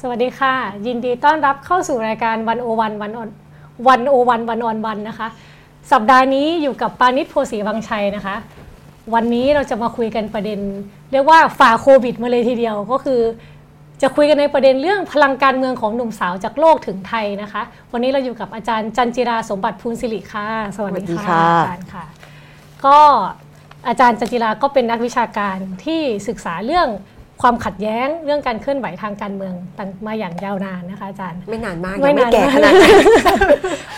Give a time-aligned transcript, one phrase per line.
[0.00, 0.54] สวัสดีค่ะ
[0.86, 3.28] ยินดีต้อนรับเข้าสู่รายการวันโอวันวันออน
[3.88, 5.28] วันโอวันวันออนวันนะคะ
[5.92, 8.36] สัปดาห์นี้อยู่กับปานิชโพสีวังชัยนะคะ
[9.14, 10.58] วันนี้เราจะมาคุยกันประเด็น
[11.12, 13.20] เรียกว่าฝ่าโควิดมาเลยทีเดียวก็คือ
[14.02, 22.04] จะคุยกันในประเด็นเรื่องพลังการเมืองของหนุ่มสาวจากโลกถึงไทยนะคะ วันนี้เราอยู่กับอาจารย์จันจิราสมบัติพูนสิริค่ะ สวัสดีสวัสดีค่ะค่ะอาจารย์ค่ะ
[22.86, 22.98] ก็
[23.88, 26.88] อาจารย์จันจิราก็เป็นนักวิชาการที่ศึกษาเรื่อง
[27.42, 32.96] ความขัดแย้งเรื่องการเคลื่อนไหวทางการเมืองต่างมาอย่างยาวนานนะคะอาจารย์ ไม่นานมากไม่ยังไม่นานแก่มากขนาดนั้น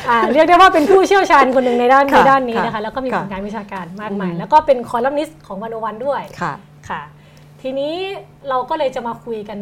[0.09, 6.53] อ่าเรียกได้ว่าเป็นผู้เชี่ยวชาญคนหนึ่งในด้านในค่ะด้านนี้นะคะค่ะแล้วก็มีค่ะผลงานวิชาการมากมายอืมแล้วก็เป็นคอลัมนิสต์ของวันโอวันด้วยค่ะ
[6.89, 7.03] ค่ะ
[7.63, 7.95] ทีนี้
[8.49, 9.59] เราก็เลยจะมาคุยกัน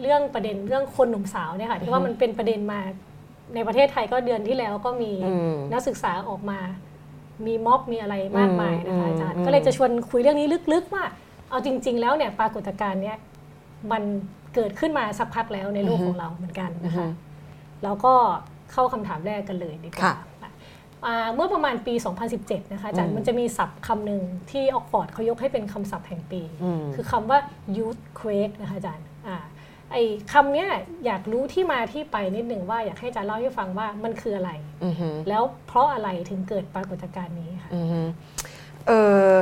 [0.00, 2.80] เรื่องประเด็นเรื่องคนหนุ่มสาวเนี่ยค่ะที่ว่ามันเป็นประเด็นมา
[3.54, 6.58] ในประเทศไทยก็เดือนที่แล้วก็มีอืมนักศึกษาออกมา
[7.46, 11.04] มีม็อบมีอะไรมากมายนะคะอืมอาจารย์อืมก็เลยจะชวนคุยเรื่องนี้ลึกๆว่า
[11.50, 13.16] เอาจริง ๆ แล้วเนี่ยปรากฏการณ์เนี่ย
[13.92, 14.02] มัน
[14.54, 17.08] เกิดขึ้นมาสักพักแล้วในโลกของเราเหมือนกันนะคะ
[17.84, 18.14] แล้วก็
[18.72, 20.14] เข้าคำถามแรกกันเลยดีกว่าค่ะ
[21.06, 21.94] อ่าเมื่อประมาณปี
[22.32, 27.38] 2017 นะคะอาจารอืย์มมันจะมีศัพท์คำหนึ่งที่ออกฟอร์ดเขายกให้เป็นคำศัพท์แห่งปีอืมคือคำว่า
[27.76, 29.36] youth quake นะคะอาจารย์อ่า
[29.92, 30.68] ไอ้คำเนี้ย
[31.06, 34.50] อยากรู้ที่มาที่ไปนิดหนึ่งว่าอยากให้อาจารย์เล่าให้ฟังว่ามันคืออะไร
[34.84, 39.36] อือฮึแล้วเพราะอะไรถึงเกิดปรากฏการณ์นี้ค่ะอือ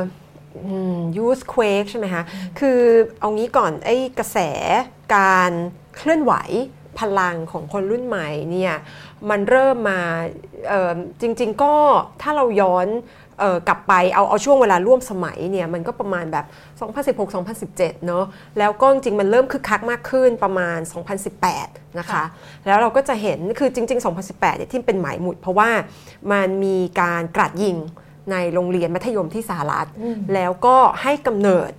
[0.57, 2.23] ฮึเอ่ออืม youth quake ใช่ไหมคะ
[2.59, 2.81] คือ
[3.21, 4.39] เอางี้ก่อนไอ้กระแส
[5.17, 5.53] การ
[5.97, 6.35] เคลื่อนไหว
[6.99, 8.75] พลังของคนรุ่นใหม่เนี่ย
[9.31, 10.01] มันเริ่มมา
[10.69, 11.75] เอ่อจริง ๆ ก็
[12.23, 12.89] ถ้าเราย้อน
[13.41, 16.47] เอ่อกลับไปเอาเอาช่วงเวลาร่วมสมัยเนี่ยมันก็ประมาณแบบ
[17.27, 18.25] 2016-2017 เนอะ
[18.59, 20.79] แล้วก็จริงๆมันเริ่มคึกคักมากขึ้นประมาณ
[21.39, 22.25] 2018 นะคะค่ะ
[22.67, 25.71] แล้วเราก็จะเห็นคือจริง ๆ 2018เนี่ยที่เป็นหมายหมุดเพราะว่า
[26.33, 27.77] มันมีการกราดยิง
[28.33, 31.71] ในโรงเรียนมัธยมที่สหรัฐอืมแล้วก็ให้กำเนิด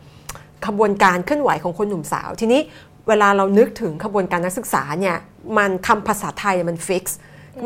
[0.67, 2.61] ขบวนการเคลื่อนไหวของคนหนุ่มสาว ทีนี้
[3.07, 5.17] เวลาเรานึกถึงขบวนการนักศึกษาเนี่ย
[5.57, 7.17] มันคำภาษาไทยมันฟิกซ์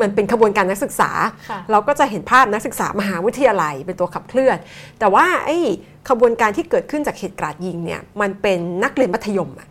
[0.02, 1.12] มันเป็นขบวนการนักศึกษา
[1.50, 4.58] ค่ะเราก็จะเห็นภาพนักศึกษามหาวิทยาลัยเป็นตัวขับเคลื่อน
[5.00, 5.58] แต่ว่าไอ้
[6.10, 9.68] ขบวนการที่เกิดขึ้นจากเหตุกราดยิงเนี่ยมันเป็นนักเรียนมัธยมอะ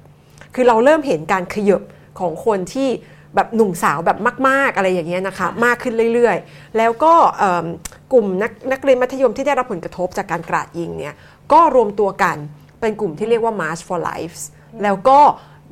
[0.54, 1.82] คือเราเริ่มเห็นการขยบ
[2.20, 2.88] ของคนที่
[3.34, 4.18] แบบหนุ่มสาวแบบ
[4.48, 7.64] มาก ๆ อะไรอย่างเงี้ยนะคะ มากขึ้นเรื่อยๆ แล้วก็เอิ่ม
[8.12, 11.14] กลุ่มนักนักเรียนมัธยมที่ได้รับผลกระทบจากการกราดยิงเนี่ย
[11.52, 12.36] ก็รวมตัวกัน
[12.80, 14.42] เป็นกลุ่มที่เรียกว่า March for Lives
[14.82, 15.18] แล้วก็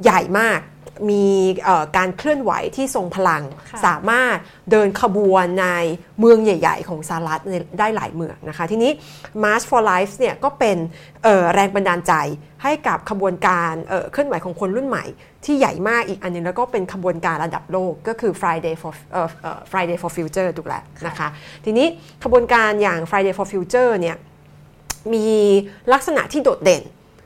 [0.03, 0.61] ใหญ่มาก
[1.11, 1.25] มี
[1.65, 4.37] เอ่อการเคลื่อนไหวที่ทรงพลังค่ะสามารถ
[4.71, 5.67] เดินขบวนใน
[6.21, 8.91] เมืองใหญ่ ๆ ของสหรัฐในได้หลายเมืองนะคะ ทีนี้
[9.43, 10.77] March for Life เนี่ยก็เป็น
[11.25, 12.15] เอ่อแรงบันดาลใจ
[12.63, 15.05] ให้กับขบวนการเอ่อเคลื่อนไหวของคนรุ่นใหม่
[15.45, 21.29] ที่ใหญ่มากอีกอันหนึงแล้วก็เป็นขบวนการระดับโลกก็คือ Friday for เอ่อเอ่อ Friday for Future ถูกแล้วนะคะ
[21.65, 21.87] ทีนี้
[22.25, 24.17] ขบวนการอย่าง Friday for Future เนี่ย
[25.15, 25.27] มี
[25.93, 26.83] ลักษณะที่โดดเด่น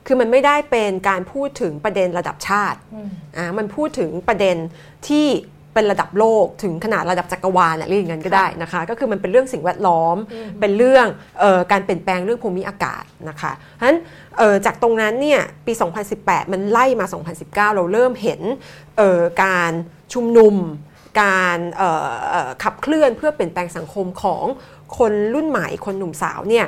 [0.07, 4.57] คือมันไม่ได้เป็นการพูดถึงประเด็นระดับชาติอืมอ่ามันพูดถึงประเด็น
[5.09, 5.29] ที่
[5.75, 10.17] เป็นระดับโลกถึงขนาดระดับจักรวาลน่ะเรียกอย่างนั้นก็ได้นะคะ ก็คือมันเป็นเรื่องสิ่งแวดล้อม
[10.61, 11.07] เป็นเรื่อง
[11.41, 13.99] เออการเปลี่ยนแปลงเรื่องภูมิอากาศนะคะเพราะฉะนั้น
[14.39, 15.73] เอ่อจากตรงนั้นเนี่ยปี
[16.13, 17.07] 2018 มันไล่มา
[17.41, 18.41] 2019 เราเริ่มเห็น
[18.99, 19.73] เอ่อการ
[20.13, 20.57] ชุมนุม
[21.23, 24.45] การเอ่อเอ่อขับเคลื่อนเพื่อเปลี่ยนแปลงสังคมของ
[24.99, 26.67] คนรุ่นใหม่คนหนุ่มสาวเนี่ย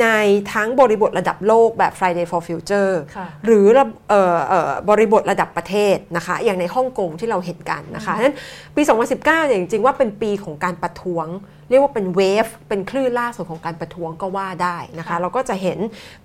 [0.00, 0.06] ใน
[0.52, 8.36] ทั้งบริบทระดับโลกแบบ Friday for Future ค่ะหรือระเอ่อเอ่อบริบทระดับประเทศนะคะอย่างในฮ่องกงที่เราเห็นกันนะคะฉะนั้น
[8.76, 11.26] ปี 2019เนี่ยจริงๆว่าเป็นปีของการประท้วง
[11.70, 15.78] เรียกว่าเป็นเวฟเป็นคลื่นล่าสุดของการประท้วงก็ว่าได้นะคะค่ะเราก็จะเห็น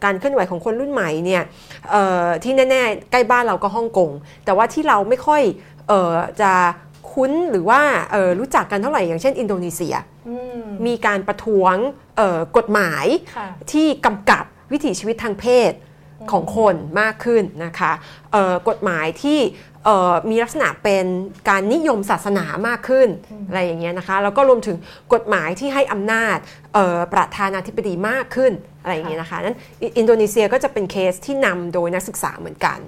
[0.04, 1.44] การเคลื่อนไหวของคนรุ่นใหม่เนี่ย
[1.92, 4.12] เอ่อที่แน่ๆ ใกล้บ้านเราก็ฮ่องกง
[4.46, 5.42] แต่ว่าที่เราไม่ค่อย
[5.88, 6.52] เอ่อจะ
[7.12, 7.82] คุ้นหรือว่า
[8.12, 10.17] เอ่อรู้จักกันเท่าไหร่อย่างเช่น อินโดนีเซียอื
[10.60, 11.76] มมีการประท้วง
[12.18, 13.06] เอ่อกฎหมาย
[13.36, 15.74] ค่ะที่กำกับวิถีชีวิตทางเพศ
[16.32, 17.92] ของคนมากขึ้นนะคะ
[18.32, 19.40] เอ่อกฎหมายที่
[19.86, 21.06] เอ่อมีลักษณะเป็น
[21.50, 23.08] การนิยมศาสนามากขึ้น
[23.48, 24.78] อะไรอย่างเงี้ยนะคะแล้วก็รวมถึง
[25.14, 26.38] กฎหมายที่ให้อำนาจ
[26.74, 32.80] เอ่อประธานาธิบดีมากขึ้นอะไรอย่างเงี้ยนะคะนั้นอิอินโดนีเซียก็จะเป็นเคสที่นำโดยนักศึกษาเหมือนกัน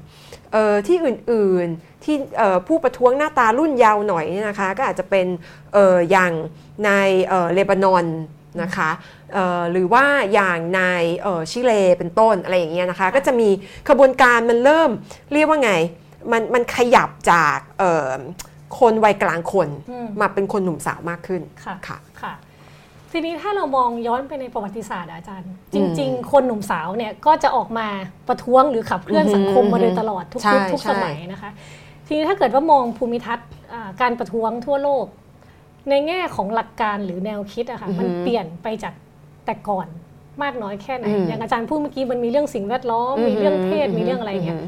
[0.54, 5.28] เอ่อที่อื่นๆที่เอ่อผู้ประท้วงหน้าตารุ่นยาวหน่อยเนี่ยนะคะก็อาจจะเป็น
[5.74, 6.34] เอ่ออย่าง
[6.86, 6.90] ใน
[7.28, 8.06] เอ่อเลบานอน
[8.62, 8.90] นะคะ
[9.34, 10.82] เอ่อหรือว่าอย่างใน
[11.22, 13.50] เอ่อชิเลเป็นต้นอะไรอย่างเงี้ยนะคะ ก็จะมี
[13.90, 14.90] ขบวนการมันเริ่ม
[15.34, 15.74] เรียกว่าไง
[16.32, 18.10] มันมันขยับจากเอ่อ
[18.80, 22.34] คนวัยกลางคนอืมมาเป็นคนหนุ่มสาวมากขึ้นค่ะค่ะค่ะ
[23.12, 27.88] ทีนี้ถ้าเรามองย้อนไปในประวัติศาสตร์อะอาจารย์จอืมริง ๆ คนหนุ่มสาวเนี่ยก็จะออกมา
[28.28, 31.52] ประท้วงหรือขับเคลื่อนสังคมมาโดยตลอดทุกใช่ยุคทุกใช่สมัยนะคะ
[32.08, 35.06] ทีนี้ถ้าเกิดว่ามองภูมิทัศน์อ่าการประท้วงทั่วโลก
[35.90, 38.94] ในแง่ของหลักการหรือแนวคิดอะค่ะมันเปลี่ยนไปจาก
[39.46, 39.88] แต่ก่อน
[40.44, 44.60] มากน้อยแค่ไหนอืมอย่างอาจารย์พูดเมื่อกี้มันมีเรื่องสิ่งแวดล้อมมีเรื่องเพศมีเรื่องอะไรอย่างเงี้ย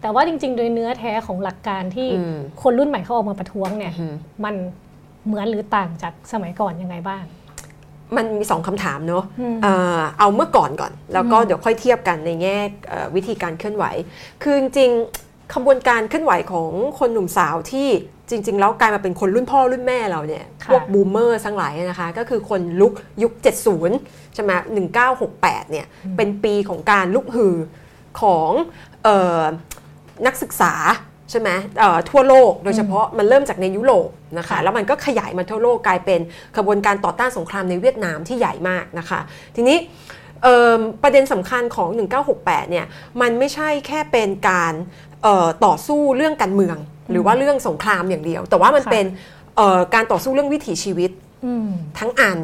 [0.00, 4.14] แต่ว่าจริง ๆ โดยเนื้อแท้ของหลักการที่อืมคนรุ่นใหม่เขาออกมาประท้วงเนี่ยอืม
[4.44, 4.54] มัน
[5.26, 7.24] เหมือนหรือต่างจากสมัยก่อนยังไงบ้าง
[8.16, 12.56] มันมีสองคำถามเนอะอืมเอ่อเอาเมื่อก่อนก่อน แล้วก็อืมเดี๋ยวค่อยเทียบกันในแง่
[12.88, 13.84] เอ่อวิธีการเคลื่อนไหว
[14.42, 17.88] คือจริงๆขบวนการเคลื่อนไหวของคนหนุ่มสาวที่
[18.30, 22.92] จริง ๆ แล้วกลายมาเป็นคนรุ่นพ่อรุ่นแม่เราเนี่ยค่ะพวก boomer ทั้งหลายนะคะ ก็คือคนลุก
[23.22, 23.32] ยุค
[23.82, 24.52] 70 ใช่ไหม
[25.12, 25.86] 1968 เนี่ย
[26.16, 27.56] เป็นปีของการลุกฮือ
[28.20, 28.50] ของ
[29.04, 29.08] เอ
[29.40, 29.42] อ
[30.26, 30.74] นักศึกษา
[31.30, 36.20] ใช่ไหมเอ่อทั่วโลกโดยเฉพาะมันเริ่มจากในยุโรปนะคะค่ะแล้วมันก็ขยายมาทั่วโลกกลายเป็น
[36.56, 39.20] ขบวนการต่อต้านสงครามในเวียดนามที่ใหญ่มากนะคะ
[39.56, 39.76] ทีนี้
[40.42, 41.88] เอิ่มประเด็นสำคัญของ
[42.30, 42.86] 1968 เนี่ย
[43.20, 44.72] มันไม่ใช่แค่เป็นการ
[45.22, 46.76] เอ่อต่อสู้เรื่องการเมือง
[47.10, 49.06] หรือว่าเรื่องสงครามอย่างเดียว แต่ว่ามันค่ะเป็น
[49.56, 51.10] เอ่อการต่อสู้เรื่องวิถีชีวิต
[51.44, 51.68] อืม
[51.98, 52.38] ทั้งอัน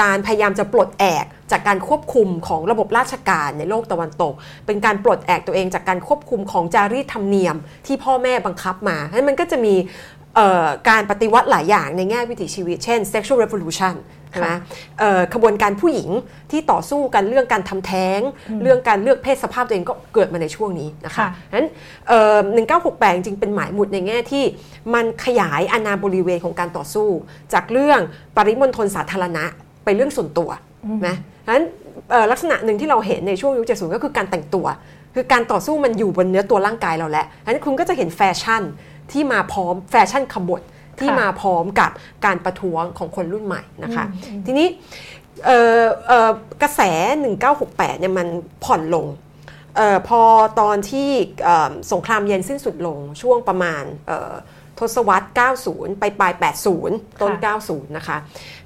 [0.00, 4.34] การพยายามจะปลดแอกจากการควบคุมของระบบราชการในโลกตะวันตก
[4.66, 7.56] เป็นการปลดแอกตัวเองจากการควบคุมของจารีตธรรมเนียม
[7.86, 10.23] ที่พ่อแม่บังคับมาฉะนั้นมันก็จะมีเอ่อ
[10.88, 13.94] การปฏิวัติหลายอย่างในแง่วิถีชีวิต เช่น sexual revolution
[14.30, 14.50] ใช่ไหม
[14.98, 16.10] เอ่อขบวนการผู้หญิง
[16.50, 18.20] ที่ต่อสู้กันเรื่องการทำแท้ง
[18.62, 21.68] เรื่องการเลือกเพศสภาพตัวเองก็เกิดมาในช่วงนี้นะคะค่ะฉะนั้น
[22.08, 22.38] เอ่อ
[22.76, 24.44] 1968จริงๆเป็นหมายหมุดในแง่ที่
[24.94, 27.08] มันขยายอาณาบริเวณของการต่อสู้
[27.52, 28.00] จากเรื่อง
[28.36, 29.44] ปริมณฑลสาธารณะ
[29.84, 30.50] ไปเรื่องส่วนตัว
[31.06, 31.16] นะ
[31.46, 31.64] ฉะนั้น
[32.10, 34.66] เอ่อลักษณะหนึ่งที่เราเห็นในช่วงยุค70ก็คือการแต่งตัว
[35.14, 38.62] คือการต่อสู้มันอยู่บนเนื้อตัวร่างกายเราแล้วฉะนั้นคุณก็จะเห็นแฟชั่น
[39.12, 40.60] ที่มาพร้อมแฟชั่นขบฏ
[40.98, 41.90] ที่ค่ะมาพร้อมกับ
[42.24, 44.04] การประท้วงของคนรุ่นใหม่นะคะ
[44.46, 44.68] ทีนี้
[45.46, 46.30] เอ่อเอ่อ
[46.62, 46.80] กระแส
[47.40, 48.28] 1968เนี่ยมัน
[48.64, 49.06] ผ่อนลง
[49.76, 50.20] เออพอ
[50.60, 51.08] ตอนที่
[51.44, 54.32] เอ่อสงครามเย็นสิ้นสุดลงช่วงประมาณเอ่อ
[54.78, 55.26] ทศวรรษ
[55.62, 56.32] 90 ไปปลาย
[56.78, 58.16] 80 ต้นค่ะ90 นะคะ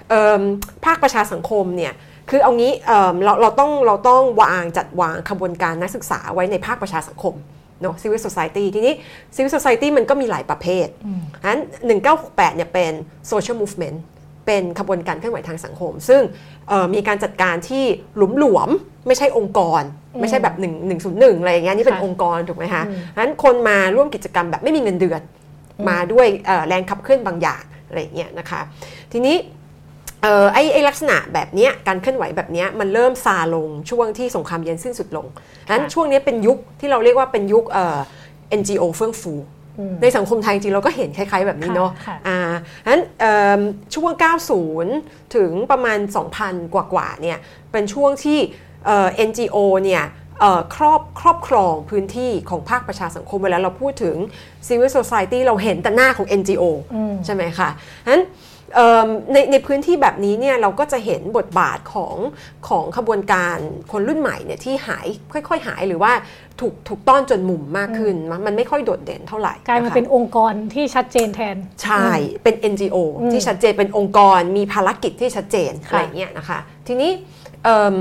[0.09, 0.43] เอิ่ม
[0.85, 1.93] ภาคประชาสังคมเนี่ย
[2.31, 7.35] คือเอางี้เอิ่มเราเราต้องเราต้องวางจัดวางขบวนการนักศึกษาไว้ในภาคประชาสังคม
[7.83, 8.95] เนาะ civil society ทีนี้
[9.35, 10.87] civil society มันก็มีหลายประเภท
[11.47, 11.61] นั้น
[12.07, 12.93] 1968เนี่ยเป็น
[13.31, 13.99] social movement
[14.47, 16.23] เป็นขบวนการเคลื่อนไหวทางสังคม ซึ่ง
[16.69, 17.85] เอ่อมีการจัดการที่
[18.17, 19.83] หลุมหลวมๆไม่ใช่องค์กร
[20.21, 20.65] ไม่ใช่แบบ1
[20.99, 22.83] 101อะไรอย่างเงี้ยนี่เป็นค่ะองค์กรถูกไหมคะ
[23.19, 25.21] นั้นคนมาร่วมกิจกรรมแบบไม่มีเงินเดือน
[25.89, 28.61] มาด้วยเอ่อแรงขับเคลื่อนบางอย่างอะไรอย่างเงี้ยนะคะ
[29.13, 29.37] ทีนี้
[30.23, 35.27] เอ่อไอ้ไอ้ลักษณะแบบเนี้ยการเคลื่อนไหวแบบเนี้ยมันเริ่มซาลงช่วงที่สงครามเย็นสิ้นสุดลง
[35.71, 37.99] นั้นช่วงเนี้ยเป็นยุคที่เราเรียกว่าเป็นยุคเอ่อ
[38.61, 39.35] NGO เฟื่องฟู
[40.03, 42.39] ในสังคมไทยจริงๆเราก็เห็นคล้าย ๆ แบบนี้เนาะค่ะอ่า
[42.89, 43.61] นั้นเอิ่ม
[43.95, 44.13] ช่วง
[44.75, 45.99] 90 ถึงประมาณ
[46.37, 47.39] 2,000 กว่าๆเนี่ย
[47.73, 48.39] เป็นช่วงที่
[48.87, 50.05] เอ่อ NGO เนี่ย
[50.41, 54.17] เอ่อครอบครอบครองพื้นที่ของภาคประชาสังคมเวลาเราพูดถึง
[54.67, 56.65] civil society เราเห็นแต่หน้าของ NGO
[57.25, 57.69] ใช่ไหมคะ
[58.13, 58.48] นั้นเอิ่ม
[59.33, 62.17] ในในพื้นที่แบบนี้เนี่ยเราก็จะเห็นบทบาทของ
[62.69, 63.57] ของขบวนการ
[63.93, 66.13] คนรุ่นใหม่เนี่ยที่หายค่อยๆหายหรือว่า
[66.61, 72.07] ถูกถูกต้อนจนมุมมากขึ้น มันมันไม่ค่อยโดดเด่นเท่าไหร่กลายมานะคะเป็นองค์กรที่ชัดเจนแทน ใช่
[72.45, 72.97] เป็น NGO
[73.33, 77.11] ที่ชัดเจนเป็นองค์กรมีภารกิจที่ชัดเจนค่ะอะไรอย่างเงี้ยนะคะ ทีนี้
[77.65, 77.95] เอิ่ม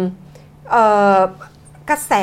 [0.71, 0.83] เอ่
[1.17, 1.19] อ
[1.89, 2.13] กระแส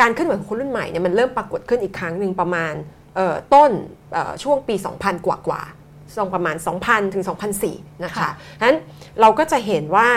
[0.00, 2.74] การเคลื่อนไหวของคนรุ่นใหม่เนี่ยมันเริ่มปรากฏขึ้นอีกครั้งหนึ่งประมาณ
[3.16, 3.70] เอ่อต้น
[4.12, 5.83] เอ่อช่วงปี 2000 กว่ากว่าๆ
[6.14, 7.24] ช่วงประมาณ 2000 ถึง
[7.64, 8.78] 2004นะคะฉะนั้น
[9.20, 10.08] เราก็จะเห็นว่า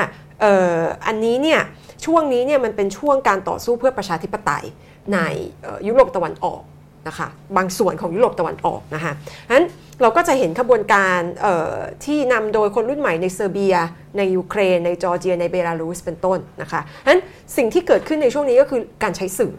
[0.41, 1.61] เอ่ออันนี้เนี่ย
[2.05, 4.65] ช่วงนี้เนี่ยมันเป็นช่วงการต่อสู้เพื่อประชาธิปไตย
[5.13, 5.17] ใน
[5.63, 6.61] เอ่อยุโรปตะวันออก
[7.07, 7.27] นะคะ
[7.57, 9.13] บางส่วนของยุโรปตะวันออกนะคะ
[9.53, 9.65] นั้น
[10.01, 11.73] เราก็จะเห็นขบวนการเอ่อ
[12.05, 13.75] ที่นำโดยคนรุ่นใหม่ในเซอร์เบีย
[14.17, 17.19] ในยูเครน ในจอร์เจีย ในเบลารุสเป็นต้นนะคะนั้น
[17.57, 19.53] สิ่งที่เกิดขึ้นในช่วงนี้ก็คือการใช้สื่อ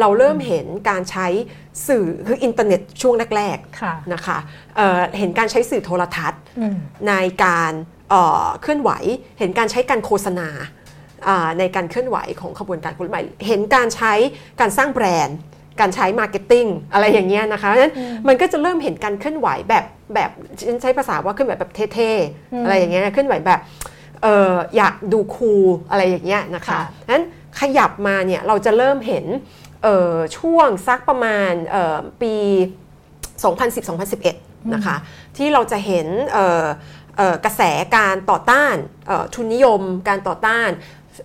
[0.00, 1.26] เราเริ่มเห็นการใช้
[1.88, 4.38] สื่อคืออินเทอร์เน็ตช่วงแรกค่ะๆนะคะ
[4.76, 6.76] เอ่อเห็นการใช้สื่อโทรทัศน์อืม
[7.08, 7.72] ในการ
[8.10, 8.90] เอ่อเคลื่อนไหว
[9.38, 10.48] เห็นการใช้การโฆษณา
[11.28, 14.12] อ่าในการเคลื่อนไหวของขบวนการคนรุ่นใหม่เห็นการใช้
[14.60, 15.38] การสร้างแบรนด์
[15.80, 17.94] การใช้ marketing อะไรอย่างเงี้ยนะคะเพราะฉะนั้น
[18.28, 19.84] มันก็จะเริ่มเห็นการเคลื่อนไหวแบบ
[20.14, 20.30] แบบ
[20.68, 23.60] ฉันใช้ภาษาว่าเคลื่อนไหวแบบเท่ๆอะไรอย่างเงี้ยนะเคลื่อนไหวแบบ
[24.22, 26.82] เอออยากดู cool อะไรอย่างเงี้ยนะคะค่ะ
[27.12, 27.24] นั้น
[27.60, 29.63] ขยับมาเนี่ยเราจะเริ่มเห็นเอ่อ
[30.38, 32.34] ช่วงสักประมาณเอ่อปี
[33.32, 34.96] 2010-2011 นะคะ
[35.36, 36.66] ที่เราจะเห็นเอ่อ
[37.16, 37.62] เอ่อกระแส
[37.96, 38.74] การต่อต้าน
[39.06, 40.68] เอ่อทุนนิยม การต่อต้าน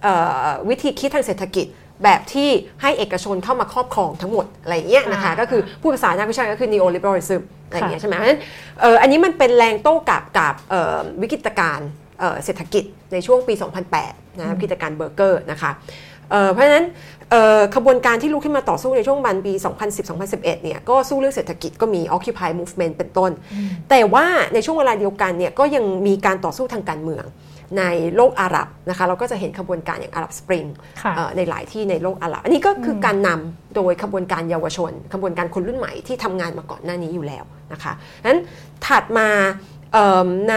[0.04, 0.14] เอ่
[0.46, 1.66] อวิธีคิดทางเศรษฐกิจ
[2.04, 2.50] แบบที่
[2.82, 8.42] ให้เอกชนเข้ามาครอบครองทั้งหมดอะไรอย่างเงี้ยนะคะอ่าก็คือผู้ภาษานักวิชาการก็คือ neoliberalism อะไรอย่างเงี้ยค่ะใช่ไหมเพราะฉะนั้น
[8.82, 11.90] เอ่ออันนี้มันเป็นแรงโต้กลับกับเอ่อวิกฤตการณ์
[12.20, 13.54] เอ่อเศรษฐกิจในช่วงปี
[13.98, 15.72] 2008นะวิกฤตการณ์เบอร์เกอร์นะคะ
[16.32, 16.86] เอ่อเพราะฉะนั้น
[17.32, 19.54] เอ่อขบวนการที่ลุกขึ้นมาต่อสู้ในช่วงบันปี
[20.04, 23.32] 2010-2011 เนี่ยก็สู้เรื่องเศรษฐกิจก็มี Occupy Movement เป็นต้น
[23.90, 27.26] แต่ว่าในช่วงเวลาเดียวกันเนี่ยก็ยังมีการต่อสู้ทางการเมือง
[27.78, 27.84] ใน
[28.16, 30.66] โลกอาหรับนะคะเราก็จะเห็นขบวนการอย่างอาหรับสปริง
[31.02, 37.44] ค่ะในหลายที่ในโลกอาหรับ อันนี้ก็คือการนำโดยขบวนการเยาวชน ขบวนการคนรุ่นใหม่ที่ทำงานมาก่อนหน้านี้อยู่แล้ว
[37.74, 37.94] นะคะ
[38.28, 38.42] นั้น
[38.86, 39.30] ถัดมา
[39.94, 40.56] เอิ่มใน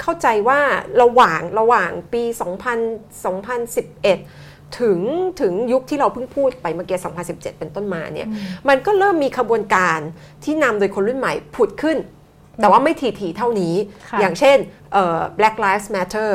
[0.00, 0.60] เข้าใจว่า
[1.02, 4.41] ระหว่างระหว่างปี 2000 2011
[4.80, 4.98] ถึง
[5.40, 6.98] ถึงยุคที่เราเพิ่งพูดไปเมื่อกี้
[7.28, 8.28] 2017 เป็นต้นมาเนี่ย
[8.68, 9.98] มันก็เริ่มมีขบวนการ
[10.44, 11.98] ที่นำโดยคนรุ่นใหม่ผุดขึ้น
[12.60, 13.74] แต่ว่าไม่ทีๆเท่านี้
[14.10, 14.56] ค่ะอย่างเช่น
[14.92, 16.30] เอ่อ Black Lives Matter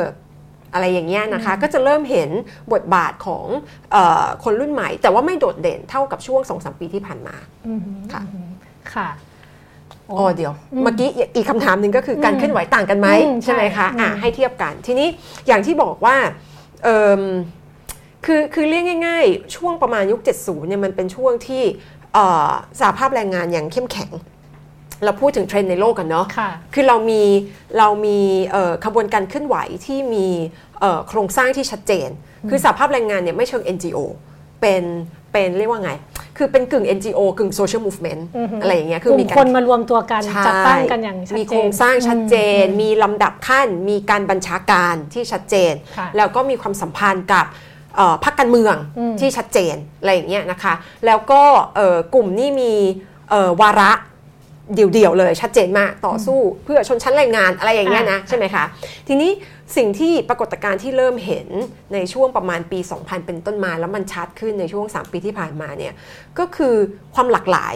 [0.72, 2.30] อะไรอย่างเงี้ยนะคะ ก็จะเริ่มเห็น
[2.72, 3.46] บทบาทของ
[3.92, 7.80] เออคนรุ่นใหม่ แต่ว่าไม่โดดเด่นเท่ากับช่วง2-3ปีที่ผ่านมาอืม
[8.12, 8.22] ค่ะ
[8.94, 9.08] ค่ะ
[10.10, 10.52] อ๋อเดี๋ยว
[10.82, 15.08] เมื่อกี้อีกคำถามหนึ่งก็คือการเคลื่อนไหวต่างกันไหมอืมใช่ไหมคะใช่อะอืมให้เทียบกัน ทีนี้
[15.46, 16.16] อย่างที่บอกว่า
[16.84, 17.22] เอิ่ม
[18.24, 21.62] คือคือเรียกง่าย ๆ ช่วงประมาณยุค 70เนี่ยมันเป็นช่วงที่
[22.14, 24.10] เอ่อสหภาพแรงงานอย่างเข้มแข็ง
[25.04, 27.22] เราพูดถึงเทรนด์ในโลกกันเนาะค่ะคือเรามี
[27.78, 28.18] เรามี
[28.52, 29.56] เอ่อขบวนการเคลื่อนไหว
[29.86, 30.26] ที่มี
[30.80, 32.08] เอ่อโครงสร้างที่ชัดเจน
[32.50, 33.98] คือสหภาพแรงงานเนี่ยไม่เชิง NGO
[34.60, 34.84] เป็น
[35.32, 35.92] เป็นเรียกว่าไง
[36.36, 47.67] คือเป็นกึ่ง NGO กึ่ง social movement อือฮึอะไรอย่างเงี้ยกคือลุ่มีมการคนมารวมตัวกันใช่จัดตั้งกันอย่างชัดเจน มีโครงสร้างชัดเจนอืมมีลำดับขั้น มีการบัญชาการที่ชัดเจนค่ะแล้วก็มีความสัมพันธ์กับเอ่อ
[48.24, 50.74] พรรคการเมืองอืมที่ชัดเจนอะไรอย่างเงี้ยนะคะ
[51.06, 51.42] แล้วก็
[51.76, 52.72] เอ่อกลุ่มนี่มี
[53.30, 53.90] เอ่อวาระ
[54.74, 58.64] เดี่ยวๆเลยชัดเจนมากต่อสู้เพื่อชนชั้นแรงงานอะไรอย่างเงี้ยนะใช่ไหมคะ
[59.08, 59.30] ทีนี้
[59.76, 61.48] สิ่งที่ปรากฏการณ์ที่เริ่มเห็น
[61.94, 65.94] ในช่วงประมาณปี 2000 เป็นต้นมาแล้วมันชัดขึ้นในช่วง 3 ปีที่ผ่านมาเนี่ย
[66.38, 66.74] ก็คือ
[67.14, 67.74] ความหลากหลาย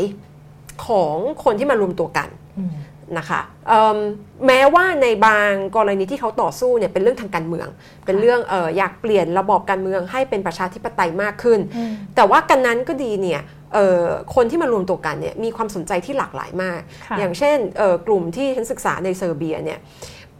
[0.86, 2.28] ของคนที่มารวมตัวกัน
[2.58, 2.72] อืม
[3.18, 3.98] นะคะเอิ่ม
[4.46, 7.68] แม้ว่าในบางกรณีที่เขาต่อสู้เนี่ยเป็นเรื่องทางการเมือง
[8.06, 13.42] เป็นเรื่องเอออยากเปลี่ยนระบอบการเมืองให้เป็นประชาธิปไตยมากขึ้นอืมแต่ว่ากันนั้นก็ดีเนี่ย
[13.74, 14.04] เอ่อ
[14.34, 19.78] คนที่มารวมตัวกันเนี่ยมีความสนใจที่หลากหลายมากค่ะอย่างเช่นเอ่อกลุ่มที่ฉันศึกษาในเซอร์เบียเนี่ย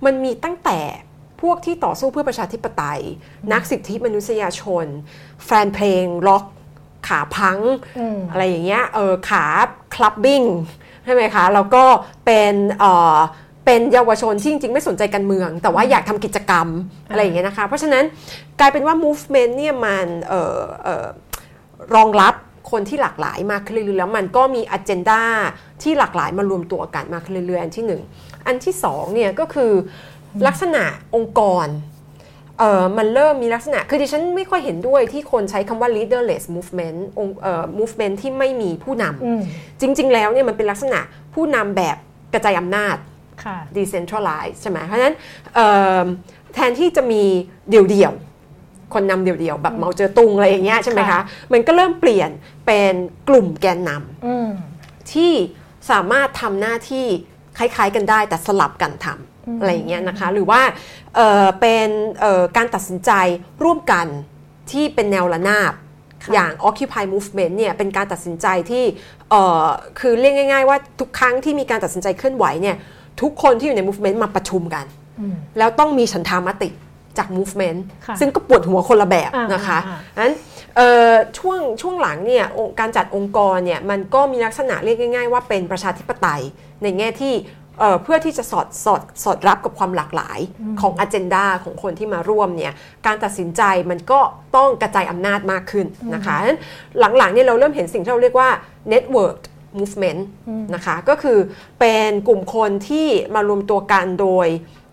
[0.05, 0.79] มันมีตั้งแต่
[1.43, 3.01] พวกที่ต่อสู้เพื่อประชาธิปไตย
[3.53, 4.87] นักสิทธิมนุษยชน
[5.45, 6.45] แฟนเพลงร็อก
[7.09, 7.59] ขาพัง
[7.99, 9.45] อืมอะไรอย่างเงี้ยเออขา
[9.95, 10.43] คลับบิ้ง
[11.05, 11.85] ใช่ไหมคะแล้วก็
[12.25, 13.19] เป็นเออ
[13.65, 16.67] เป็นเยาวชนที่จริง ๆ ไม่สนใจการเมือง แต่ว่าอยากทำกิจกรรม
[17.11, 18.05] อะไรอย่างเงี้ยนะคะเพราะฉะนั้น
[18.61, 21.07] กลายเป็นว่า movement เนี่ยมันเออเออ
[21.95, 22.35] รองรับ
[22.71, 25.23] คนที่หลากหลายมากขึ้นเรื่อยๆแล้วมันก็มี agenda
[25.83, 28.03] ที่หลากหลายมารวมตัวกันมากขึ้นเรื่อยๆอันที่หนึ่ง
[28.47, 29.73] อันที่สองเนี่ยก็คือ
[30.47, 30.83] ลักษณะ
[31.15, 31.67] องค์กร
[32.59, 41.01] เอ่อมันเริ่มมีลักษณะ คือดิฉันไม่ค่อยเห็นด้วยที่คนใช้คำว่า leaderless movement องค์เอ่อ movement ที่ไม่มีผู้นอืมำจริง ๆ แล้วเนี่ยมันเป็นลักษณะ
[41.35, 41.97] ผู้นำแบบ
[42.35, 42.97] กระจายอำนาจ
[43.45, 45.15] ค่ะ decentralize ใช่ไหม เพราะฉะนั้น
[45.55, 45.67] เอ่
[46.03, 46.05] อ
[46.55, 47.23] แทนที่จะมี
[47.71, 51.21] เดี่ยวๆ คนนำเดี่ยวๆ แบบเมาเจอตุงอะไรอย่างเงี้ยใช่ไหมคะค่ะ
[51.53, 52.31] มันก็เริ่มเปลี่ยน
[52.67, 52.95] เป็น
[53.29, 54.51] กลุ่มแกนนำอืม
[55.13, 55.33] ที่
[55.91, 57.07] สามารถทำหน้าที่
[57.59, 60.61] คล้ายๆกันได้แต่สลับกันทำ อะไรอย่างเงี้ยนะคะ หรือว่า
[61.17, 61.89] เอ่อเป็น
[62.21, 63.11] เอ่อการตัดสินใจ
[63.65, 64.07] ร่วมกัน
[64.71, 65.73] ที่เป็นแนวระนาบ
[66.23, 68.85] ค่ะอย่าง Occupy Movement เนี่ยเป็นการตัดสินใจที่
[69.31, 69.67] เอ่อ
[69.99, 72.77] คือเรียกง่ายๆว่าทุกครั้งที่มีการตัดสินใจเคลื่อนไหวเนี่ย
[73.23, 74.85] ทุกคนที่อยู่ใน movement มาประชุมกัน
[75.21, 76.69] อืมแล้วต้องมีฉันทามติ
[77.19, 80.35] จาก movement ค่ะซึ่งก็ปวดหัวคนละแบบอ่านนะคะอ่านั้น
[80.77, 86.43] เอ่อช่วงช่วงหลังเนี่ยองค์การจัดองค์กรเนี่ยมันก็มีลักษณะเรียกง่าย ๆ ว่าเป็นประชาธิปไตย
[86.83, 87.35] ในแง่ที่
[87.79, 90.39] เอ่อเพื่อที่จะสอดสอดสอดรับกับความหลากหลาย
[90.81, 92.73] ของอ g e n d a ของคนที่มาร่วมเนี่ย
[93.07, 94.21] การตัดสินใจมันก็
[94.57, 96.59] ต้องกระจายอำนาจมากขึ้นนะคะนั้น
[97.19, 98.49] หลังๆเนี่ยเราเริ่มเห็นสิ่งที่เราเรียกว่า
[98.93, 99.39] network
[99.79, 100.21] movement
[100.75, 101.39] นะคะก็คือ
[101.81, 104.49] เป็นกลุ่มคนที่มารวมตัวกันโดย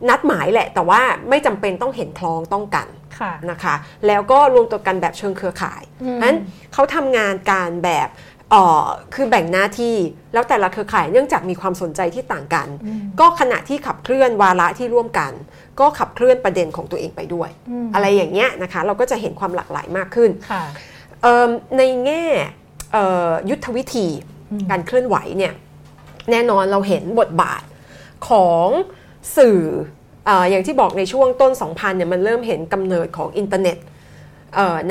[0.10, 2.88] นัดหมายแหละ แต่ว่าไม่จำเป็นต้องเห็นคล้องต้องกัน
[3.20, 3.76] ค่ะนะคะ
[4.08, 6.36] แล้วก็รวมตัวกันแบบเชิงเครือข่ายอืมนั้น
[6.74, 8.65] เขาทำงานการแบบเอ่อ
[9.13, 9.96] คือแบ่งหน้าที่
[10.34, 12.68] แล้วแต่ละเครือข่ายเนื่องจากมีความสนใจที่ต่างกัน
[13.20, 15.32] ก็ขณะที่ขับเคลื่อนวาระที่ร่วมกัน
[15.79, 20.63] ก็ขับเคลื่อนประเด็นของตัวเองไปด้วยอืมอะไรอย่างเงี้ยนะคะเราก็จะเห็นความหลากหลายมากขึ้นค่ะ
[21.22, 22.25] เอิ่มในแง่
[22.94, 24.08] เอ่อยุทธวิธี
[24.51, 25.53] อืมการเคลื่อนไหวเนี่ย
[26.32, 27.62] แน่นอนเราเห็นบทบาท
[28.29, 28.68] ของ
[29.38, 29.60] สื่อ
[30.25, 33.89] เอออย่างที่บอกในช่วงต้น 2000เนี่ยมันเริ่มเห็นกำเนิดของอินเทอร์เน็ตเอ่อ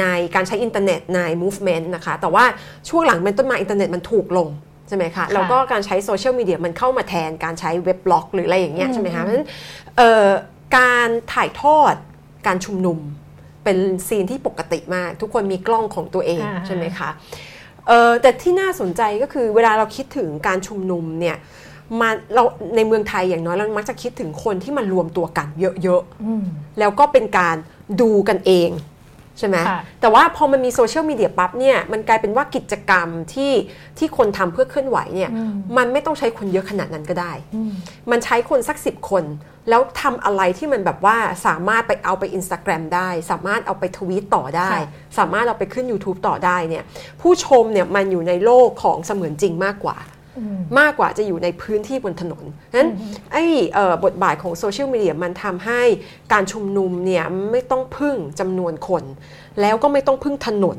[0.00, 2.44] ในการใช้อินเทอร์เน็ตใน movement นะคะ แต่ว่า
[2.88, 4.48] ช่วงหลังเป็นต้นมาอินเทอร์เน็ตมันถูกลง
[4.88, 9.46] ใช่ไหมคะ แล้วก็การใช้โซเชียลมีเดียมันเข้ามาแทนการใช้ web blog หรืออะไรอย่างเงี้ยใช่ไหมคะ เพราะฉะนั้น
[9.96, 10.26] เอ่อ
[10.76, 11.94] การถ่ายทอด
[12.46, 12.98] การชุมนุม
[13.64, 17.10] เป็น scene ที่ปกติมาก ทุกคนมีกล้องของตัวเองอ่าใช่ไหมคะ
[17.86, 21.36] เอ่อแต่ที่น่าสนใจก็คือเวลาเราคิดถึงการชุมนุมเนี่ย
[22.00, 22.42] มาเรา
[22.76, 27.56] ในเมืองไทยอย่างน้อยเรามักจะคิดถึงคนที่มันรวมตัวกันเยอะอืมๆแล้วก็เป็นการ
[28.00, 28.70] ดูกันเอง
[29.38, 33.52] ใช่ไหมค่ะแต่ว่าพอมันมีโซเชียลมีเดียปั๊บเนี่ยมันกลายเป็นว่ากิจกรรมที่
[33.99, 37.71] ที่คนทำเพื่อเคลื่อนไหวเนี่ยอืมมันไม่ต้องใช้คนเยอะขนาดนั้นก็ได้อืม
[38.11, 39.25] มันใช้คนสักสิบคน
[39.71, 41.16] แล้วทำอะไรที่มันแบบว่า
[41.47, 44.83] สามารถไปเอาไป Instagram ได้ สามารถเอาไปทวีตต่อได้ค่ะ
[45.18, 46.85] สามารถเอาไปขึ้น YouTube ต่อได้เนี่ย
[47.21, 50.17] ผู้ชมเนี่ยมันอยู่ในโลกของเสมือนจริงมากกว่าอื
[50.57, 52.45] มมากกว่าจะอยู่ในพื้นที่บนถนน
[52.76, 52.90] นั้น
[53.33, 55.83] ไอ้เอ่อบทบาทของโซเชียลมีเดียมันทำให้
[56.33, 59.04] การชุมนุมเนี่ยไม่ต้องพึ่งจำนวนคน
[59.61, 60.78] แล้วก็ไม่ต้องพึ่งถนน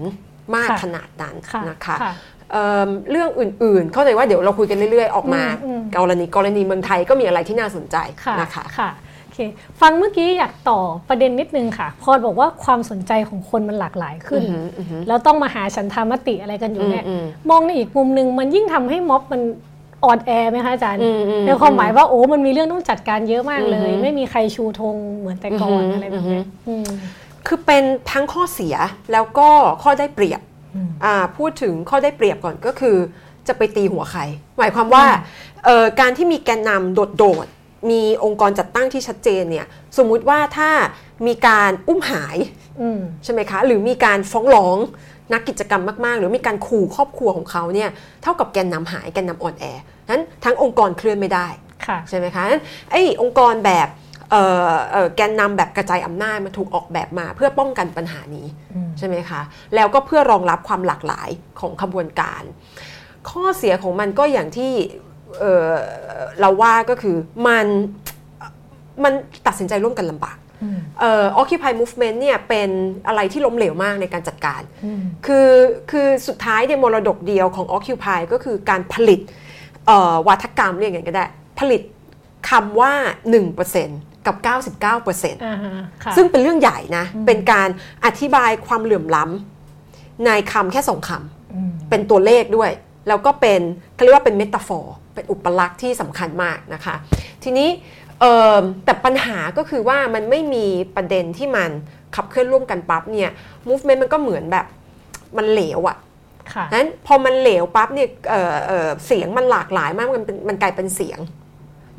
[0.56, 2.13] มากค่ะขนาดนั้นค่ะนะคะค่ะ
[2.51, 9.09] เอิ่มเรื่องอื่นๆ เข้าใจว่าเดี๋ยวเราคุยกันเรื่อยๆ ออกมาอืมอืมกรณีกรณีเมืองไทยก็มีอะไรที่น่าสนใจค่ะนะคะค่ะโอ
[9.39, 9.46] เค
[9.81, 10.79] ฟังเมื่อกี้อยากต่อ
[11.10, 19.41] ประเด็นนิดนึงค่ะ พอบอกว่าความสนใจของคนมันหลากหลายขึ้นอือหืออือหือแล้วต้องมาหาฉันทามติอะไรกันอยู่เนี่ยอืมอืมมองในอีกมุมหนึ่งมันยิ่งทำให้ม็อบมัน
[20.05, 26.88] อ่อนแอไหมคะอาจารย์อืมอืมในความหมายว่าโอ้มันมีเรื่องต้องจัดการเยอะมากเลยอือหือไม่มีใครชูธงเหมือนแต่ก่อนอือหือออะไรแบบเนี้ยอืม
[27.48, 28.75] คือเป็นทั้งข้อเสีย
[29.12, 29.50] แล้วก็
[29.84, 30.41] ข้อได้เปรียบ
[30.75, 32.96] อืมอ่าพูดถึงข้อได้เปรียบก่อนก็คือ
[33.48, 34.22] จะไปตีหัวใคร
[34.58, 35.05] หมายความว่า
[35.65, 37.59] เอ่อการที่มีแกนนำโดดๆ
[37.89, 39.65] มีองค์กรจัดตั้งที่ชัดเจนเนี่ย
[39.98, 40.69] สมมุติว่าถ้า
[41.27, 42.38] มีการอุ้มหาย
[42.81, 44.77] อืมใช่ไหมคะ หรือมีการฟ้องร้อง
[45.33, 47.89] นักกิจกรรมมาก ๆ หรือมีการขู่ครอบครัวของเขาเนี่ย
[48.24, 49.65] เท่ากับแกนนำหายแกนนำอ่อนแอ
[50.09, 51.48] นั้นทั้งองค์กรเคลื่อนไม่ได้
[51.88, 53.88] ค่ะใช่ไหมคะนั้นไอ้องค์กรแบบ
[54.31, 59.41] เอ่อเอ่อแกนนำแบบกระจายอำนาจมันถูกออกแบบมา เพื่อป้องกันปัญหานี้อืมใช่ไหมคะ
[59.75, 62.43] แล้วก็เพื่อรองรับความหลากหลายของขบวนการ
[63.29, 64.74] ข้อเสียของมันก็อย่างที่
[65.39, 65.71] เอ่อ
[66.39, 67.15] เราว่าก็คือ
[67.48, 67.67] มัน
[69.03, 69.13] มัน
[69.48, 72.69] ตัดสินใจร่วมกันลำบากอืมเอ่อ Occupy Movement เนี่ยเป็น
[73.07, 75.50] อะไรที่ล้มเหลวมากในการจัดการอืมคือ
[75.91, 79.19] คือสุดท้ายเนี่ยมรดกเดียวของ Occupy ก็คือการผลิต
[79.88, 81.25] เอ่อวัฒกรรมเรียกอย่างไงก็ได้
[81.59, 81.81] ผลิต
[82.50, 82.93] คำว่า
[83.59, 85.71] 1%กับ 99%อ่าฮะ
[86.03, 87.69] ค่ะซึ่งเป็นเรื่องใหญ่นะ เป็นการ
[88.05, 91.12] อธิบายความเหลื่อมล้ำในคำแค่สองค
[91.53, 92.71] อืมำเป็นตัวเลขด้วย
[93.07, 93.62] แล้วก็เป็น
[93.93, 96.96] เขาเรียกว่าเป็นเมตาฟอร์ เป็นอุปลักษณ์ที่สำคัญมากนะคะ
[97.44, 97.70] ทีนี้
[98.20, 101.70] เอิ่มแต่ปัญหาก็คือว่ามันไม่มีประเด็นที่มัน
[102.16, 103.32] ขับเคลื่อนร่วมกันปั๊บเนี่ย
[103.68, 104.66] movement มันก็เหมือนแบบ
[105.38, 105.98] มันเหลวอะ
[106.54, 111.20] ค่ะนั้นพอมันเหลวปั๊บเนี่ยเอ่อเอ่อเสียงมันหลากหลายมากมันเป็นมันกลายเป็นเสียง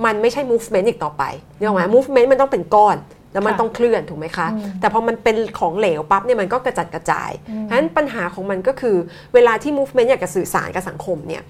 [0.05, 1.23] มันไม่ใช่ movement อีกต่อไป
[1.59, 2.97] เนี่ยหรอกไหม movement มันต้องเป็นก้อน
[3.33, 8.97] แล้วมันค่ะต้องเคลื่อนถูกไหมคะอืมแต่พอมันเป็นของเหลวปั๊บเนี่ยมันก็กระจัดกระจายอืมฉะนั้นปัญหาของมันก็คือ
[9.35, 11.43] เวลาที่ movement อยากจะสื่อสารกับสังคมเนี่ย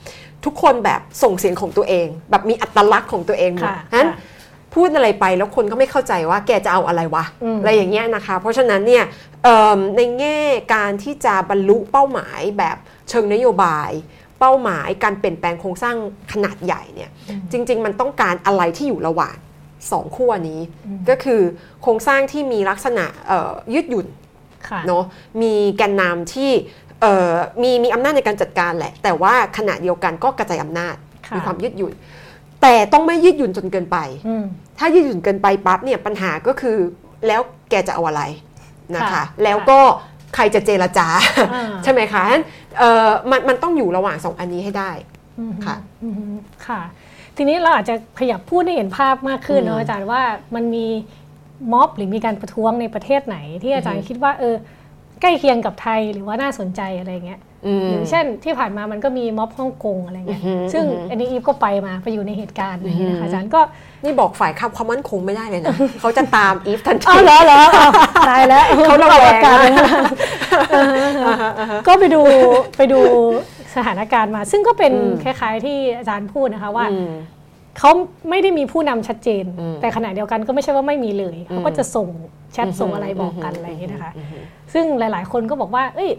[0.44, 4.38] ทุกคนแบบส่งเสียงของตัวเอง แบบมีอัตลักษณ์ของตัวเองหมดค่ะฉะนั้นค่ะ
[4.74, 9.04] พูดอะไรไปแล้วคนก็ไม่เข้าใจว่าแกจะเอาอะไรวะอืมอะไรอย่างเงี้ยนะคะ เพราะฉะนั้นเนี่ย
[9.44, 10.38] เอิ่มในแง่
[10.74, 12.76] การที่จะบรรลุเป้าหมายแบบ
[13.08, 13.90] เชิงนโยบาย
[14.40, 15.96] เป้าหมายการเปลี่ยนแปลงโครงสร้าง
[16.32, 17.10] ขนาดใหญ่เนี่ย
[17.52, 19.36] จริง ๆ มันต้องการอะไรที่อยู่ระหว่าง
[19.90, 20.60] สองขั้วนี้
[21.08, 21.40] ก็คือ
[21.82, 24.06] โครงสร้างที่มีลักษณะเอ่อยืดหยุ่น
[24.68, 25.04] ค่ะเนาะ
[25.42, 26.50] มีแกนนำที่
[27.00, 31.92] เอ่อมีมีอำนาจในการจัดการแหละ แต่ว่าขณะเดียวกันก็กระจายอำนาจค่ะมีความยืดหยุ่น
[32.62, 34.44] แต่ต้องไม่ยืดหยุ่นจนเกินไปอืม
[34.78, 36.76] ถ้ายืดหยุ่นเกินไปปั๊บเนี่ยปัญหาก็คือ
[37.26, 37.40] แล้ว
[37.70, 38.22] แกจะเอาอะไร
[38.96, 39.80] นะคะค่ะแล้วก็
[40.34, 41.06] ใครจะเจรจา
[41.54, 42.44] อ่าใช่ไหมคะฉะนั้น
[42.78, 44.90] เอ่อมันมันต้องอยู่ระหว่างสองอันนี้ให้ได้
[45.38, 46.34] อืมค่ะอืม
[46.66, 46.80] ค่ะ
[47.42, 50.22] ทีนี้เราอาจจะขยับพูดให้เห็นภาพมากขึ้นอืมเนาะอาจารย์ว่า
[50.54, 50.86] มันมี
[51.72, 54.54] ม็อบหรือมีการประท้วงในประเทศไหน ที่อาจารย์คิดว่าเออ
[55.20, 63.60] ใกล้เคียงกับไทยหรือว่าน่าสนใจอะไรเงี้ยอืมอย่างเช่นที่ผ่านมามันก็มีม็อบฮ่องกงอะไรเงี้ยอือหือซึ่งอือหืออัอันนี้อีฟก็ไปมาไปอยู่ในเหตุการณ์อะไรเงี้ยนะคะอือหืออาจารย์ก็
[64.04, 67.92] นี่บอกฝ่ายข้ามความมั่นคงไม่ได้เลยนะ เขาจะตามอีฟทันทีอ้าวเหรอเหรออ้าว
[68.28, 69.88] ตายแล้วเขาระแวงอากาศเลยนะ
[70.70, 72.22] เออก็ไปดู
[72.76, 73.00] ไปดู
[73.76, 77.12] สถานการณ์มา ซึ่งก็เป็นอืมคล้าย ๆ ที่อาจารย์พูดนะคะว่าอืม
[77.78, 77.90] เขา
[78.30, 82.08] ไม่ได้มีผู้นำชัดเจนอืมแต่ขณะเดียวกันก็ไม่ใช่ว่าไม่มีเลยเขาก็จะส่ง
[82.52, 84.26] แชทอืมส่งอะไรบอกกันอืมอะไรอย่างนี้ยนะคะอืม
[84.72, 86.10] ซึ่งหลาย ๆ คนก็บอกว่า เอ้ย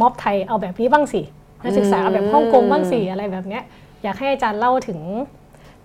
[0.00, 1.22] ม็อบไทยเอาแบบนี้บ้างสิ
[1.62, 3.62] นักศึกษาเอาแบบฮ่องกงบ้างสิอะไรแบบเนี้ย
[4.02, 4.98] อยากให้อาจารย์เล่าถึง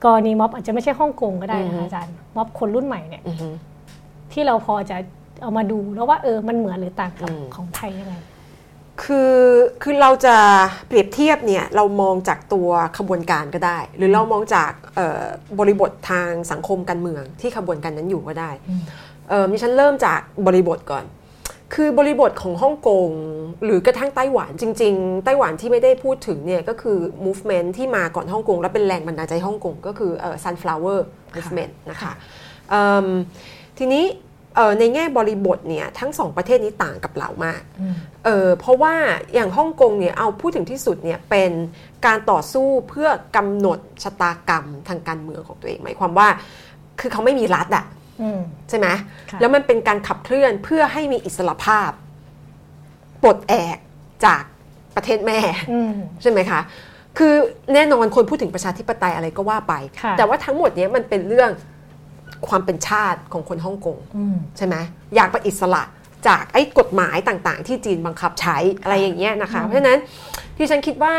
[0.04, 3.54] กรณีม็อบอาจจะไม่ใช่ฮ่องกงก็ได้นะคะอาจารย์ม็อบคนรุ่นใหม่เนี่ยอืม
[4.32, 4.98] ที่เราพอจะ
[5.42, 8.16] เอามาดูแล้วว่าเออมันเหมือนหรือต่างกับอืมของไทยยังไง
[9.04, 9.36] คือ
[9.84, 10.36] คือเราจะ
[10.88, 15.24] เปรียบเทียบเนี่ยเรามองจากตัวขบวนการก็ได้ หรือเรามองจากเอ่อ
[15.60, 18.82] บริบททางสังคมการเมืองที่ขบวนการนั้นอยู่ก็ได้อืม
[19.30, 21.06] เออดิฉันเริ่มจากบริบทก่อน
[21.74, 23.10] คือบริบทของฮ่องกง
[23.64, 31.00] หรือกระทั่งไต้หวันจริง ๆ ไต้หวันที่ไม่ได้พูดถึงเนี่ยก็คือ movement ที่มาก่อนฮ่องกงและเป็นแรงบันดาลใจฮ่องกงก็คือเอ่อ sunflower
[31.36, 32.14] movement นะคะ
[32.70, 33.08] เอิ่ม
[33.78, 34.06] ทีนี้
[34.56, 37.94] เอ่อในแง่บริบทเนี่ยทั้งสองประเทศนี้ต่างกับเรามากอืม
[38.26, 38.96] เออเพราะว่า
[39.34, 41.52] อย่างฮ่องกงเนี่ยเอาพูดถึงที่สุดเนี่ยเป็น
[42.06, 46.28] การต่อสู้เพื่อกำหนดชะตากรรมทางการเมืองของตัวเองหมายความว่า
[47.00, 47.99] คือเขาไม่มีรัฐอะอืม
[48.70, 48.88] ใช่ไหม
[49.32, 51.92] ค่ะแล้วมันเป็นการขับเคลื่อนเพื่อให้มีอิสรภาพ
[53.24, 53.78] ปลดแอก
[54.26, 54.44] จาก
[54.96, 55.40] ประเทศแม่
[55.72, 56.62] อืมใช่ไหมคะ
[57.18, 57.34] คือ
[57.74, 61.50] แน่นอนคนพูดถึงประชาธิปไตยอะไรก็ว่าไปค่ะแต่ว่าทั้งหมดเนี้ยมันเป็นเรื่อง
[62.50, 64.76] ความเป็นชาติของคนฮ่องกงอืมใช่ไหม
[65.16, 65.84] อยากเป็นอิสระ
[66.28, 70.00] จากไอ้กฎหมายต่างๆ ที่จีนบังคับใช้อะไรอย่างเงี้ยนะคะ เพราะฉะนั้น
[70.58, 71.16] ที่ฉันคิดว่า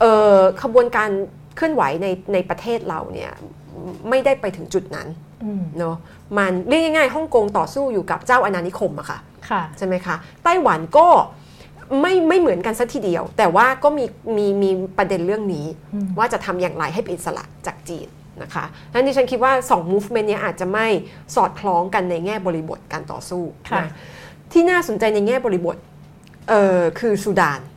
[0.00, 1.10] เอ่อขบวนการ
[1.56, 3.32] เคลื่อนไหวในในประเทศเราเนี่ย
[4.08, 5.08] ไม่ได้ไปถึงจุดนั้น
[5.44, 5.96] อืมเนาะ
[6.38, 11.08] มันเรียกง่ายๆฮ่องกงต่อสู้อยู่กับเจ้าอาณานิคมอะค่ะค่ะใช่ไหมคะไต้หวันก็
[12.00, 14.04] ไม่ไม่เหมือนกันสัทีเดียว แต่ว่าก็มี
[14.36, 18.08] มีมีประเด็นเรื่องนี้อืมว่าจะทำอย่างไรให้เป็นอิสระจากจีน
[18.42, 20.86] นะคะนั้นดิฉันคิดว่า 2 movement เนี้ยอาจจะไม่
[21.34, 23.88] สอดคล้องกันในแง่บริบทการต่อสู้ค่ะนะ
[24.52, 25.76] ที่น่าสนใจในแง่บริบท
[26.48, 27.75] เอ่อคือซูดานอืม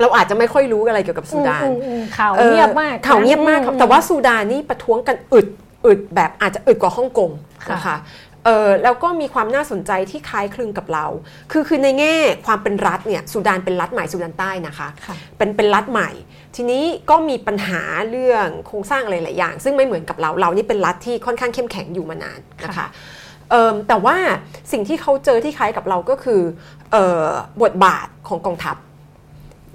[0.00, 5.46] เราอาจจะไม่ค่อยรู้อะไรเกี่ยวกับซูดานอืมอืมข่าวเงียบมากออข่าวเงียบมากครับอืแต่ว่าซูดานนี่ประท้วงกันอึด
[5.86, 7.30] อึดแบบอาจจะอึดกว่าฮ่องกง
[7.64, 7.98] ค่ะนะคะ
[8.44, 11.06] เออแล้วก็มีความน่าสนใจที่คล้ายคลึงกับเรา
[11.52, 12.14] คือคือในแง่
[12.46, 16.10] ความเป็นรัฐเนี่ยซูดานเป็นรัฐใหม่ซูดานใต้นะคะค่ะเป็นเป็นรัฐใหม่
[16.56, 22.86] ทีนี้ก็มีปัญหาเรื่องโครงสร้างอะไรหลายอย่าง ซึ่งไม่เหมือนกับเราเรานี่เป็นรัฐที่ค่อนข้างเข้มแข็งอยู่มานานนะคะ
[23.50, 24.16] เอิ่มแต่ว่า
[24.72, 26.40] สิ่งที่เขาเจอที่คล้ายกับเราก็คือ
[26.92, 27.24] เออ
[27.62, 28.76] บทบาทของกองทัพ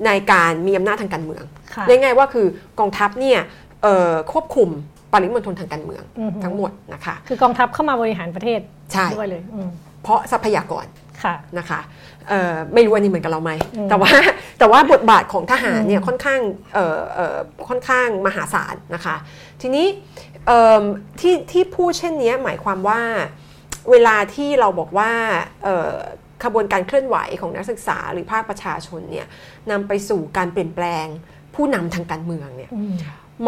[0.06, 1.44] ในการมีอำนาจทางการเมือง
[1.76, 2.48] ค่ะเรียกง่ายๆว่าคือ
[2.80, 3.40] กองทัพเนี่ย
[3.84, 4.70] เอ่อควบคุม
[5.14, 8.60] ปริมณฑลทางการเมืองอือฮึทั้งหมดนะคะ คือกองทัพเข้ามาบริหารประเทศ
[8.94, 9.70] ใช่ด้วยเลยอืม
[10.04, 10.86] เพราะทรัพยากร
[11.24, 11.80] ค่ะนะคะ
[12.30, 14.12] เอ่อไม่รู้อันนี้เหมือนกับเราไหมอืมแต่ว่า
[14.60, 16.40] แต่ว่าบทบาทของทหารเนี่ยค่อนข้าง
[16.74, 19.16] เอ่อเอ่อค่อนข้างมหาศาลนะคะ
[19.62, 19.86] ทีนี้
[20.48, 20.84] เอิ่ม
[21.20, 23.02] ที่ที่พูดเช่นนี้หมายความว่า
[23.92, 25.12] เวลาที่เราบอกว่า
[25.64, 25.94] เอ่อ
[26.44, 29.28] ขบวนการเคลื่อนไหวของนักศึกษาหรือภาคประชาชนเนี่ย
[29.72, 31.06] นำไปสู่การเปลี่ยนแปลง
[31.56, 32.94] ผู้นำทางการเมืองเนี่ยอืม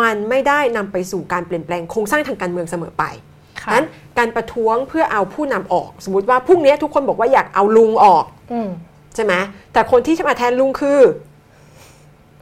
[0.01, 3.03] มันไม่ได้นำไปสู่การเปลี่ยนแปลงโครงสร้างทางการเมืองเสมอไป
[3.61, 3.85] ค่ะนั้น
[4.17, 8.69] การประท้วงเพื่อเอาผู้นำออก สมมติว่าพรุ่งนี้ทุกคนบอกว่าอยากเอาลุงออกอืม
[9.15, 9.33] ใช่ไหม
[9.73, 10.99] แต่คนที่จะมาแทนลุงคือ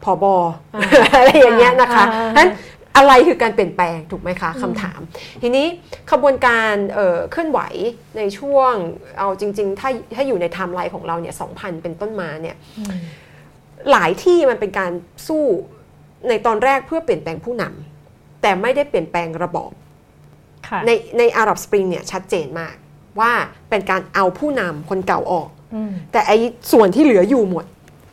[0.04, 0.36] ผอบอ
[0.76, 0.84] อ่า
[1.16, 2.50] อะไรอย่างเงี้ยนะคะอ่านั้น
[2.98, 5.00] อะไรคือการเปลี่ยนแปลงถูกไหมคะคำถาม
[5.42, 5.66] ทีนี้
[6.12, 7.60] ขบวนการเอ่อเคลื่อนไหว
[8.18, 8.74] ในช่วง
[9.20, 12.92] เอาจริง ๆ ถ้าถ้าอยู่ในไทม์ไลน์ของเราเนี่ย2,000เป็นต้นมาเนี่ยอืม
[13.92, 14.92] หลายที่มันเป็นการ
[15.28, 15.44] สู้
[16.30, 19.72] ในตอนแรกเพื่อเปลี่ยนแปลงผู้นำแต่ไม่ได้เปลี่ยนแปลงระบอบ
[20.68, 22.76] ค่ะในในอาหรับสปริงเนี่ยชัดเจนมาก
[23.20, 23.32] ว่า
[23.70, 26.38] เป็นการเอาผู้นำคนเก่าออกอืมแต่ไอ้
[26.72, 27.66] ส่วนที่เหลืออยู่หมด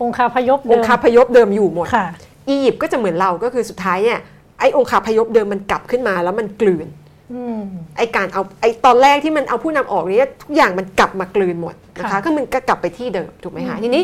[0.02, 2.06] องคาพยพอเดิงมคาพยพเดิมอยู่หมดค่ะ
[2.48, 4.20] อียิปต์ก็จะเหมือนเราก็คือสุดท้ายเนี่ย
[4.58, 6.86] ไอ้องคาพยพเดิมมันกลับขึ้นมาแล้วมันกลืน
[7.32, 7.60] อืม
[7.96, 14.02] ไอ้การเอาไอ้ตอนแรกที่มันเอาผู้นำออกเนี่ยทุกอย่างมันกลับมากลืนหมดนะคะค่ะก็มันก็กลับไปที่เดิมถูกไหมคะอืมทีนี้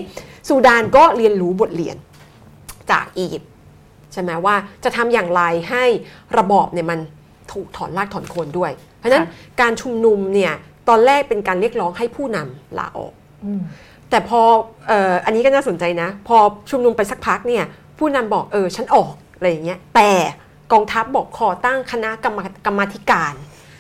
[0.48, 1.96] ซูดานก็เรียนรู้บทเรียน
[2.90, 3.50] จากอียิปต์
[4.12, 5.84] ใช่ไหมว่าจะทำอย่างไรให้
[6.38, 6.98] ระบอบเนี่ยมัน
[7.52, 9.26] ถูกถอนรากถอนโคนด้วย เพราะฉะนั้น
[9.60, 10.52] การชุมนุมเนี่ย
[10.88, 13.12] ตอนแรกเป็นการเรียกร้องให้ผู้นำลาออก
[13.44, 13.60] อืม
[14.10, 14.40] แต่พอ
[14.88, 16.36] เอ่ออันนี้ก็น่าสนใจนะ พอ
[16.70, 17.64] ชุมนุมไปสักพักเนี่ย
[17.98, 20.10] ผู้นำบอกเออฉันออก อะไรอย่างเงี้ยแต่
[20.72, 23.34] กองทัพบอกขอตั้งคณะกรรมกรรมาธิการ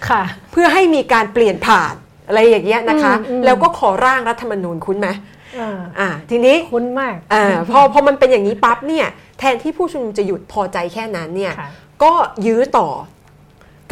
[0.08, 1.94] ค่ะ เพื่อให้มีการเปลี่ยนผ่าน
[2.26, 5.08] อะไรอย่างเงี้ยนะคะอืมอืมแล้วก็ขอร่างรัฐธรรมนูญคุ้นไหม
[5.58, 9.06] อ่าอ่าทีนี้คุ้นมากอ่าพอพอมันเป็นอย่างนี้ปั๊บเนี่ย
[9.38, 11.68] แทนที่ผู้ชุมนุมจะหยุดพอใจแค่นั้นเนี่ยค่ะ
[12.02, 12.12] ก็
[12.46, 12.88] ยื้อต่อ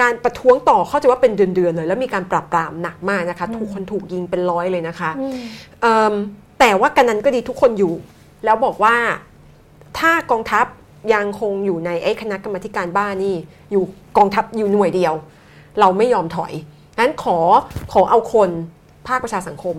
[0.01, 5.39] การประท้วงต่อเข้าใจว่าเป็นเดือนๆเลย แล้วมีการปราบปรามหนักมากนะคะ ถูกคนถูกยิงเป็นร้อยเลยนะคะอืม
[5.81, 6.15] เอิ่ม
[6.61, 7.95] แต่ว่ากันนั้นก็ดีทุกคนอยู่
[8.45, 8.97] แล้วบอกว่า
[9.99, 10.67] ถ้ากองทัพ
[11.13, 13.37] ยังคงอยู่ในไอ้คณะกรรมาธิการบ้านนี่
[13.73, 13.85] อยู่
[14.19, 15.15] กองทัพอยู่หน่วยเดียว
[15.81, 16.53] เราไม่ยอมถอย
[16.99, 17.39] งั้นขอ
[17.93, 18.51] ขอเอาคน
[19.09, 19.77] ภาคประชาสังคม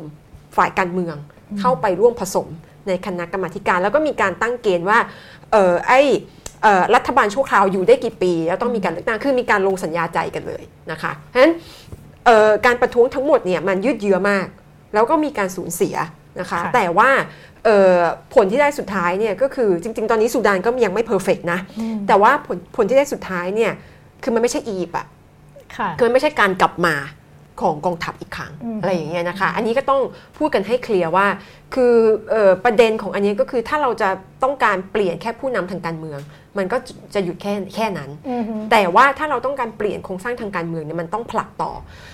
[0.57, 1.15] ฝ่ายการเมือง
[1.59, 2.47] เข้าไปร่วมผสม
[2.87, 4.99] ในคณะกรรมาธิการ แล้วก็มีการตั้งเกณฑ์ว่า
[5.51, 5.93] เออไอ
[6.63, 11.53] เอ่อรัฐบาลชั่วคราวอยู่ได้กี่ปี แล้วต้องมีการเลือกตั้งคือมีการลงสัญญาใจกันเลยนะคะเพราะฉะนั้น
[12.25, 14.47] เอ่อการประท้วงทั้งหมดเนี่ยมันยืดเยื้อมาก
[14.93, 15.95] แล้วก็มีการสูญเสีย
[16.39, 17.48] นะคะค่ะแต่ว่าเอ่อ
[18.33, 23.71] ผลที่ได้สุดท้ายเนี่ยก็คือจริง ๆ ตอนนี้สุดานก็ยังไม่เพอร์เฟกนะอืมแต่ว่าผลผลที่ได้สุดท้ายเนี่ย
[24.23, 25.07] คือมันไม่ใช่อียิปต์อะ
[25.77, 26.95] ค่ะคือมันไม่ใช่การกลับมา
[27.61, 30.01] ของกองทัพอีกครั้งอืมอะไรอย่างเงี้ยนะคะ อันนี้ก็ต้อง
[30.37, 31.27] พูดกันให้เคลียร์ว่า
[31.75, 31.93] คือ
[32.31, 34.09] เอ่อประเด็นของอันนี้ก็คือถ้าเราจะ
[34.43, 36.19] ต้องการเปลี่ยนแค่ผู้นำทางการเมือง
[36.57, 36.77] มันก็
[37.13, 41.71] จะหยุดแค่แค่นั้นอืมฮึแต่ว่าถ้าเราต้องการเปลี่ยนโครงสร้างทางการเมืองเนี่ยมันต้องผลักต่อ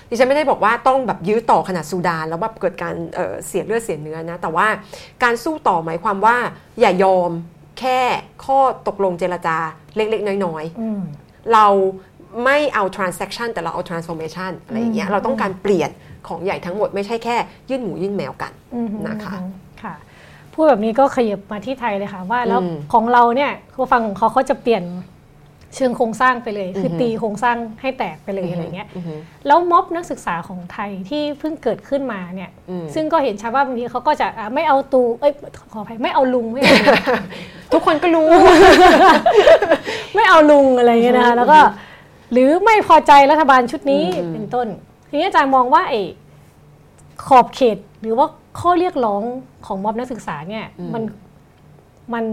[0.09, 4.67] ดิฉันไม่ได้บอกว่าต้องแบบยื้อต่อขนาดซูดานแล้วแบบเกิดการเอ่อเสียเลือดเสียเนื้อนะแต่ว่า
[5.23, 6.37] การสู้ต่อหมายความว่า
[6.79, 7.31] อย่ายอม
[7.79, 7.99] แค่
[8.45, 9.57] ข้อตกลงเจรจา
[9.95, 11.01] เล็กๆ น้อยๆอืม
[11.53, 11.67] เรา
[12.43, 15.89] ไม่เอา transaction แต่เราเอา transformation อะไรอย่างเงี้ยอืมเราต้องการเปลี่ยน
[16.27, 17.35] ของใหญ่ทั้งหมดไม่ใช่แค่
[17.69, 19.51] ยื่นหมูยื่นแมวกันอืมฮึนะคะอืม
[19.83, 19.95] ค่ะ
[20.53, 24.83] พูดแบบนี้ก็ขยับมาที่ไทยเลยค่ะ ว่าแล้วอืมของเราเนี่ยผู้ฟังของเขาเขาจะเปลี่ยน
[25.75, 29.13] เชิงโครงสร้างไปเลย คืออฮึตีโครงสร้างให้แตกไปเลยอะไรเงี้ยอือฮึ
[29.47, 35.33] แล้วม็อบนักศึกษาของไทยที่เพิ่งเกิดขึ้นมาเนี่ยอืมซึ่งก็เห็นชาวบ้านบางทีเขาก็จะอะไม่เอาตูเอ้ย
[35.73, 37.23] ขออภัยไม่เอาลุงไม่เอาลุง
[37.73, 38.27] ทุกคนก็รู้
[40.15, 41.59] ไม่เอาลุงอะไรเงี้ยนะคะแล้วก็
[42.35, 44.67] หรือไม่พอใจรัฐบาลชุดนี้อืมเป็นต้น
[45.09, 46.01] ทีนี้อาจารย์มองว่าไอ้
[47.25, 48.27] ขอบเขตหรือว่า
[48.59, 49.23] ข้อเรียกร้อง
[49.65, 51.03] ของม็อบนักศึกษาเนี่ยมัน
[52.13, 52.25] มัน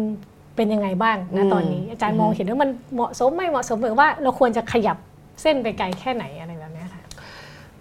[0.56, 4.96] เป็นยังไงบ้างนะตอนนี้ อาจารย์มองเห็นว่ามันเหมาะสมไม่เหมาะสมหรือว่าเราควรจะขยับ
[5.42, 7.02] เส้นไปไกลแค่ไหนอะไรแบบเนี้ยค่ะ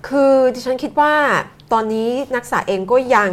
[0.07, 1.13] คือดิฉันคิดว่า
[1.73, 3.31] ตอนนี้นักศึกษาเองก็ยัง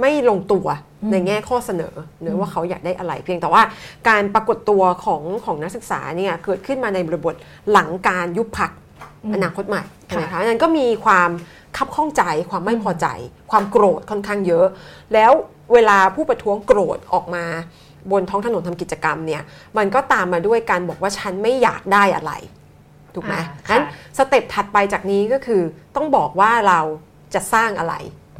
[0.00, 0.66] ไม่ลงตัว
[1.10, 3.62] ในแง่ข้อเสนอเนื้อว่าเขาอยากได้อะไร เพียงแต่ว่า
[4.08, 7.34] การปรากฏตัวของของนักศึกษาเนี่ยเกิดขึ้นมาในบริบท
[7.72, 8.70] หลังการยุบพัก
[9.34, 11.30] อนาคตใหม่ใช่ไหมคะนั้นก็มีความ
[11.76, 13.06] คับข้องใจความไม่พอใจ
[13.50, 14.66] ความโกรธค่อนข้างเยอะ
[15.14, 15.32] แล้ว
[15.72, 17.44] เวลาผู้ประท้วงโกรธออกมา
[18.12, 19.42] บนท้องถนนทำกิจกรรมเนี่ย
[19.76, 22.32] มันก็ตามมาด้วยการบอกว่าฉันไม่อยากได้อะไร
[23.14, 23.82] ถูกไหมอ่าค่ะงั้น
[24.18, 25.62] สเต็ปถัดไปจากนี้ก็คือ
[25.96, 26.80] ต้องบอกว่าเรา
[27.34, 27.94] จะสร้างอะไร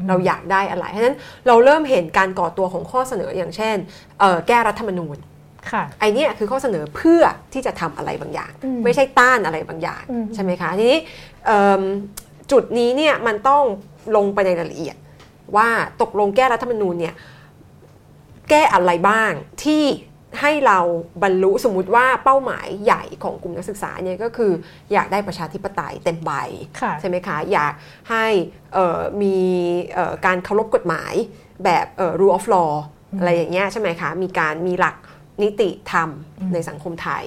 [0.09, 3.77] เราอยากได้อะไรเพราะฉะนั้นเราเริ่มเห็นการก่อตัวของข้อเสนออย่างเช่น
[4.21, 5.17] เอ่อแก้รัฐธรรมนูญ
[5.73, 10.99] ค่ะไอเนี้ยคือข้อเสนอเพื่อที่จะทำอะไรบางอย่างอืมไม่ใช่ต้านอะไรบางอย่างอืมใช่ไหมคะทีนี้
[11.47, 11.83] เอิ่ม
[12.53, 13.63] จุดนี้เนี่ยมันต้อง
[14.17, 14.97] ลงไปในรายละเอียด
[15.57, 15.69] ว่า
[16.03, 17.15] ตกลงแก้รัฐธรรมนูญเนี่ย
[18.51, 19.33] แก้อะไรบ้าง
[19.65, 19.85] ที่
[20.41, 20.79] ให้เรา
[21.23, 24.53] บรรลุสมมุติว่าเป้าหมายใหญ่ของกลุ่มนักศึกษาเนี่ยก็คือ
[24.93, 26.33] อยากได้ประชาธิปไตยเต็มใบ
[26.81, 27.73] ค่ะใช่ไหมคะอยาก
[28.11, 28.27] ให้
[28.75, 29.37] เอ่อมี
[29.95, 31.15] เอ่อการเคารพกฎหมาย
[31.65, 32.73] แบบเอ่อ rule of law
[33.19, 34.97] อะไรอย่างเงี้ยใช่ไหมคะมีการมีหลัก
[35.43, 36.09] นิติธรรม
[36.53, 37.25] ในสังคมไทย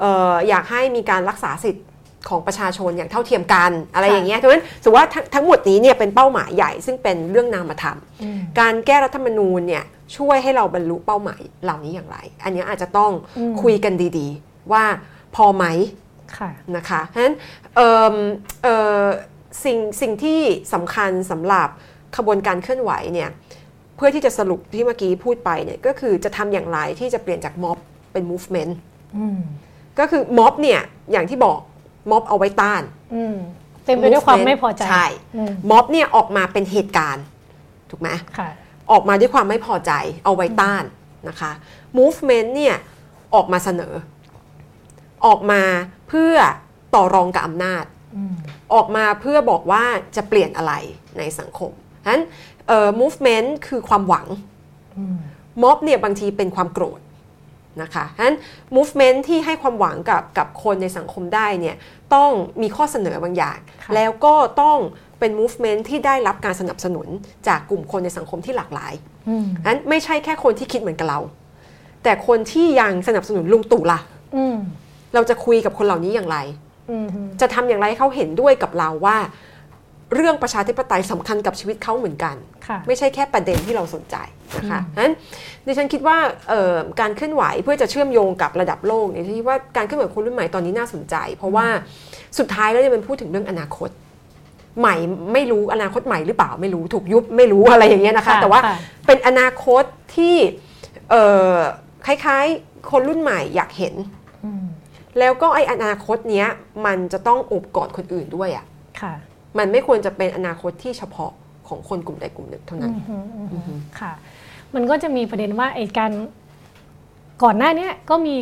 [0.00, 1.86] เอ่ออยากให้มีการรักษาสิทธิ์
[2.28, 9.84] ของประชาชนอย่างเท่าเทียมกันอะไรค่ะอย่างเงี้ยดังนั้นสมมติว่าทั้งทั้งหมดนี้เนี่ยเป็นเป้าหมายใหญ่ซึ่งเป็นเรื่องนามธรรมอืมการแก้รัฐธรรมนูญเนี่ย
[10.16, 14.84] ช่วยให้เราบรรลุเป้าหมายเหล่านี้อย่างไร อันเนี้ยอาจจะต้องอืมคุยกันดีๆ ว่า
[15.36, 15.64] พอไหม
[16.38, 17.36] ค่ะนะคะเพราะฉะนั้น
[17.74, 18.14] เอิ่ม
[18.62, 19.04] เอ่อ
[19.64, 20.40] สิ่งสิ่งที่
[20.74, 21.68] สำคัญสำหรับ
[22.16, 23.30] ขบวนการเคลื่อนไหวเนี่ย
[23.96, 27.78] เพื่อที่จะสรุปที่เมื่อกี้พูดไปเนี่ยก็คือจะทำอย่างไรที่จะเปลี่ยนจากม็อบ
[28.12, 28.72] เป็น movement
[29.16, 29.38] อืม
[29.98, 30.80] ก็คือม็อบเนี่ย
[31.12, 31.58] อย่างที่บอก
[32.10, 32.82] ม็อบเอาไว้ต้าน
[33.14, 33.36] อืม
[33.84, 37.24] เต็มไปด้วยความ movement ไม่พอใจ ใช่อืมม็อบเนี่ยออกมาเป็นเหตุการณ์
[37.90, 38.48] ถูกไหมค่ะ
[38.90, 39.92] ออกมาด้วยความไม่พอใจ
[40.24, 40.84] เอาไว้ต้าน
[41.28, 41.52] นะคะ
[41.98, 42.76] movement เนี่ย
[43.34, 43.94] ออกมาเสนอ
[45.26, 45.62] ออกมา
[46.08, 46.34] เพื่อ
[46.94, 47.84] ต่อรองกับอำนาจ
[48.16, 48.34] อืม
[48.74, 49.84] ออกมาเพื่อบอกว่า
[50.16, 50.72] จะเปลี่ยนอะไร
[51.18, 51.72] ในสังคม
[52.04, 52.22] ฉะนั้น
[52.68, 54.26] เอ่อ movement คือความหวัง
[54.98, 55.16] อืม
[55.62, 57.00] ม็อบเนี่ยบางทีเป็นความโกรธ
[57.82, 58.36] นะคะฉะนั้น
[58.76, 61.76] movement ที่ให้ความหวังกับกับคนในสังคมได้เนี่ย
[62.14, 62.30] ต้อง
[62.62, 64.78] มีข้อเสนอบางอย่างค่ะแล้วก็ต้อง
[65.18, 67.06] เป็น movement ที่ได้รับการสนับสนุน
[67.48, 68.92] จากกลุ่มคนในสังคมที่หลากหลาย
[69.28, 71.20] อืมฉะนั้นไม่ใช่แค่คนที่คิดเหมือนกับเรา
[72.04, 74.00] แต่คนที่ยังสนับสนุนลุงตู่ล่ะ
[74.36, 74.56] อืม
[75.14, 76.38] เราจะคุยกับคนเหล่านี้อย่างไร
[76.90, 77.06] อืม
[77.40, 79.16] จะทำอย่างไรให้เขาเห็นด้วยกับเราว่า
[80.14, 84.16] เรื่องประชาธิปไตยสำคัญกับชีวิตเขาเหมือนกันค่ะไม่ใช่แค่ประเด็นที่เราสนใจ
[84.56, 85.14] นะคะอืมนั้น
[85.66, 86.16] ดิฉันคิดว่า
[86.48, 91.66] เอ่อการเคลื่อนไหวเพื่อจะเชื่อมโยงกับระดับโลกเนี่ยที่ว่าการเคลื่อนไหวคนรุ่นใหม่ตอนนี้น่าสนใจ เพราะว่า
[92.38, 93.90] สุดท้ายแล้วเนี่ยมันพูดถึงเรื่องอนาคต
[94.80, 94.96] ใหม่
[95.32, 99.84] ไม่รู้อนาคตใหม่หรือเปล่าไม่รู้ถูกยุบไม่รู้อะไรอย่างเงี้ยนะคะค่ะแต่ว่าค่ะเป็นอนาคต
[100.16, 100.36] ที่
[101.10, 101.54] เอ่อ
[102.06, 103.94] คล้ายๆ คนรุ่นใหม่อยากเห็น
[104.44, 104.64] อืม
[105.18, 106.48] แล้วก็ไออนาคตเนี้ย
[106.86, 108.64] มันจะต้องโอบกอดคนอื่นด้วยอะ่ะ
[109.00, 109.12] ค่ะ
[109.58, 111.32] มันไม่ควรจะเป็นอนาคตที่เฉพาะ
[111.68, 113.16] ของคนกลุ่มใดกลุ่มหนึ่งเท่านั้นอืมฮึ
[113.52, 114.12] อืมฮึค่ะ
[114.74, 116.12] มันก็จะมีประเด็นว่าไอ้การ
[117.42, 118.34] ก่อนหน้าเนี้ยก็มี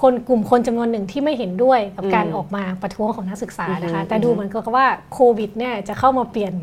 [0.00, 6.54] คนกลุ่มคนจำนวนหนึ่งที่ไม่เห็นด้วยกับการอืมออกมาประท้วงของนักศึกษานะคะอือฮึแต่ดูเหมือนกับว่าโควิดเนี่ยจะเข้ามาเปลี่ยน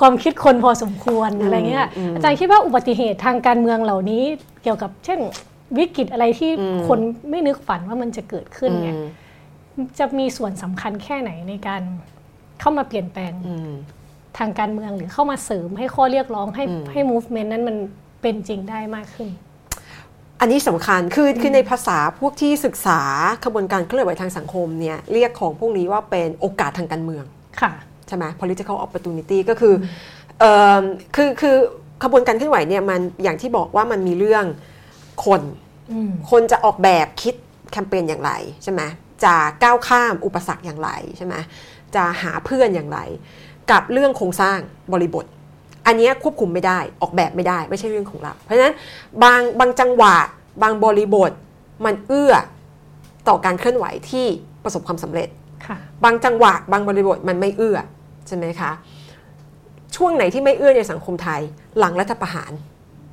[0.00, 4.22] ความคิดคนพอสมควรอะไรเงี้ยอืมอาจารย์คิดว่าอุบัติเหตุทางการเมืองเหล่านี้
[4.62, 5.20] เกี่ยวกับเช่น
[5.78, 6.98] วิกฤตอะไรที่อืมคน
[7.30, 11.82] ไม่นึกฝันว่ามันจะเกิดขึ้นเนี่ยอืมจะมีส่วนสำคัญแค่ไหนในการ
[12.60, 13.72] เข้ามาเปลี่ยนแปลงอืม
[14.38, 17.76] ทางการเมืองหรือเข้ามาเสริมให้ข้อเรียกร้องให้อืมให้ movement นั้นมัน
[18.22, 19.28] เป็นจริงได้มากขึ้น
[20.40, 23.00] อันนี้สำคัญคือคือในภาษาพวกที่ศึกษา
[23.44, 27.24] ขบวนการเคลื่อนไหวทางสังคมเนี่ยเรียกของพวกนี้ว่าเป็นโอกาสทางการเมือง
[27.60, 27.72] ค่ะ
[28.08, 29.74] ใช่ไหม political opportunity ก็คือ
[30.38, 30.50] เอ่
[30.80, 30.82] อ
[31.16, 31.56] คือคือ
[32.04, 34.44] ขบวนการเคลื่อนไหวเนี่ยมันอย่างที่บอกว่ามันมีเรื่อง
[35.26, 35.42] คน
[35.92, 37.34] อืมคนจะออกแบบคิด
[37.72, 38.82] แคมเปญอย่างไรใช่ไหม
[39.24, 41.34] จะก้าวข้ามอุปสรรคอย่างไรใช่ไหม
[41.94, 42.98] จะหาเพื่อนอย่างไร
[43.70, 44.58] กับเรื่องโครงสร้าง
[44.92, 45.24] บริบท
[45.86, 48.74] อันเนี้ยควบคุมไม่ได้ออกแบบไม่ได้ไม่ใช่เรื่องของเรา เพราะฉะนั้น
[49.22, 50.14] บางบางจังหวะ
[50.62, 51.32] บางบริบท
[51.84, 52.34] มันเอื้อ
[53.28, 54.26] ต่อการเคลื่อนไหวที่
[54.64, 55.28] ประสบความสำเร็จ
[55.66, 57.78] ค่ะบางจังหวะ บางบริบทมันไม่เอื้อ
[58.26, 58.70] ใช่ไหมคะ
[59.96, 61.40] ช่วงไหนที่ไม่เอื้อในสังคมไทย
[61.78, 62.52] หลังรัฐประหาร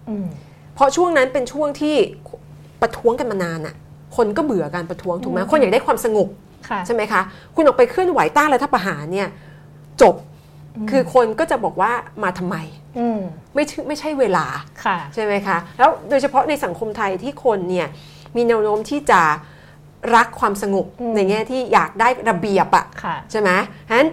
[0.10, 0.28] อืม
[0.76, 1.96] เพราะช่วงนั้นเป็นช่วงที่
[2.82, 3.76] ประท้วงกันมานานอะ
[4.18, 6.28] คนก็เบื่อการประท้วงถูกไหมคนอยากได้ความสงบ
[6.70, 7.22] ค่ะใช่ไหมคะ
[7.56, 9.28] คุณออกไปเคลื่อนไหวต้านรัฐประหารเนี่ย
[10.02, 10.16] จบ
[10.90, 11.92] คือคนก็จะบอกว่า
[12.24, 12.58] มาทำไม
[13.00, 13.20] อืม
[13.56, 14.46] ไม่ใช่ไม่ใช่เวลา
[14.86, 17.88] ค่ะใช่ไหมคะแล้วโดยเฉพาะในสังคมไทยที่คนเนี่ย
[18.36, 19.22] มีแนวโน้มที่จะ
[20.16, 23.50] รักความสงบอืมในแง่ที่อยากได้ระเบียบอะค่ะใช่ไหม
[23.90, 24.10] ฉะนั้น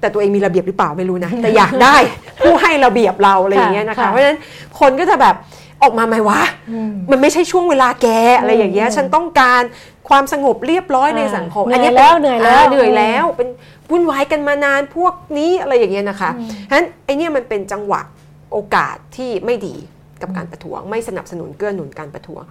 [0.00, 1.96] แต่ตัวเองมีระเบียบหรือเปล่าไม่รู้นะ แต่อยากได้
[2.42, 4.38] ผู้ให้ระเบียบเราอะไรอย่างเงี้ยนะคะค่ะเพราะฉะนั้น
[4.80, 5.34] คนก็จะแบบ
[5.82, 8.06] ออกมาไหมวะอืมมันไม่ใช่ช่วงเวลาแก
[8.38, 9.62] อะไรอย่างเงี้ยอืมฉันต้องการ
[10.08, 13.48] ความสงบเรียบร้อยอ่าในสังคมเหนื่อยป็แล้วเหนื่อยแล้วาเหนื่อยแล้ว เป็น
[13.90, 16.30] วุ่นวายกันมานานพวกนี้อะไรอย่างเงี้ยนะคะ
[16.68, 18.00] ฉะนั้นไอเนี่ยมันเป็นจังหวะ
[18.52, 19.76] โอกาสที่ไม่ดี
[20.22, 22.42] กับการประท้วง ไม่สนับสนุนเกื้อหนุนการประท้วง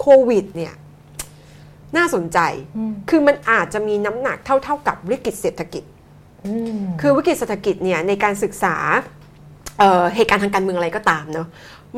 [0.00, 0.74] โควิดเนี่ย
[1.96, 2.38] น่าสนใจ
[2.76, 5.84] อืมคือมันอาจจะมีน้ำหนักเท่า ๆกับวิกฤตเศรษฐกิจ
[6.46, 8.76] อืมคือวิกฤตเศรษฐกิจเนี่ยในการศึกษา
[9.78, 11.46] เอ่อเหตุการณ์ทางการเมืองอะไรก็ตามเนาะ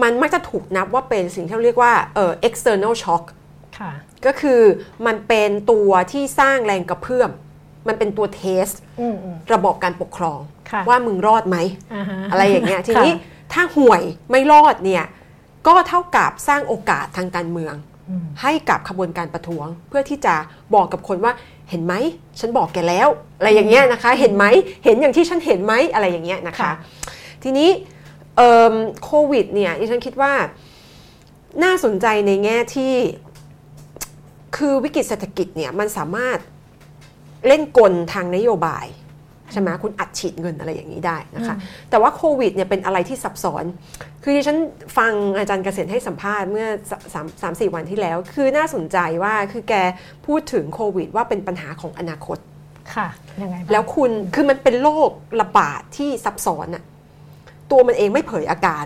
[0.03, 3.25] มันมักจะถูกนับว่าเป็นสิ่งที่เราเรียกว่าเอ่อ external shock
[3.79, 3.91] ค่ะ
[4.27, 4.61] ก็คือ
[5.07, 7.31] มันเป็นตัวที่สร้างแรงกระเพื่อม
[7.89, 8.67] มันเป็นตัวเทส
[9.01, 11.57] อืมอืมระบบการปกครองค่ะว่ามึงรอดไหม
[11.95, 15.05] อ่าฮะอะไรอย่างเงี้ยทีนี้ค่ะถ้าห่วยไม่รอดเนี่ย
[15.67, 17.75] ก็เท่ากับสร้างโอกาสทางการเมือง
[18.09, 20.35] อืมให้กับขบวนการประท้วง เพื่อที่จะ
[20.75, 21.33] บอกกับคนว่า
[21.71, 21.95] เห็นไหม
[22.41, 23.09] ฉันบอกแกแล้ว
[23.39, 24.45] อะไรอย่างเงี้ยนะคะ เห็นไหม
[24.85, 26.73] เห็นอย่างที่ฉันเห็นไหมอะไรอย่างเงี้ยนะคะค่ะ
[27.43, 27.98] ทีนี้เอิ่ม
[29.05, 30.33] โควิดเนี่ยดิฉันคิดว่า
[31.65, 32.93] น่าสนใจในแง่ที่
[34.57, 36.39] คือวิกฤตเศรษฐกิจเนี่ยมันสามารถ
[37.47, 38.87] เล่นกลทางนโยบาย
[39.53, 41.57] ใช่ไหมคุณอัดฉีดเงินอะไรอย่างนี้ได้นะคะ
[41.91, 43.65] แต่ว่าโควิดเนี่ยเป็นอะไรที่ซับซ้อน
[44.23, 44.59] คือดิฉัน
[44.99, 49.75] ฟังอาจารย์เกษตรให้สัมภาษณ์เมื่อสสามสามสี่วันที่แล้ว คือน่าสนใจว่าคือแก
[50.27, 52.39] พูดถึงโควิด ว่าเป็นปัญหาของอนาคต
[52.95, 53.09] ค่ะ
[53.43, 56.85] ยังไงบ้างแล้วคุณคือมันเป็นโรคระบาดที่ซับซ้อนอะ
[57.71, 58.85] ตัวมันเองไม่เผยอาการ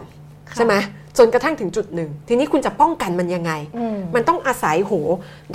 [0.48, 0.74] ค่ะใช่ไหม
[1.18, 4.92] จนกระทั่งถึงจุดหนึ่ง ทีนี้คุณจะป้องกันมันยังไงอืมมันต้องอาศัยโห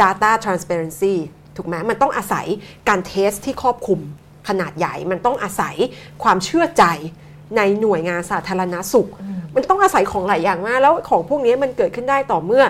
[0.01, 1.13] data transparency
[1.55, 2.45] ถูกไหมมันต้องอาศัย
[2.89, 3.99] การเทสที่ครอบคลุม
[4.47, 5.75] ขนาดใหญ่ มันต้องอาศัย
[6.23, 6.83] ความเชื่อใจ
[7.57, 9.09] ในหน่วยงานสาธารณสุข
[9.55, 12.63] มันต้องอาศัยของหลายอย่างมาก แล้วของพวกนี้มันเกิดขึ้นได้ต่อเมื่อ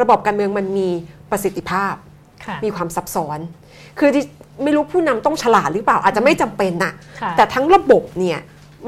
[0.00, 0.88] ระบบการเมืองมันมี
[1.30, 1.94] ประสิทธิภาพ
[2.44, 3.38] ค่ะมีความซับซ้อน
[3.98, 4.24] คือที่
[4.62, 8.38] ไม่รู้ผู้นำต้องฉลาดหรือเปล่า อาจจะไม่จำเป็นน่ะค่ะแต่ทั้งระบบเนี่ย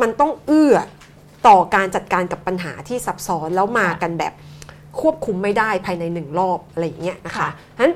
[0.02, 0.74] มันต้องเอื้อ
[1.46, 4.32] ต่อการจัดการกับปัญหาที่ซับซ้อนแล้วมากันแบบ
[5.00, 7.94] ควบคุมไม่ได้ภายในหนึ่งรอบอะไรอย่างเงี้ยนะคะค่ะฉะนั้น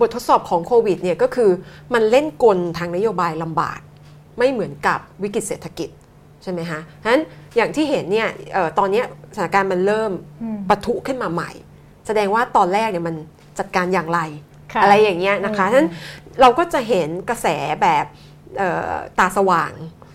[0.00, 1.50] บททดสอบของโควิดเนี่ยก็คือ
[1.94, 3.80] มันเล่นกลทางนโยบายลำบาก
[4.38, 5.88] ไม่เหมือนกับวิกฤตเศรษฐกิจ
[6.42, 7.22] ใช่ไหมคะฉะนั้น
[7.56, 9.04] อย่างที่เห็นเนี่ยเอ่อตอนเนี้ย
[9.34, 11.50] สถานการณ์มันเริ่มอืมปะทุขึ้นมาใหม่
[12.06, 13.16] แสดงว่าตอนแรกเนี่ยมัน
[13.58, 14.20] จัดการอย่างไร
[14.72, 15.88] ค่ะอะไรอย่างเงี้ยนะคะอืมฉะนั้น
[16.40, 17.46] เราก็จะเห็นกระแส
[17.82, 18.04] แบบ
[18.58, 19.72] เอ่อตาสว่าง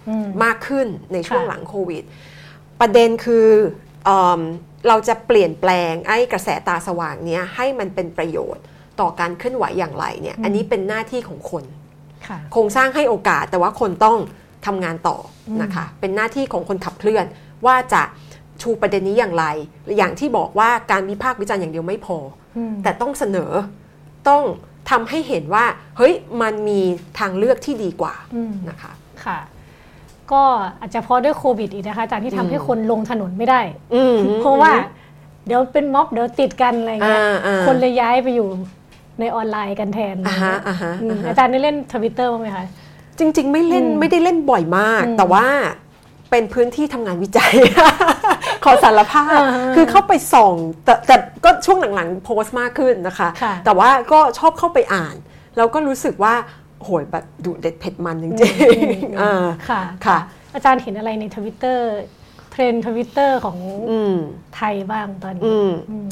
[0.09, 2.03] อืมมากขึ้นในช่วงค่ะหลังโควิด
[2.83, 3.47] ประเด็นคือ
[4.05, 4.41] เอม
[4.87, 8.63] เราจะเปลี่ยนแปลงไอ้กระแสตาสว่างเนี้ยให้มันเป็นประโยชน์
[8.99, 11.63] ต่อการเคลื่อนไหวอย่างไรเนี่ยอันนี้เป็นหน้าที่ของคน
[12.27, 14.17] ค่ะโครงสร้างให้โอกาสแต่ว่าคนต้อง
[14.65, 15.17] ทำงานต่อ
[15.47, 17.25] อมนะคะเป็นหน้าที่ของคนขับเคลื่อน
[17.65, 18.01] ว่าจะ
[18.61, 19.45] ชูประเด็นนี้อย่างไร
[19.97, 22.17] อย่างที่บอกว่าการวิพากษ์วิจารณ์อย่างเดียวไม่พอ
[22.57, 23.51] อืมแต่ต้องเสนอ
[24.29, 24.43] ต้อง
[24.89, 25.65] ทำให้เห็นว่า
[25.97, 26.81] เฮ้ยมันมี
[27.19, 28.93] ทางเลือกที่ดีกว่าอืมนะคะ
[29.25, 29.39] ค่ะ
[30.33, 30.43] ก็
[30.79, 33.61] อาจจะเพราะด้วยโควิดอีกนะคะอาจารย์ที่ทำให้คนลงถนนไม่ได้
[33.95, 34.71] อืมเพราะว่า
[35.47, 38.47] เดี๋ยวเป็นม็อบเดี๋ยวติดกันอะไรเงี้ยอ่าอ่าคนเลยย้ายไปอยู่
[39.19, 42.65] ในออนไลน์กันแทนอ่าฮะอ่าฮะอืมอ่าฮะอาจารย์ได้เล่นทวิตเตอร์บ้างไหมคะ
[43.19, 45.45] จริง ๆ ไม่เล่นอืมไม่ได้เล่นบ่อยมากอืมแต่ว่า
[46.31, 47.53] เป็นพื้นที่ทำงานวิจัย
[48.63, 55.15] ขอสารภาพอ่าฮะคือเข้าไปส่องแต่แต่ก็ช่วงหลังๆโพสต์มากขึ้นนะคะค่ะแต่ว่าก็ชอบเข้าไปอ่าน
[55.57, 56.33] แล้วก็รู้สึกว่า
[56.85, 59.33] โหยแบบดุเด็ดเผ็ดมันจริงๆอ่า
[59.69, 60.17] ค่ะค่ะ
[60.53, 61.87] อาจารย์เห็นอะไรในทวิตเตอร์
[62.51, 63.57] เทรนด์ทวิตเตอร์ของ
[63.91, 64.15] อืม
[64.55, 66.07] ไทยบ้างตอนนี้อืมอืม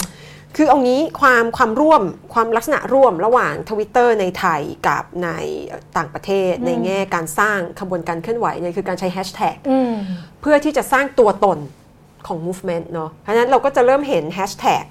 [0.56, 2.04] คือเอางี้ความความร่วม
[2.34, 5.30] ความลักษณะร่วมระหว่างทวิตเตอร์ในไทยกับใน
[5.98, 9.94] ต่างประเทศอืมในแง่การสร้างขบวนการเคลื่อนไหวเนี่ยคือการใช้แฮชแท็กอืม
[10.42, 11.60] เพื่อที่จะสร้างตัวตน
[12.28, 14.84] ของ movement เนาะเพราะฉะนั้นเราก็จะเริ่มเห็นแฮชแท็ก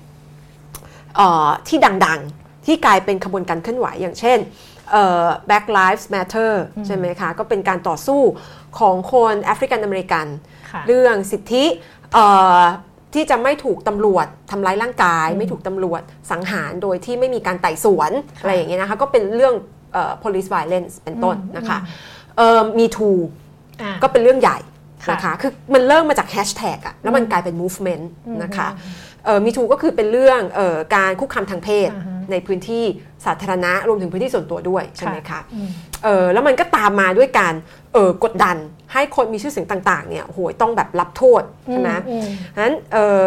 [1.68, 4.69] ที่ดังๆ ที่กลายเป็นขบวนการเคลื่อนไหวอย่างเช่นเอ่อ
[5.48, 6.52] Black Lives Matter
[6.86, 8.22] ใช่ไหมคะ ก็เป็นการต่อสู้
[8.78, 10.26] ของคนแอฟริกันอเมริกัน
[10.70, 11.64] ค่ะเรื่องสิทธิ
[12.12, 12.26] เอ่
[12.58, 12.60] อ
[13.14, 19.54] ที่จะไม่ถูกตำรวจทำร้ายร่างกาย ไม่ถูกตำรวจสังหารโดยที่ไม่มีการไต่สวน อะไรอย่างเงี้ยนะคะ ก็เป็นเรื่อง
[19.92, 21.78] เอ่อ police violence เป็นต้นนะคะ
[22.78, 23.10] มีทู
[23.82, 24.58] อ่าก็เป็นเรื่องใหญ่
[25.04, 28.04] ค่ะนะคะ คือมันเริ่มมาจากแฮชแท็กอะแล้วมันกลายเป็น movement
[28.42, 28.68] นะคะ
[29.44, 32.84] มีทูก็คือเป็นเรื่องเออการคุกคามทางเพศอ่าฮะในพื้นที่
[33.24, 35.68] สาธารณะรวมถึงพื้นที่ส่วนตัวด้วยใช่ไหมคะอืม
[36.04, 37.54] เออแล้วมันก็ตามมาด้วยการ
[37.92, 38.56] เออกดดัน
[38.92, 42.28] ให้คนมีชื่อเสียงต่างๆเนี่ยโอ้โหต้องแบบรับโทษใช่ไหมอืม
[42.62, 43.26] นั้นเออ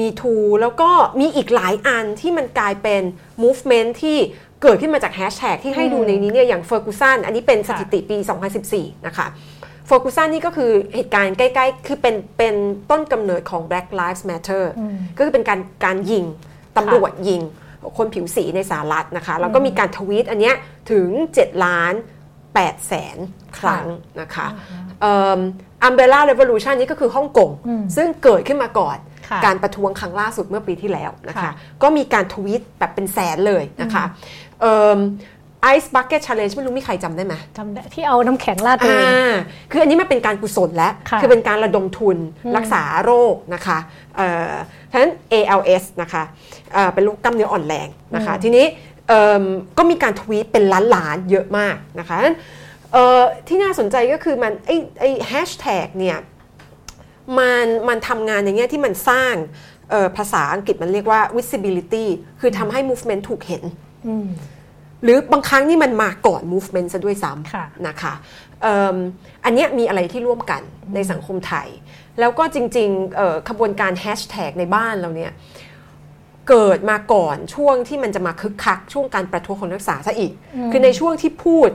[0.00, 0.90] มีทูแล้วก็
[1.20, 3.02] มีอีกหลายอันที่มันกลายเป็น
[3.42, 4.18] movement ที่
[4.62, 8.16] เกิดขึ้นมาจากแฮชแท็กที่ให้ดูในนี้เนี่ยอย่าง Ferguson อันนี้เป็นสถิติค่ะปี
[8.62, 12.54] 2014 นะคะ Ferguson นี่ก็คือเหตุการณ์ใกล้ ๆ คือเป็นเป็น
[12.90, 16.24] ต้นกำเนิดของ Black Lives Matter อืมก็คือเป็นการการยิง
[16.76, 17.42] ตำรวจยิง
[17.98, 20.54] คนผิวสีในสหรัฐนะคะ แล้วก็มีการทวีตอันเนี้ย
[20.90, 21.94] ถึง 7 ล้าน
[22.40, 23.16] 8แสน
[23.58, 23.86] ครั้ง
[24.20, 24.46] นะคะ
[25.04, 34.04] อัมเบล่าเร v o l u t i o n นี่ก็คือฮ่องกงอืมซึ่งเกิดขึ้นมาก่อนค่ะการประท้วงครั้งล่าสุดเมื่อปีที่แล้วนะคะค่ะก็มีการทวีตแบบเป็นแสนเลยนะคะ
[35.62, 39.34] Ice Bucket Challenge ไม่รู้มีใครจำได้ไหมจำได้ที่เอาน้ำแข็งราดตัวเองอ่า
[39.70, 43.78] คืออันนี้มันเป็นการกุศลแล้วค่ะคือเป็นการระดมทุนอืมรักษาโรคนะคะ
[44.16, 44.52] เอ่อ
[44.90, 46.22] ฉะนั้น ALS นะคะ
[46.74, 48.64] เอ่อเป็นโรคกล้ามเนื้ออ่อนแรงนะคะ ทีนี้
[49.08, 49.44] เอิ่ม
[49.78, 52.36] ก็มีการทวีตเป็นล้านๆเยอะมากนะคะฉะนั้น
[52.92, 56.18] เอ่อที่น่าสนใจก็คือมันไอ้ไอ้แฮชแท็กเนี่ย
[57.38, 59.34] มันมันทำงานในแง่ที่มันสร้าง
[59.90, 62.04] เอ่อภาษาอังกฤษมันเรียกว่า visibility
[62.40, 63.62] คือทำให้ movement ถูกเห็น
[64.08, 64.28] อืม
[65.02, 68.14] หรือบางครั้งนี่มันมาก่อน movement ซะด้วยซ้ค่ะำนะคะ
[68.62, 68.96] เอิ่ม
[69.44, 70.62] อันเนี้ยมีอะไรที่ร่วมกัน
[70.94, 71.68] ในสังคมไทย
[72.20, 75.32] แล้วก็จริงๆเอ่อขบวนการแฮชแท็กในบ้านเราเนี่ย
[76.48, 80.32] เกิดมาก่อนช่วงที่มันจะมาคึกคัก ช่วงการประท้วงของนักศึกษาซะอีก
[80.72, 81.70] คือในช่วงที่พูด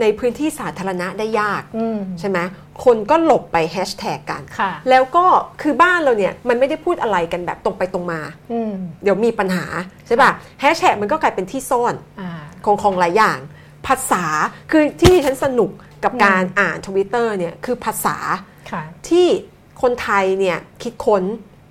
[0.00, 2.38] ในพื้นที่สาธารณะได้ยากอืมใช่ไหม
[2.84, 5.26] คนก็หลบไปแฮชแท็กกันค่ะแล้วก็
[5.62, 8.20] คือบ้านเราเนี่ยมันไม่ได้พูดอะไรกันแบบตรงไปตรงมา
[8.52, 9.64] อืมเดี๋ยวมีปัญหา
[10.06, 13.38] ใช่ป่ะแฮชแท็กมันก็กลายเป็นที่ซ่อนอ่าของของหลายอย่าง
[13.86, 14.24] ภาษา
[14.70, 15.70] คือที่ดิฉันสนุก
[16.04, 18.16] กับการอ่านทวิตเตอร์เนี่ยคือภาษา
[18.70, 19.26] ค่ะที่
[19.82, 21.22] คนไทยเนี่ยคิดค้น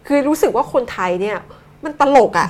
[0.07, 1.37] คือรู้สึกว่าคนไทยเนี่ย
[1.85, 2.47] มันตลกอะ่ะ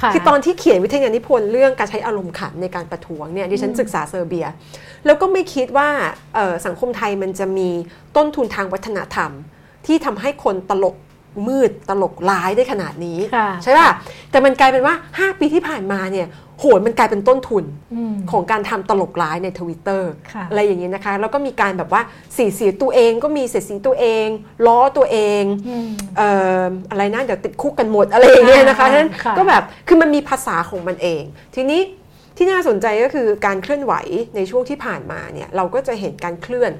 [0.00, 4.46] ค่ะคือตอนที่เขียนวิทยานิพนธ์เรื่องการใช้อารมณ์ขันในการประท้วงเนี่ยดิฉันศึกษาเซอร์เบีย
[5.06, 5.88] แล้วก็ไม่คิดว่า
[6.34, 7.68] เอ่อสังคมไทยมันจะมี
[8.16, 9.30] ต้นทุนทางวัฒนธรรม
[9.86, 10.96] ที่ทำให้คนตลก
[11.48, 13.88] มืดตลกร้ายได้ขนาดนี้ค่ะใช่ป่ะ
[14.30, 16.28] แต่มันกลายเป็นว่า 5 ปีที่ผ่านมาเนี่ย
[16.60, 17.64] โหยมันกลายเป็นต้นทุน
[17.94, 22.02] อืมของการทำตลกร้ายในทวิตเตอร์ค่ะอะไรอย่างนี้นะคะ แล้วก็มีการแบบว่า
[22.36, 24.26] สีสีตัวเองก็มีเสียดสีตัวเอง
[24.66, 26.28] ล้อตัวเองอืมเอ่
[26.62, 31.22] ออะไรนะเดี๋ยวติดคุกกันหมดอะไรอย่างเงี้ยนะคะฉะนั้นค่ะก็แบบคือมันมีภาษาของมันเอง
[31.54, 31.80] ทีนี้
[32.36, 33.94] ที่น่าสนใจก็คือการเคลื่อนไหว
[34.36, 36.72] ในช่วงที่ผ่านมาเนี่ยเราก็จะเห็นการเคลื่อน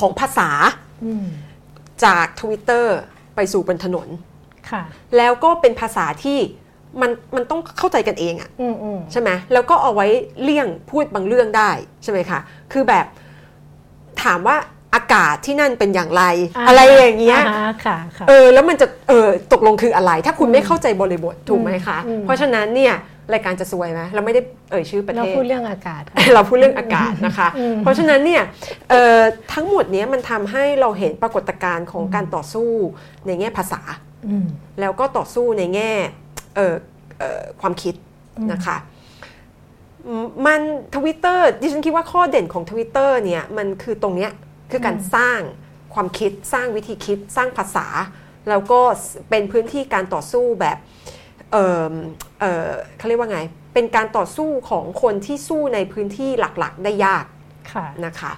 [0.00, 0.50] ของภาษา
[1.04, 1.26] อืม
[2.04, 2.86] จาก Twitter
[3.40, 4.08] ไปสู่บนถนน
[4.70, 4.82] ค่ะ
[5.16, 6.38] แล้วก็เป็นภาษาที่
[7.00, 10.06] มันมันต้องเข้าใจกันเองอะอืมอืมใช่ไหมแล้วก็เอาไว้
[10.42, 11.70] เลี่ยงพูดบางเรื่องได้
[12.02, 12.40] ใช่ไหมคะ
[12.72, 13.06] คือแบบ
[14.22, 14.56] ถามว่า
[14.94, 16.22] อากาศที่นั่นเป็นอย่างไร
[16.68, 22.94] อะไรอย่างเงี้ยาฮะค่ะค่ะเออแล้วมันจะเออตกลงคืออะไร ถ้าคุณไม่เข้าใจบริบทถูกไหมคะอืมเพราะฉะนั้นเนี่ย
[23.34, 28.42] รายการจะซวยไหมเราไม่ได้เอ่ยชื่อประเราเทศพูดเรื่องอากาศค่ะเราพูดเรื่องอากาศนะคะอืมเพราะฉะนั้นเนี่ย
[28.90, 29.20] เอ่อ
[29.52, 32.70] ทั้งหมดเนี้ยมันทำให้เราเห็นปรากฏการณ์ของการต่อสู้
[33.26, 33.80] ในแง่ภาษา
[34.28, 34.46] อืม
[34.80, 35.90] แล้วก็ต่อสู้ในแง่
[36.56, 36.74] เอ่อ
[37.18, 37.94] เอ่อความคิด
[38.38, 38.76] อืมนะคะ
[40.06, 40.60] อืมมัน
[40.96, 44.30] ทวิตเตอร์ดิฉันคิดว่าข้อเด่นของทวิตเตอร์เนี่ยมันคือตรงเนี้ย
[44.70, 45.40] คือการสร้าง
[45.94, 47.86] ความคิดสร้างวิธีคิด สร้างภาษา
[48.48, 48.80] แล้วก็
[49.30, 50.78] เป็นพื้นที่การต่อสู้แบบ
[51.52, 51.56] เอ
[51.90, 51.94] อ
[52.40, 53.40] เออเขาเรียกว่าไง
[53.74, 57.24] เป็นการต่อสู้ของคนที่สู้ในพื้นที่หลักๆ ได้ยาก
[57.72, 58.32] ค่ะนะคะ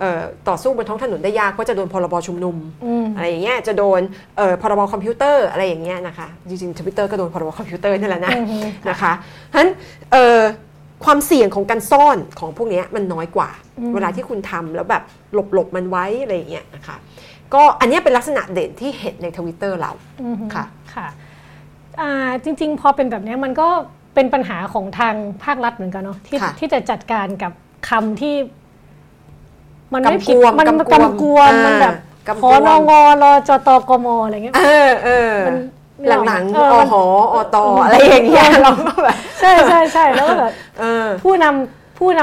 [0.00, 4.00] เอ่อต่อสู้บนท้องถนนได้ยากเพราะจะโดนพรบชุมนุมอืมอะไรอย่างเงี้ยจะโดน
[4.36, 8.58] เอ่อพรบคอมพิวเตอร์อะไรอย่างเงี้ยนะคะจริงๆทวิตเตอร์ก็โดนพรบคอมพิวเตอร์นี่แหละนะอือฮึ
[8.90, 9.12] นะคะ
[9.52, 9.68] ฉะนั้น
[10.12, 10.40] เอ่อ
[11.04, 15.02] ความเสี่ยงของการซ่อนของพวกเนี้ยมันน้อยกว่าอืมเวลาที่คุณทำแล้วแบบ
[15.34, 16.96] หลบหลบๆมันไว้อะไรอย่างเงี้ยนะคะ
[17.54, 19.92] ก็อันเนี้ยเป็นลักษณะเด่นที่เห็นในทวิตเตอร์เรา
[20.22, 20.64] อืมค่ะ
[20.94, 21.25] ค่ะอ่า
[22.44, 23.68] จริง ๆ พอเป็นแบบเนี้ยมันก็
[24.14, 27.52] เป็นปัญหาของทางภาครัฐเหมือนกันเนาะที่ค่ะที่จะจัดการกับ
[27.88, 28.34] คำที่
[29.92, 32.92] มันไม่กำกผิดวมมันกำกวมกำกวมมันแบบอ่ากำขกวอมนง
[33.22, 35.56] รอจตกมอะไรเงี้ยเออเออมัน
[35.98, 37.02] ไม่ออกหลังเอๆออมันหอ
[37.34, 42.20] อตอะไรอย่างเงี้ยเราก็แบบใช่ใช่ใช่แล้วก็แบบเออผู้นำผู้น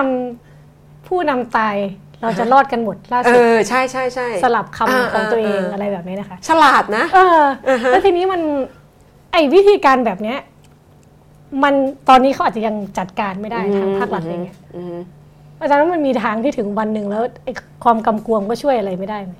[0.54, 1.76] ำผู้นำตาย
[2.22, 8.42] เราจะรอดกันหมดล่าเอสุดอใช่ใช่ใช่สลับคำอ่าของตัวเองอ่าอะไรแบบนี้นะคะ ฉลาดนะเอออ่าฮะแล้วทีนี้มัน
[9.34, 10.40] ไอ้วิธีการแบบเนี้ย
[11.64, 11.74] มัน
[12.10, 14.98] ตอนนี้เขาอาจจะยังจัดการไม่ได้ทางภาครัฐอะไรเงี้ยอืม
[15.60, 17.54] อาจารย์ว่ามันมีทางที่ถึงวันหนึ่งแล้วไอ้
[17.84, 19.32] ความกำกวมก็ช่วยอะไรไม่ได้ไหม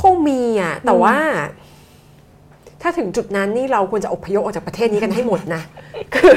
[0.00, 1.16] คงมีอะ แต่ว่า
[2.82, 5.62] ถ้าถึงจุดนั้นนี่เราควรจะอพยพออกจากประเทศนี้กันให้หมดนะ
[6.14, 6.32] คือ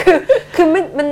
[0.00, 0.16] คือ
[0.54, 1.08] คือมันมัน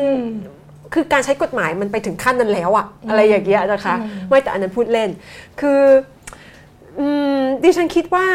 [0.95, 3.95] คือการใช้กฎหมายมันไปถึงขั้นนั้นแล้วอะอะไรอย่างเงี้ยนะคะ
[4.29, 5.11] ไม่แต่อันนั้นพูดเล่น
[5.61, 5.81] คือ
[6.99, 7.07] อื
[7.37, 8.27] มดิฉันคิดว่า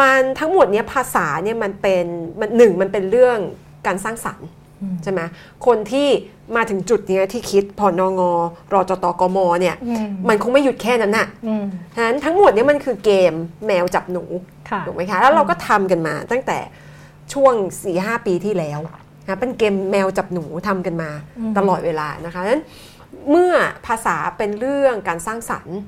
[0.00, 2.04] มันทั้งหมดเนี้ยภาษาเนี่ยมันเป็น
[2.40, 3.38] มันหนึ่งมันเป็นเรื่อง
[3.86, 4.48] การสร้างสรรค์
[5.02, 5.20] ใช่ไหม
[5.66, 6.08] คนที่
[6.56, 8.20] มาถึงจุดเนี้ยที่คิดพอนง
[8.72, 11.64] รอจตกมเนี่ยอืมมันคงไม่หยุดแค่นั้นน่ะอืม
[11.94, 13.32] ฉะนั้นทั้งหมดเนี้มันคือเกม
[13.66, 14.24] แมวจับหนู
[14.70, 16.58] ค่ะถูกไหมคะแล้วเราก็ทำกันมาตั้งแต่
[17.32, 18.80] ช่วง4ีหปีที่แล้ว
[19.26, 22.62] นะเป็นเกมแมวจับหนูทำกันมาอืมตลอดเวลานะคะดังนั้น
[23.30, 23.52] เมื่อ
[23.86, 25.78] ภาษาเป็นเรื่องการสร้างสรรค์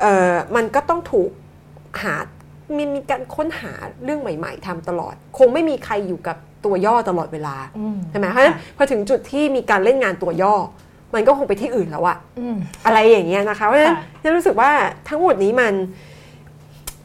[0.00, 1.30] เอ่อมันก็ต้องถูก
[2.02, 2.16] หา
[2.76, 3.72] มีมีการค้นหา
[4.04, 10.54] เรื่องใหม่ ๆทำตลอด คงไม่มีใครอยู่กับตัวย่อตลอดเวลาอืมใช่ไหมเพราะฉะนั้นพอถึงจุดที่มีการเล่นงานตัวย่อ
[11.14, 12.56] มันก็คงไปที่อื่นแล้วอะอืม
[12.86, 14.70] อะไรอย่างเงี้ยนะคะเพราะฉะนั้นค่ะจะรู้สึกว่า
[15.08, 15.74] ทั้งหมดนี้มัน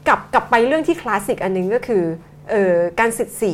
[0.07, 2.03] กลับกลับไปเรื่องที่คลาสสิกอันหนึงก็คือ
[2.49, 3.53] เออการสิทธิ์สี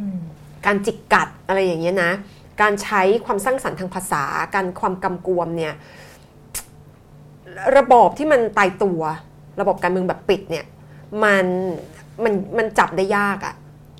[0.00, 0.18] อืม
[0.66, 2.12] การจิกกัดอะไรอย่างเงี้ยนะ
[2.62, 4.24] การใช้ความสร้างสรรค์ทางภาษา
[4.54, 5.74] การความกำกวมเนี่ย
[7.78, 9.00] ระบอบที่มันตายตัว
[9.60, 10.64] ระบบการเมืองแบบปิดเนี่ย
[11.24, 11.46] มัน
[12.24, 13.54] มันมันจับได้ยากอะ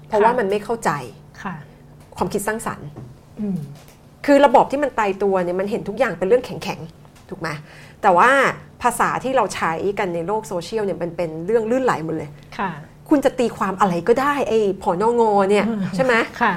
[0.08, 0.90] เพราะว่ามันไม่เข้าใจ
[1.42, 1.54] ค่ะ
[2.16, 2.88] ความคิดสร้างสรรค์
[3.40, 3.58] อืม
[4.26, 7.48] คือระบอบที่มันตายตัวเนี่ยมันเห็นทุกอย่างเป็นเรื่องแข็งๆถูกไหม
[8.02, 8.30] แต่ว่า
[8.82, 12.70] ภาษาที่เราใช้กันในโลกโซเชียลเนี่ยมันเป็นเรื่องลื่นไหลหมดเลยค่ะ
[13.08, 16.54] คุณจะตีความอะไรก็ได้ไอ้ผอนองอเนี่ย ใช่ไหมค่ะ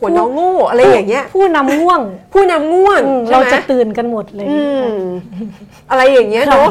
[0.00, 2.00] หัวนองโง่อะไรอย่างเงี้ย ผู้นำง่วง
[2.32, 4.84] ผู้นำง่วงอืมใช่เราไหมจะตื่นกันหมดเลยอืม
[5.90, 6.70] อะไรอย่างเงี้ยค่ะเนาะ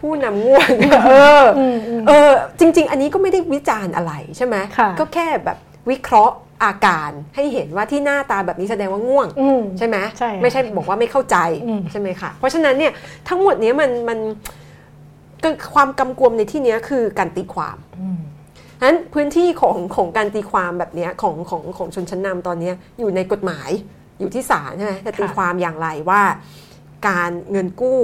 [0.00, 0.68] ผู้นำง่วง
[1.06, 1.10] เอ
[1.42, 5.58] อออืมอืมเออจริง ๆ อันนี้ก็ไม่ได้วิจารณ์อะไรใช่ไหมค่ะก็แค่แบบ
[5.90, 11.36] วิเคราะห์อาการให้เห็นว่าที่หน้าตาแบบนี้แสดงว่าง่วงอืมใช่ไหมใช่ค่ะไม่ใช่บอกว่าไม่เข้าใจ
[11.66, 12.92] อืมใช่ไหมคะเพราะฉะนั้นเนี่ย
[13.28, 14.18] ทั้งหมดเนี้ยมันมัน
[15.42, 18.20] ก็ความกำกวมในที่เนี้ยคือการตีความอืม
[18.82, 23.70] นั้นพื้นที่ของของการตีความแบบเนี้ยของของของชนชั้นนำตอนเนี้ยอยู่ในกฎหมาย
[24.20, 26.22] อยู่ที่ศาลใช่ไหมจะตีค่ะความอย่างไรว่า
[27.08, 28.00] การเงินกู้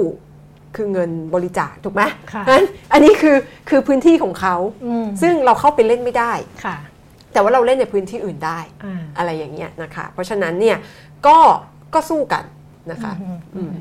[0.75, 2.03] คือเงินบริจาคถูกไหม
[2.33, 3.37] ค่ะนั้นอันนี้คือ
[3.69, 4.55] คือพื้นที่ของเขา
[4.85, 6.33] อืมซึ่งเราเข้าไปเล่นไม่ได้
[6.65, 6.75] ค่ะ
[7.33, 10.77] แต่ว่าเราเล่นในพื้นที่อื่นได้อ่าอะไรอย่างเงี้ยนะคะ เพราะฉะนั้นเนี่ย
[11.27, 11.37] ก็
[11.93, 12.43] ก็สู้กัน
[12.91, 13.71] นะคะอืมอืม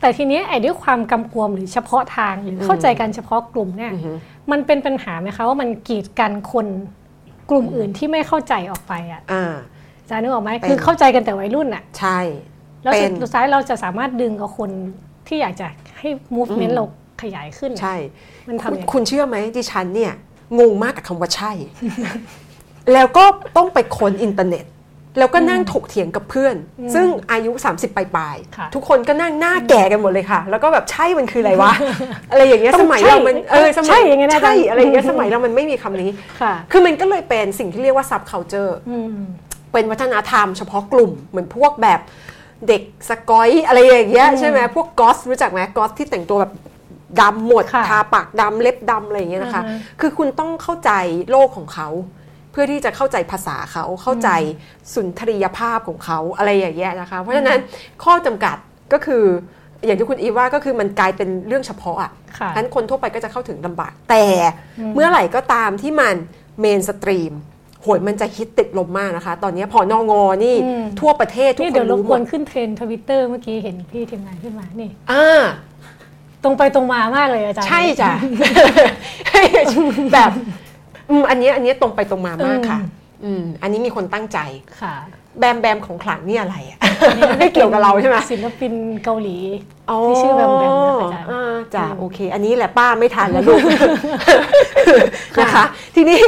[0.00, 4.12] แต่ทีเนี้ยไอ้ด้วยความกำกวมหรือเฉพาะทางหรือเข้าใจกันเฉพาะกลุ่มเนี่ยอือฮึ
[4.50, 6.66] มันเป็นปัญหาไหมคะว่ามันกีดกันคน
[7.50, 9.52] กลุ่มอื่นที่ไม่เข้าใจออกไปอะอ่า
[10.02, 12.18] อาจารย์นึกออกไหมเป็นคือเข้าใจกันแต่วัยรุ่นอะ ใช่
[12.82, 14.70] แล้วเป็สุนดสุดท้ายเราจะสามารถดึงเอาคน
[15.28, 15.66] ที่อยากจะ
[15.98, 16.84] ให้ movement อืมเรา
[17.22, 17.96] ขยายขึ้นอะใช่
[18.48, 20.12] มันคุณทำยังไงคุณเชื่อไหมดิฉันเนี่ย
[20.58, 21.52] งงมากกับคำว่าใช่
[22.92, 23.24] แล้วก็
[23.56, 24.64] ต้องไปค้นอินเทอร์เน็ต
[25.18, 26.56] แล้วก็นั่งถกเถียงกับเพื่อน
[26.94, 31.72] ซึ่งอายุ 30ปลายค่ะๆทุกคนก็นั่งหน้าแก่กันหมดเลยค่ะ แล้วก็แบบใช่มันคืออะไรวะ
[32.30, 39.16] อะไรอย่างเงี้ยต้สองมัยใช่เรามันเออสมัใช่อย่างเงี้ยนะใช่อาจารย์อะไรอย่างเงี้ยสมัยเรามันไม่มีคำนี้ค่ะคือมันก็เลยเป็นสิ่งที่เรียกว่า subculture อืม
[39.72, 42.00] เป็นวัฒนธรรมเฉพาะกลุ่มเหมือนพวกแบบ
[42.68, 46.52] เด็กสกอยอะไรอย่างเงี้ยใช่ไหมพวก goth รู้จักไหม goth ที่แต่งตัวแบบ
[47.20, 50.90] ดำหมดค่ะทาปากดำเล็บดำอะไรอย่างเงี้ยนะคะอือฮึคือคุณต้องเข้าใจ
[51.30, 51.88] โลกของเขา
[52.52, 54.28] เพื่อที่จะเข้าใจภาษาเขาเข้าใจ
[54.94, 57.60] สุนทรียภาพของเขาอะไรอย่างเงี้ยนะคะ เพราะฉะนั้น
[58.04, 58.56] ข้อจำกัด
[58.92, 59.24] ก็คือ
[59.84, 64.24] อย่างที่คุณอีฟว่าก็คือมันกลายเป็นเรื่องเฉพาะอะค่ะฉะนั้นคนทั่วไปก็จะเข้าถึงลำบาก แต่
[64.94, 66.14] เมื่อไหร่ก็ตามที่มัน
[66.60, 67.32] mainstream
[67.84, 75.42] โหยมันจะฮิตติดลมมากนะคะ ตอนนี้พอนองอนี่อืมทั่วประเทศทุกนี่คเดี๋ยนวรบรู้กหมวนดขึ้นเทรนด์ทวิตเตอร์ Twitter เมื่อกี้เห็นพี่ทีมงานขึ้นมานี่อ่า
[76.42, 78.12] ตรงไปตรงมามากเลยอาจารย์ ใช่จ้ะ
[80.12, 80.30] แบบ
[81.10, 82.80] อืมอันเนี้ยอันเนี้ยตรงไปตรงมามากค่ะ
[83.24, 84.38] อืมอันนี้มีคนตั้งใจ
[84.80, 84.94] ค่ะ
[85.38, 86.78] แบมแบมของขลังนี่อะไรอะ
[87.38, 88.72] ไม่เกี่ยวกับเราใช่ไหมศิลปิน
[89.04, 89.36] เกาหลี
[90.08, 93.60] ที่ชื่อแบมแบมนะคะอาจารย์อ่าจ้ะโอเค อันนี้แหละป้าไม่ทันแล้วลูก
[95.40, 95.64] นะคะ
[95.94, 96.20] ทีนี้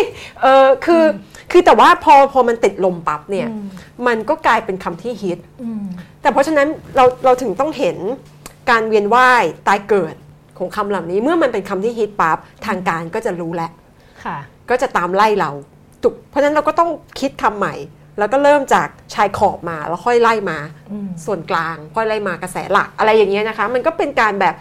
[0.42, 1.06] เออคืออ
[1.50, 3.66] คือแต่ว่าพอพอมันติดลมปั๊บเนี่ยอืม
[4.06, 5.84] มันก็กลายเป็นคำที่ฮิตอืม
[6.20, 7.96] แต่เพราะฉะนั้นเราเราถึงต้องเห็น
[8.70, 10.14] การเวียนว่ายตายเกิด
[10.58, 13.70] ของคำเหล่านี้ เมื่อมันเป็นคำที่ฮิตปั๊บทางการก็จะรู้แล้ว
[14.24, 14.38] ค่ะ
[14.70, 15.50] ก็จะตามไล่เรา
[16.02, 16.90] ถูกเพราะฉะนั้นเราก็ต้อง
[17.20, 17.74] คิดคำใหม่
[18.18, 20.58] แล้วก็เริ่มจากชายขอบมาแล้วค่อยไล่มา
[20.92, 24.54] อืมส่วนกลางค่อยไล่มากระแสหลักอะไรอย่างเงี้ยนะคะ มันก็เป็นการแบบ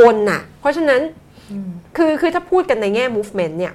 [0.00, 1.00] วนน่ะ เพราะฉะนั้น
[1.52, 3.72] อืมคือคือถ้าพูดกันในแง่ movement เนี่ย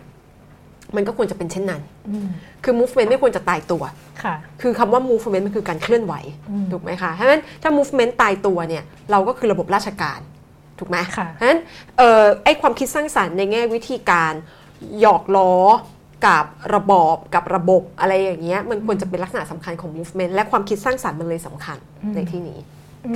[0.96, 2.28] มันก็ควรจะเป็นเช่นนั้นอืม
[2.64, 3.84] คือ movement ไม่ควรจะตายตัว
[4.24, 6.14] ค่ะ คือคำว่า movement มันคือการเคลื่อนไหว
[6.52, 10.20] อืมถูกไหมคะเพราะฉะนั้นถ้า movement ตายตัวเนี่ย เราก็คือระบบราชการ
[10.80, 11.60] ถูกไหมค่ะเพราะฉะนั้น
[11.98, 14.34] เอ่อไอความคิดสร้างสรรค์ในแง่วิธีการ
[15.00, 15.54] หยอกล้อ
[16.28, 21.78] กับระบอบกับระบบอะไรอย่างเงี้ย มันควรจะเป็นลักษณะสำคัญของ movement และความคิดสร้างสรรค์มันเลยสำคัญ
[22.16, 22.60] ในที่นี้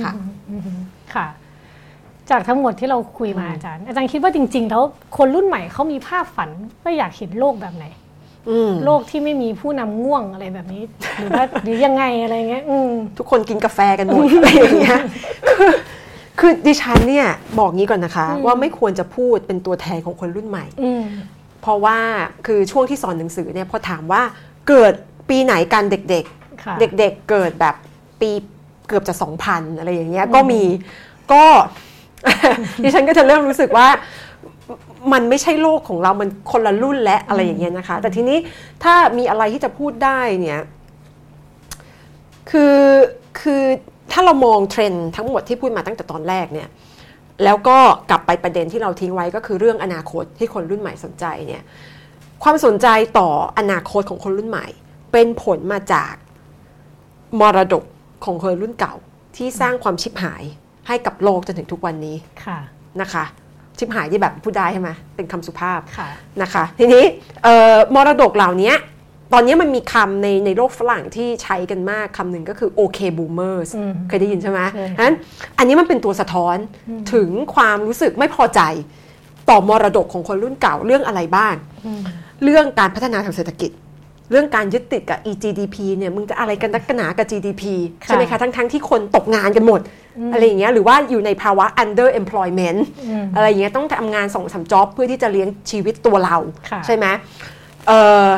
[0.02, 0.12] ค่ะ
[0.50, 0.80] อืมอืม
[1.14, 1.26] ค่ะ
[2.30, 4.82] จากทั้งหมดที่เราคุยมาอาจารย์ อาจารย์คิดว่าจริง ๆ แล้ว
[5.16, 6.50] คนรุ่นใหม่เขามีภาพฝัน
[6.82, 7.86] ว่าอยากเห็นโลกแบบไหน
[8.50, 10.82] อืมโลกที่ไม่มีผู้นำง่วงอะไรแบบนี้
[11.16, 15.00] หรือว่าหรือยังไงอะไรเงี้ยอืมทุกคนกินกาแฟกันหมดอะไรอย่างเงี้ย
[15.48, 15.72] คือ
[16.38, 21.04] คือดิฉันเนี่ยบอกงี้ก่อนนะคะอืมว่าไม่ควรจะพูดเป็นตัวแทนของคนรุ่นใหม่อืม
[21.62, 21.98] เพราะว่า
[22.46, 24.22] คือช่วงที่สอนหนังสือเนี่ยพอถามว่า
[24.68, 24.92] เกิด
[25.28, 26.24] ปีไหนกันเด็ก
[26.64, 27.74] ค่ะๆเด็กๆเกิดแบบ
[28.20, 28.30] ปี
[28.88, 29.14] เกือบจะ
[29.46, 30.62] 2,000 อะไรอย่างเงี้ยก็มี
[31.32, 31.44] ก็
[32.82, 33.88] ดิฉันก็จะเริ่มรู้สึกว่า
[35.12, 38.38] มันไม่ใช่โลกของเรา มันคนละรุ่นและอะไรอย่างเงี้ยนะคะ แต่ทีนี้
[38.82, 40.60] ถ้ามีอะไรที่จะพูดได้เนี่ย
[42.50, 42.76] คือ
[43.40, 43.62] คือ
[44.12, 46.68] ถ้าเรามองเทรนด์ทั้งหมดที่พูดมาตั้งแต่ตอนแรกเนี่ย
[47.44, 47.78] แล้วก็
[48.10, 51.62] กลับไปประเด็นที่เราทิ้งไว้ก็คือเรื่องอนาคตที่คนรุ่นใหม่สนใจเนี่ย
[52.42, 52.86] ความสนใจ
[53.18, 54.66] ต่ออนาคตของคนรุ่นใหม่
[55.12, 56.14] เป็นผลมาจาก
[57.40, 57.84] มรดก
[58.24, 58.94] ของคนรุ่นเก่า
[59.36, 60.42] ที่สร้างความชิบหาย
[60.86, 62.58] ให้กับโลกจนถึงทุกวันนี้ค่ะ
[63.00, 63.24] นะคะ
[63.78, 66.08] ชิบหายที่แบบพูดได้ใช่ไหมเป็นคำสุภาพค่ะ
[66.42, 67.04] นะคะ ทีนี้
[67.44, 68.74] เอ่อมรดกเหล่านี้
[69.32, 75.16] ตอนนี้มันมีคำในในโลกฝรั่งที่ใช้กันมากคำหนึ่งก็คือ OK boomers อืมเคยได้ยินใช่ไหมเคยค่ะฉะนั้น
[75.58, 76.56] อันนี้มันเป็นตัวสะท้อน
[77.14, 78.60] ถึงความรู้สึกไม่พอใจ
[79.50, 81.54] ต่อมรดกของคนรุ่นเก่าเรื่องอะไรบ้าง
[81.86, 82.00] อืม
[82.44, 83.70] เรื่องการพัฒนาทางเศรษฐกิจ
[84.32, 87.62] เรื่องการยึดติดกับ EGDP เนี่ยมึงจะอะไรกันนักกันหนากับ GDP
[88.02, 89.80] ค่ะใช่ไหมคะทั้งทั้งที่คนตกงานกันหมด
[90.32, 92.78] อะไรอย่างเงี้ยหรือว่าอยู่ในภาวะ under employment
[93.08, 96.36] อืมอะไรอย่างเงี้ยต้องทำงานส่งสามจ็อบเพื่อที่จะเลี้ยงชีวิตตัวเรา
[96.70, 97.06] ค่ะใช่ไหม
[97.86, 98.28] เอ่อ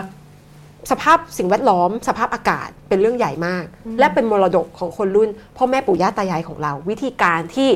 [0.90, 3.64] สภาพสิ่งแวดล้อม สภาพอากาศเป็นเรื่องใหญ่มาก
[3.98, 7.70] และเป็นมรดกของคนรุ่นพ่อแม่ปู่ย่าตายายของเรา วิธีการที่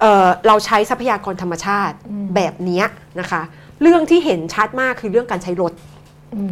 [0.00, 1.96] เอ่อเราใช้ทรัพยากรธรรมชาติ
[2.34, 2.84] แบบเนี้ย
[3.20, 3.42] นะคะ
[3.82, 5.91] เรื่องที่เห็นชัดมากคือเรื่องการใช้รถอืม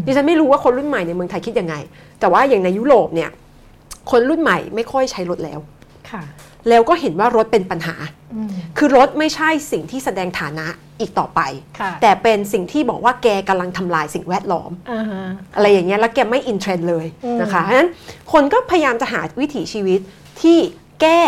[0.07, 1.75] ดิฉันไม่รู้ว่าคนรุ่นใหม่ในเมืองไทยคิดยังไง
[2.21, 3.31] แต่ว่าอย่างในยุโรปเนี่ย
[4.11, 5.59] คนรุ่นใหม่ไม่ค่อยใช้รถแล้ว
[6.11, 6.23] ค่ะ
[6.69, 7.97] แล้วก็เห็นว่ารถเป็นปัญหา
[8.35, 10.67] อืมคือรถไม่ใช่สิ่งที่แสดงฐานะ
[11.01, 11.41] อีกต่อไป
[11.81, 15.23] ค่ะแต่เป็นสิ่งที่บอกว่าแกกำลังทำลายสิ่งแวดล้อมอ่าฮะ
[15.55, 17.91] อะไรอย่างเงี้ย แล้วแกไม่อินเทรนด์เลยอืมนะคะเพราะฉะนั้น
[18.33, 20.01] คนก็พยายามจะหาวิถีชีวิต
[20.43, 20.59] ที่
[21.01, 21.23] แก้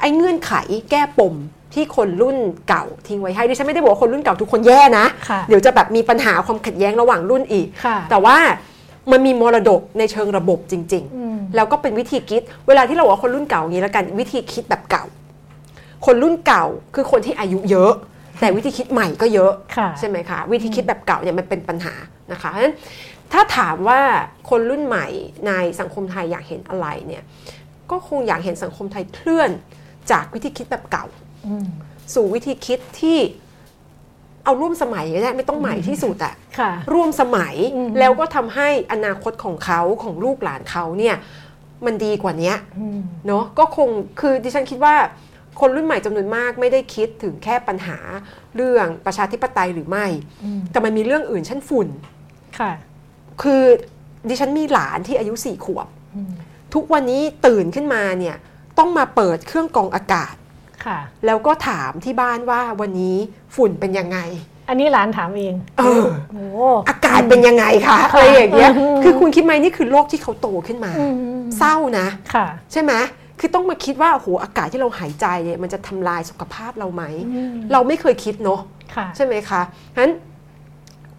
[0.00, 0.52] ไอ้เงื่อนไข
[0.90, 1.34] แก้ปม
[1.74, 2.36] ที่คนรุ่น
[2.68, 8.36] เก่าทิ้งไว้ให้ดิฉันไม่ได้บอกว่าคนรุ่นเก่าทุกคนแย่นะค่ะเดี๋ยวจะแบบมีปัญหาความขัดแย้งระหว่างรุ่นอีกค่ะแต่ว่า
[9.10, 15.04] มันมีมรดกในเชิงระบบจริงอืมๆแล้วก็เป็นวิธีคิด เวลาที่เราบอกว่าคนรุ่นเก่าอย่างนี้แล้วกันวิธีคิดแบบเก่า
[16.06, 16.64] คนรุ่นเก่า
[16.94, 17.92] คือคนที่อายุเยอะ
[18.40, 21.94] แต่วิธีคิดใหม่ก็เยอะค่ะใช่ไหมคะวิธีคิดแบบเก่าเนี่ยมันเป็นปัญหา
[22.32, 22.74] นะคะเพราะฉะนั้น
[23.32, 24.00] ถ้าถามว่า
[24.50, 25.06] คนรุ่นใหม่
[25.46, 27.22] ในสังคมไทยอยากเห็นอะไรเนี่ย
[27.90, 29.50] ก็คงอยากเห็นสังคมไทยเคลื่อน
[30.10, 31.27] จากวิธีคิดแบบเก่าอืม
[32.14, 33.18] สู่วิธีคิดที่
[34.44, 41.16] เอาร่วมสมัยก็ได้ไม่ต้องใหม่ที่สุดอะค่ะร่วมสมัยอืมแล้วก็ทำให้อนาคตของเขาของลูกหลานเขาเนี่ย
[41.86, 43.88] มันดีกว่านี้อืมเนาะก็คง
[44.20, 44.94] คือดิฉันคิดว่า
[45.60, 47.98] คนรุ่นใหม่จำนวนมากไม่ได้คิดถึงแค่ปัญหา
[48.56, 50.06] เรื่องประชาธิปไตยหรือไม่
[50.44, 51.88] อืมแต่มันมีเรื่องอื่นเช่นฝุ่น
[52.58, 52.72] ค่ะ
[53.42, 53.62] คือ
[54.28, 56.30] ดิฉันมีหลานที่อายุสี่ขวบอืม
[56.74, 58.36] ทุกวันนี้ตื่นขึ้นมาเนี่ย
[58.78, 60.47] ต้องมาเปิดเครื่องกรองอากาศค่ะ
[61.26, 63.16] แล้วก็ถามที่บ้านว่าวันนี้
[63.54, 64.18] ฝุ่นเป็นยังไง
[64.68, 66.44] อันนี้หลานถามเอง เออโอ้
[66.88, 68.70] อากาศเป็นยังไงคะอะไรอย่างเงี้ย
[69.02, 71.06] คือคุณคิดไหมนี่คือโลกที่เขาโตขึ้นมาอื
[71.38, 72.92] มเศร้านะค่ะ ใช่ไหม
[73.40, 77.04] คือต้องมาคิดว่าโอ้โหอากาศที่เราหายใจเนี่ยมันจะทำลายสุขภาพเราไหม
[77.34, 78.60] อืมเราไม่เคยคิดเนาะ
[78.94, 79.62] ค่ะใช่ไหมคะ
[79.94, 80.12] ฉะนั้น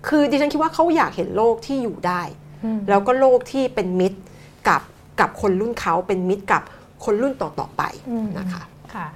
[0.08, 2.22] คือดิฉันคิดว่าเขาอยากเห็นโลกที่อยู่ได้
[2.64, 4.20] อืมแล้วก็โลกที่เป็นมิตร
[4.68, 4.82] กับ
[5.20, 6.62] กับคนรุ่นเขาเป็นมิตรกับ
[7.06, 9.08] คนรุ่นต่อๆไปอืมนะคะค่ะ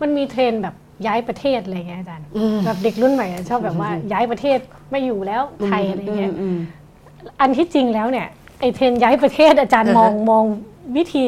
[0.00, 0.74] มันมีเทรนด์แบบ
[1.06, 4.58] ย้ายประเทศอะไรเงี้ยอาจารย์อืมแบบเด็กรุ่นใหม่อะชอบแบบว่าย้ายประเทศ
[4.90, 6.58] ไม่อยู่แล้วไทยอะไรเงี้ยอืม
[7.40, 8.26] อันที่จริงแล้วเนี่ย
[8.60, 10.44] ไอเทรนด์ย้ายประเทศอาจารย์มองอ่าฮะมอง
[10.96, 11.26] วิธี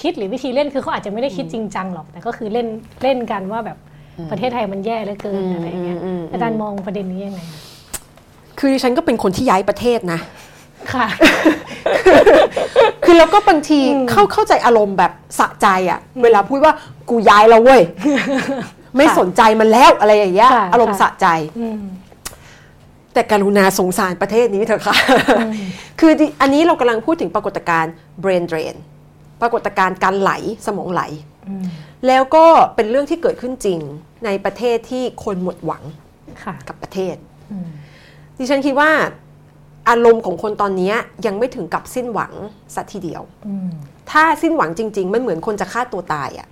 [0.00, 2.66] คิดหรือวิธีเล่นคือเขาอาจจะไม่ได้คิดจริงจังหรอก แต่ก็คือเล่น
[3.02, 3.78] เล่นกันว่าแบบ
[4.30, 7.60] ประเทศไทยมันแย่เหลือเกินอะไรเงี้ยอืมอืมอืมอาจารย์มองประเด็นนี้ยังไงคะ
[8.58, 10.20] คือดิฉันก็เป็นคนที่ย้ายประเทศนะ
[10.92, 11.06] ค่ะ
[13.04, 13.78] คือแล้วก็บางที
[14.10, 16.72] เข้าเข้าใจอารมณ์แบบสะใจอะเวลาพูดว่า
[17.10, 17.82] กูย้ายแล้วเว้ย
[18.96, 21.26] ไม่สนใจมันแล้วอะไรอย่างเงี้ยค่ะอารมณ์ค่ะสะใจ
[21.58, 21.80] อืม
[23.14, 24.96] แต่กรุณาสงสารประเทศนี้เถอะค่ะ
[26.00, 27.92] คือดิอันนี้เรากำลังพูดถึงปรากฏการณ์
[28.22, 28.74] brain drain
[29.40, 30.30] ปรากฏการณ์การไหล
[30.66, 31.02] สมองไหล
[31.48, 31.66] อืม
[32.06, 33.78] แล้วก็เป็นเรื่องที่เกิดขึ้นจริง
[34.24, 35.82] ในประเทศที่คนหมดหวัง
[36.42, 37.16] ค่ะกับประเทศ
[37.52, 37.68] อืม
[38.38, 38.90] ดิฉันคิดว่า
[39.88, 40.92] อารมณ์ของคนตอนนี้
[41.26, 42.32] ยังไม่ถึงกับสิ้นหวัง
[42.74, 43.70] สัทีเดียวอืม
[44.10, 46.48] ถ้าสิ้นหวังจริง ๆ มันเหมือนคนจะฆ่าตัวตายอะ่ะ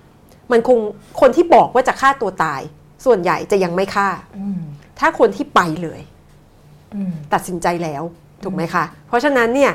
[0.53, 0.79] มันคง
[1.21, 2.61] คนที่บอกว่าจะฆ่าตัวตาย
[3.05, 4.61] ส่วนใหญ่จะยังไม่ฆ่าอืม
[4.99, 6.01] ถ้าคนที่ไปเลย
[6.95, 8.03] อืมตัดสินใจแล้ว
[8.45, 9.73] ถูกไหมคะ เพราะฉะนั้นเนี่ย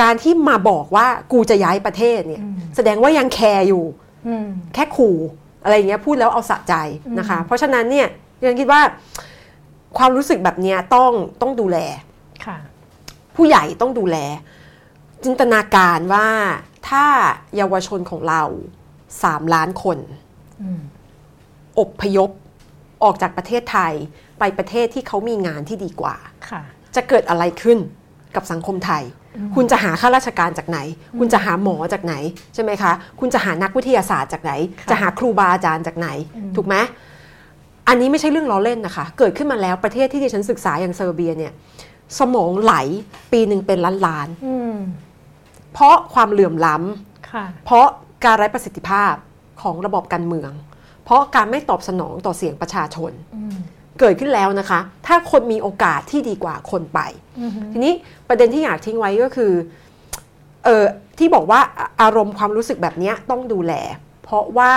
[0.00, 3.84] การที่มาบอกว่ากูจะย้ายประเทศเนี่ยอืมแสดงว่ายังแคร์อยู่
[4.26, 5.16] อืมแค่ขู่
[5.62, 6.74] อะไรอย่างเงี้ยพูดแล้วเอาสะใจ
[7.18, 8.80] นะคะ เพราะฉะนั้นเนี่ยดิฉันคิดว่า
[9.98, 11.78] ความรู้สึกแบบเนี้ยต้องต้องดูแล
[12.46, 12.56] ค่ะ
[13.36, 14.16] ผู้ใหญ่ต้องดูแล
[15.24, 16.28] จินตนาการว่า
[16.88, 17.04] ถ้า
[17.56, 18.42] เยาวชนของเรา
[19.22, 19.98] สามล้านคน
[20.62, 20.80] อืม
[21.80, 22.30] อบพยพ
[23.04, 23.92] ออกจากประเทศไทย
[24.38, 26.16] ไปประเทศที่เขามีงานที่ดีกว่า
[26.48, 26.62] ค่ะ
[26.94, 27.78] จะเกิดอะไรขึ้น
[28.34, 29.02] กับสังคมไทย
[29.54, 30.78] คุณจะหาข้าราชการจากไหน
[31.18, 32.14] คุณจะหาหมอจากไหน
[32.54, 36.08] ใช่ไหมคะ คุณจะหานักวิทยาศาสตร์จากไหนค่ะจะหาครูบาอาจารย์จากไหน
[36.56, 36.76] ถูกไหม
[37.88, 41.52] อันนี้ไม่ใช่เรื่องล้อเล่นนะคะ เกิดขึ้นมาแล้วประเทศที่ดิฉันศึกษาอย่างเซอร์เบียเนี่ย
[42.18, 42.74] สมองไหล
[43.32, 47.86] ปีหนึ่งเป็นล้านล้านอืมๆเพราะความเหลื่อมล้ำค่ะเพราะ
[48.24, 49.14] การไร้ประสิทธิภาพ
[49.62, 50.50] ของระบบการเมือง
[51.04, 53.56] เพราะการไม่ตอบสนองต่อเสียงประชาชนอืม
[54.00, 57.00] เกิดขึ้นแล้วนะคะ ถ้าคนมีโอกาสที่ดีกว่าคนไป
[57.40, 57.92] อือฮึทีนี้
[58.28, 59.52] ประเด็นที่อยากทิ้งไว้ก็คือ
[60.64, 60.84] เออ
[61.18, 63.72] ที่บอกว่าอะอารมณ์ความรู้สึกแบบเนี้ยต้องดูแล
[64.22, 64.72] เพราะว่า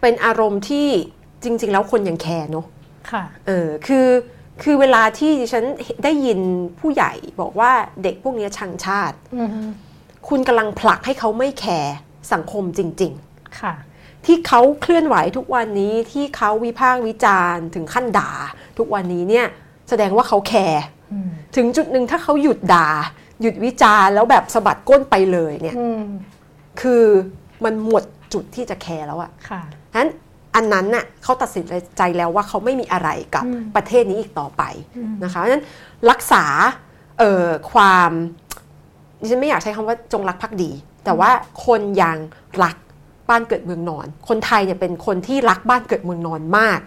[0.00, 0.88] เป็นอารมณ์ที่
[1.42, 2.66] จริง ๆ แล้วคนยังแคร์เนอะ
[3.10, 4.06] ค่ะเออคือ
[4.62, 5.64] คือเวลาที่ดิฉัน
[6.04, 6.38] ได้ยิน
[6.80, 7.70] ผู้ใหญ่บอกว่า
[8.02, 9.60] เด็กพวกเนี้ยชังชาติอือฮึ
[10.28, 11.94] คุณกำลังผลักให้เขาไม่แคร์
[12.32, 13.74] สังคมจริง ๆ ค่ะ
[14.26, 18.30] ที่เขาเคลื่อนไหวทุกวันนี้ที่เขาวิพากษ์วิจารณ์ ถึงขั้นด่า
[18.78, 19.46] ทุกวันนี้เนี่ย
[19.88, 22.88] แสดงว่าเขาแคร์อืมถึงจุดหนึ่งถ้าเขาหยุดด่า
[23.42, 26.02] หยุดวิจารณ์แล้วแบบสะบัดก้นไปเลยเนี่ยอืม
[26.80, 27.04] คือ
[27.64, 29.60] มันหมดจุดที่จะแคร์แล้วอะค่ะ
[29.92, 30.10] ฉะนั้น
[30.54, 31.64] อันนั้นน่ะเขาตัดสิน
[31.98, 34.62] ใจแล้วว่าเขาไม่มีอะไรกับอืมประเทศนี้อีกต่อไป
[34.96, 35.64] อืมนะคะเพราะฉะนั้น
[36.10, 36.44] รักษา
[37.18, 38.10] เอ่อความ
[39.20, 40.70] ดิฉันไม่อยากใช้คำว่าจงรักภักดี
[41.04, 41.30] แต่ว่า
[41.66, 42.18] คนยัง
[42.64, 42.76] รัก
[43.30, 46.80] บ้านเกิดเมืองนอน คนไทยเนี่ยเป็นคนที่รักบ้านเกิดเมืองนอนมาก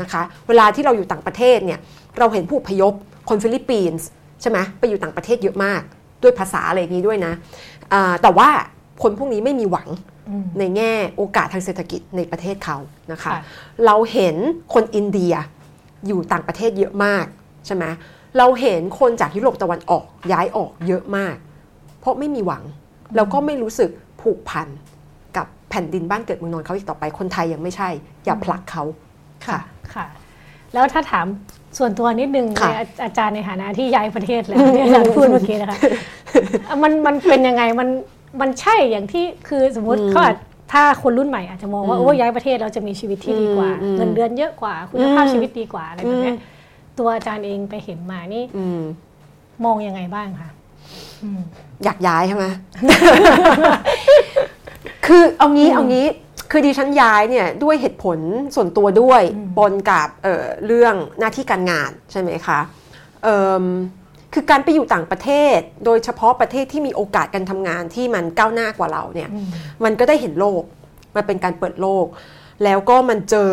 [0.00, 1.80] นะคะ เวลาที่เราอยู่ต่างประเทศเนี่ย
[2.18, 2.92] เราเห็นผู้อพยพ
[3.28, 4.06] คนฟิลิปปินส์
[4.40, 5.82] ใช่ไหมไปอยู่ต่างประเทศเยอะมาก
[6.22, 7.32] ด้วยภาษาอะไรอย่างนี้ด้วยนะ
[7.92, 8.48] อ่าแต่ว่า
[9.02, 9.88] คนพวกนี้ไม่มีหวัง
[10.28, 12.78] อืมในแง่โอกาสทางเศรษฐกิจในประเทศเขา
[13.12, 13.40] นะคะค่ะ
[13.86, 14.36] เราเห็น
[14.74, 15.34] คนอินเดีย
[16.06, 17.24] อยู่ต่างประเทศเยอะมาก
[17.66, 17.84] ใช่ไหม
[18.38, 21.36] เราเห็นคนจากยุโรปตะวันออกย้ายออกเยอะมาก
[22.00, 22.62] เพราะไม่มีหวัง
[23.16, 23.90] แล้วก็ไม่รู้สึก
[24.22, 24.68] ผูกพัน
[25.36, 27.88] กับแผ่นดินบ้านเกิดเมืองนอนเขาอีกต่อไปคนไทยยังไม่ใช่
[28.24, 28.84] อย่าผลักเขา
[29.46, 29.58] ค่ะ
[29.94, 30.06] ค่ะ
[30.74, 31.26] แล้วถ้าถาม
[31.78, 35.78] ส่วนตัวนิดนึงค่ะในอาอาจารย์ในฐานะที่ย้ายประเทศแล้วที่อาจารย์พูดเมื่อกี้นะคะ
[36.82, 37.88] มันมันเป็นยังไงมัน
[38.40, 40.36] มันใช่อย่างที่คือสมมติเขาอาจ
[40.72, 46.42] ถ้าคนรุ่นใหม่อาจจะมองว่าโอ้ย้ายประเทศเราจะมีชีวิตที่ดีกว่าอืมเงินเดือนเยอะกว่า คุณภาพอืมชีวิตดีกว่าอะไรแบบเนี้ยอื
[46.94, 48.80] มตัวอาจารย์เองไปเห็นมานี่อืม
[49.64, 50.50] มองยังไงบ้างคะ
[51.78, 52.44] อืมอยากย้ายใช่ไหม
[55.06, 56.06] คือเอางี้เอางี้
[56.50, 58.18] คือดิฉันย้ายเนี่ยด้วยเหตุผล
[58.54, 59.22] ส่วนตัวด้วย
[59.58, 62.58] ปนกับเอ่อเรื่องหน้าที่การงานใช่ไหมคะ
[63.22, 63.64] เอิ่ม
[64.34, 69.28] คือการไปอยู่ต่างประเทศ โดยเฉพาะประเทศที่มีโอกาสการทำงานที่มันก้าวหน้ากว่าเราเนี่ย
[69.84, 70.62] มันก็ได้เห็นโลก
[71.16, 72.06] มันเป็นการเปิดโลก
[72.64, 73.50] แล้วก็มันเจอ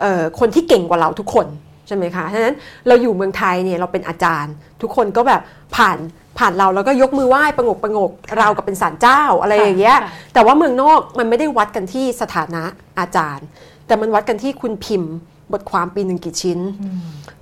[0.00, 1.46] เออคนที่เก่งกว่าเราทุกคน
[1.86, 2.54] ใช่ไหมคะฉะนั้น
[2.86, 5.40] เราอยู่เมืองไทยเนี่ยเราเป็นอาจารย์ ทุกคนก็แบบ
[5.76, 5.98] ผ่าน
[6.38, 12.64] ผ่านเราแล้วก็ยกมือไหว้ประงกประงกเรากับเป็นศาลเจ้าอะไรอย่างเงี้ยค่ะแต่ว่าเมืองนอกมันไม่ได้วัดกันที่สถานะ
[12.98, 13.46] อาจารย์
[13.86, 15.12] แต่มันวัดกันที่คุณพิมพ์
[15.52, 16.58] บทความปีหนึ่งกี่ชิ้น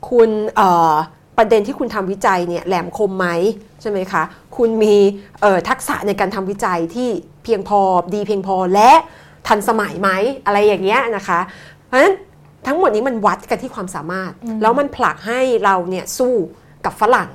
[0.09, 0.93] คุณเอ่อ
[1.39, 3.27] ประเด็นที่คุณทำวิจัยเนี่ยแหลมคมไหม
[3.81, 4.23] ใช่ไหมคะ
[4.57, 4.95] คุณมี
[5.41, 7.09] เอ่อทักษะในการทำวิจัยที่
[7.45, 7.81] เพียงพอ
[8.15, 8.91] ดีเพียงพอและ
[9.47, 10.11] ทันสมัยไหม
[10.45, 11.41] อะไรอย่างเงี้ยนะคะ
[11.87, 12.15] เพราะฉะนั้น
[12.67, 14.33] ทั้งหมดนี้มันวัดกันที่ความสามารถ
[14.63, 16.35] แล้วมันผลักให้เราเนี่ยสู้
[16.85, 17.31] กับฝรั่ง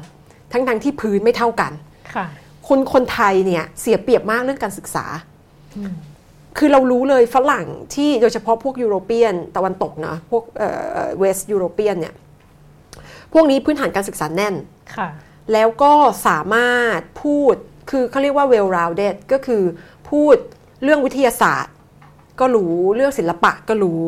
[0.51, 1.71] ทั้งๆที่พื้นไม่เท่ากัน
[2.15, 2.25] ค่ะ
[2.67, 5.05] คนคนไทยเนี่ยเสียเปรียบมากเรื่องการศึกษา
[6.57, 10.43] คือเรารู้เลยฝรั่งที่โดยเฉพาะพวกยุโรเปียนตะวันตกนะพวก
[11.19, 12.13] เวสต์ยุโรเปียนเนี่ย
[13.33, 14.55] พวกนี้พื้นฐานการศึกษาแน่น
[14.97, 15.09] ค่ะ
[15.53, 15.93] แล้วก็
[16.27, 17.53] สามารถพูด
[17.89, 19.63] คือเขาเรียกว่า well rounded ก็คือ
[20.09, 20.35] พูด
[20.83, 21.73] เรื่องวิทยาศาสตร์
[22.39, 24.03] ก็รู้เรื่องศิลปะก็รู้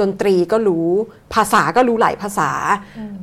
[0.00, 0.88] ดนตรีก็รู้
[1.34, 2.50] ภาษาก็รู้หลายภาษา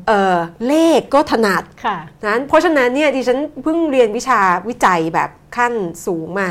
[0.08, 1.98] เอ่อเลขก็ถนัดค่ะ
[2.30, 5.74] นั้นเพราะฉะนั้นเนี่ยดิฉันเพิ่งเรียนวิชาวิจัยแบบขั้น
[6.06, 6.48] สูงมา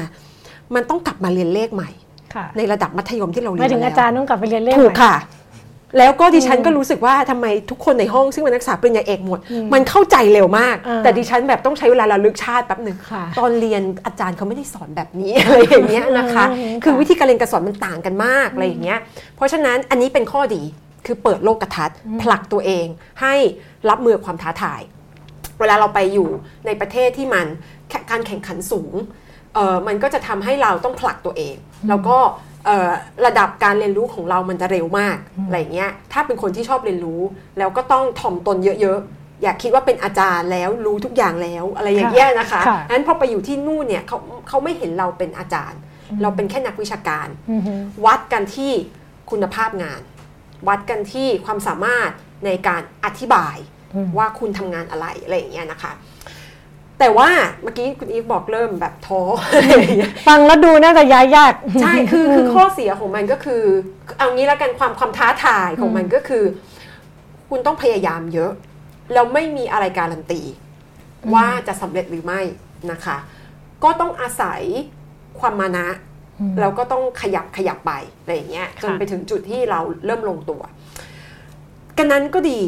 [0.75, 1.91] มันต้องกลับมาเรียนเลขใหม่
[2.35, 5.15] ค่ะในระดับมัธยมที่เราเรีหยมายนถึงแล้วอาจารย์ต้องกลับไปเรียนเลขถูกใหม่ค่ะ
[5.99, 9.39] แล้วก็ดิฉันก็รู้สึกว่าทำไมทุกคนในห้องซึ่งเป็นนักศึกษาปริญญาเอกหมด
[9.75, 18.99] มันเข้าใจเร็วมากอ่าแต่ดิฉันแบบต้องใช้เวลาระลึกชาติแป๊บหนึ่งค่ะตอนเรียนอาจารย์เขาไม่ได้สอนแบบนี้อะไรอย่างเงี้ยนะคะอืมคือวิธีการเรียนการสอนมันต่างกันมากอะไรอย่างเงี้ย
[19.37, 20.63] เพราะฉะนั้นอันนี้เป็นข้อดี
[21.07, 22.87] คือเปิดโลกทัศน์ผลักตัวเอง
[23.23, 23.35] ให้
[23.91, 24.81] รับมือกับความท้าทาย
[25.61, 26.29] เวลาเราไปอยู่
[26.67, 27.47] ในประเทศที่มัน
[27.91, 28.93] แข่งการแข่งขันสูง
[29.55, 31.57] เออมันก็จะทำให้เราต้องผลักตัวเอง
[31.89, 32.17] แล้วก็
[32.56, 32.56] เอ่อ
[33.27, 37.21] ระดับการเรียนรู้ของเรามันจะเร็วมากอะไรเงี้ยถ้าเป็นคนที่ชอบเรียนรู้
[37.59, 45.81] แล้วก็ต้องถ่อมตนเยอะๆ อย่าคิดว่าเป็นอาจารย์แล้วรู้ทุกอย่างแล้วอะไรอย่างเงี้ยนะคะค่ะนั้นพอไปอยู่ที่นู่นเนี่ยเขาเขาไม่เห็นเราเป็นอาจารย์
[46.23, 47.75] เราเป็นแค่นักวิชาการอือฮึ
[48.07, 48.73] วัดกันที่
[49.31, 50.01] คุณภาพงาน
[50.69, 52.11] วัดกันที่ความสามารถ
[52.45, 53.57] ในการอธิบาย
[54.19, 55.93] ว่าคุณทำงานอะไรอะไรอย่างเงี้ยนะคะ
[56.99, 57.29] แต่ว่า
[57.63, 59.21] เมื่อกี้คุณอีฟบอกเริ่มแบบท้อ
[59.53, 63.63] อะไรอย่างเงี้ยฟังแล้วดูน่าจะย้ายยาก ใช่คือคือข้อเสียของมันก็คือ
[64.19, 66.45] เอางี้แล้วกันความความท้าทายของมันก็คือ
[67.51, 68.53] คุณต้องพยายามเยอะ
[69.13, 70.41] แล้วไม่มีอะไรการันตี
[71.35, 72.41] ว่าจะสำเร็จหรือไม่
[72.93, 73.17] นะคะ
[73.85, 74.63] ก็ต้องอาศัย
[75.41, 75.89] ความมานะ
[76.61, 80.63] แล้วก็ต้องขยับขยับไปอะไรอย่างเงี้ยจนค่ะไปถึงจุดที่เราเริ่มลงตัว
[81.99, 82.61] กันนั้นก็ดี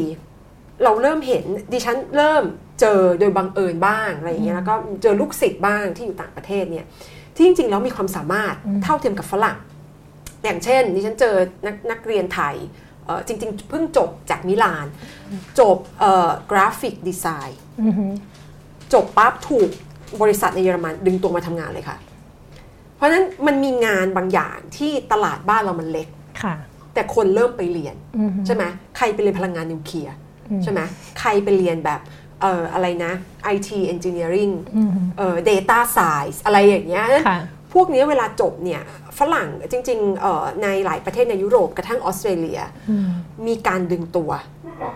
[0.83, 2.43] เราเริ่มเห็นดิฉันเริ่ม
[2.79, 6.85] เจอโดยบังเอิญบ้างอะไรอย่างเงี้ยแล้วก็เจอลูกศิษย์บ้างที่อยู่ต่างประเทศเนี่ย
[7.35, 9.57] ที่จริงๆแล้วมีความสามารถอืมเท่าเทียมกับฝรั่ง
[10.43, 12.55] อย่างเช่นดิฉันเจอนักนักเรียนไทย
[13.05, 14.87] เอ่อจริงๆเพิ่งจบจากมิลาน
[15.59, 15.77] จบ
[16.51, 18.05] กราฟิกดีไซน์อือฮึ
[18.93, 19.69] จบปั๊บถูก
[20.21, 21.97] บริษัทในเยอรมันดึงตัวมาทำงานเลยค่ะ
[22.95, 26.07] เพราะฉะนั้นมันมีงานบางอย่างที่ตลาดบ้านเรามันเล็ก
[26.43, 26.55] ค่ะ
[26.93, 28.63] แต่คนเริ่มไปเรียนอือฮึใช่ไหม
[28.97, 30.28] ใครไปเรียนพลังงานนิวเคลียร์อืม
[30.63, 30.81] ใช่ไหม
[31.19, 31.99] ใครไปเรียนแบบ
[32.41, 33.13] เอ่ออะไรนะ
[33.55, 37.39] IT engineering อือฮึเอ่อ data science อะไรอย่างเงี้ยค่ะ
[37.73, 38.81] พวกเนี้ยเวลาจบเนี่ย
[39.19, 43.07] ฝรั่งจริงๆเอ่อในหลายประเทศในยุโรปกระทั่งออสเตรเลียอืม
[43.47, 44.31] มีการดึงตัว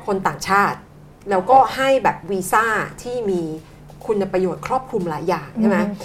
[0.06, 0.80] คนต่างชาติ
[1.30, 2.66] แล้วก็ให้แบบวีซ่า
[3.02, 3.42] ที่มี
[4.06, 5.96] คุณประโยชน์ครอบคลุมหลายอย่างใช่ไหมอืม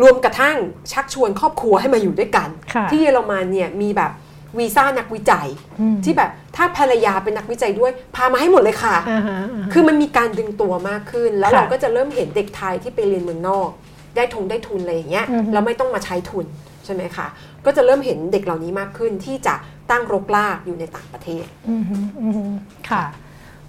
[0.00, 0.56] รวมกระทั่ง
[0.92, 4.12] ชักชวนครอบครัวให้มาอยู่ด้วยกันค่ะที่เยอรมันเนี่ยมีแบบ
[4.58, 5.48] วีซ่านักวิจัย
[5.80, 13.68] อืมที่แบบถ้าภรรยาเป็นนักวิจัยด้วย พามาให้หมดเลยค่ะอ่าฮะอ่าฮะคือมันมีการดึงตัวมากขึ้น แล้วค่ะเราก็จะเริ่มเห็นเด็กไทยที่ไปเรียนเมืองนอก
[14.16, 16.46] ได้ทุนได้ทุนอะไรอย่างเงี้ยอือฮึแล้วไม่ต้องมาใช้ทุน
[16.84, 17.26] ใช่ไหมคะ
[17.64, 19.54] ก็จะเริ่มเห็นเด็กเหล่านี้มากขึ้นที่จะ
[19.90, 22.44] ตั้งรกรากอยู่ในต่างประเทศอือฮึอือฮึ
[22.90, 23.04] ค่ะ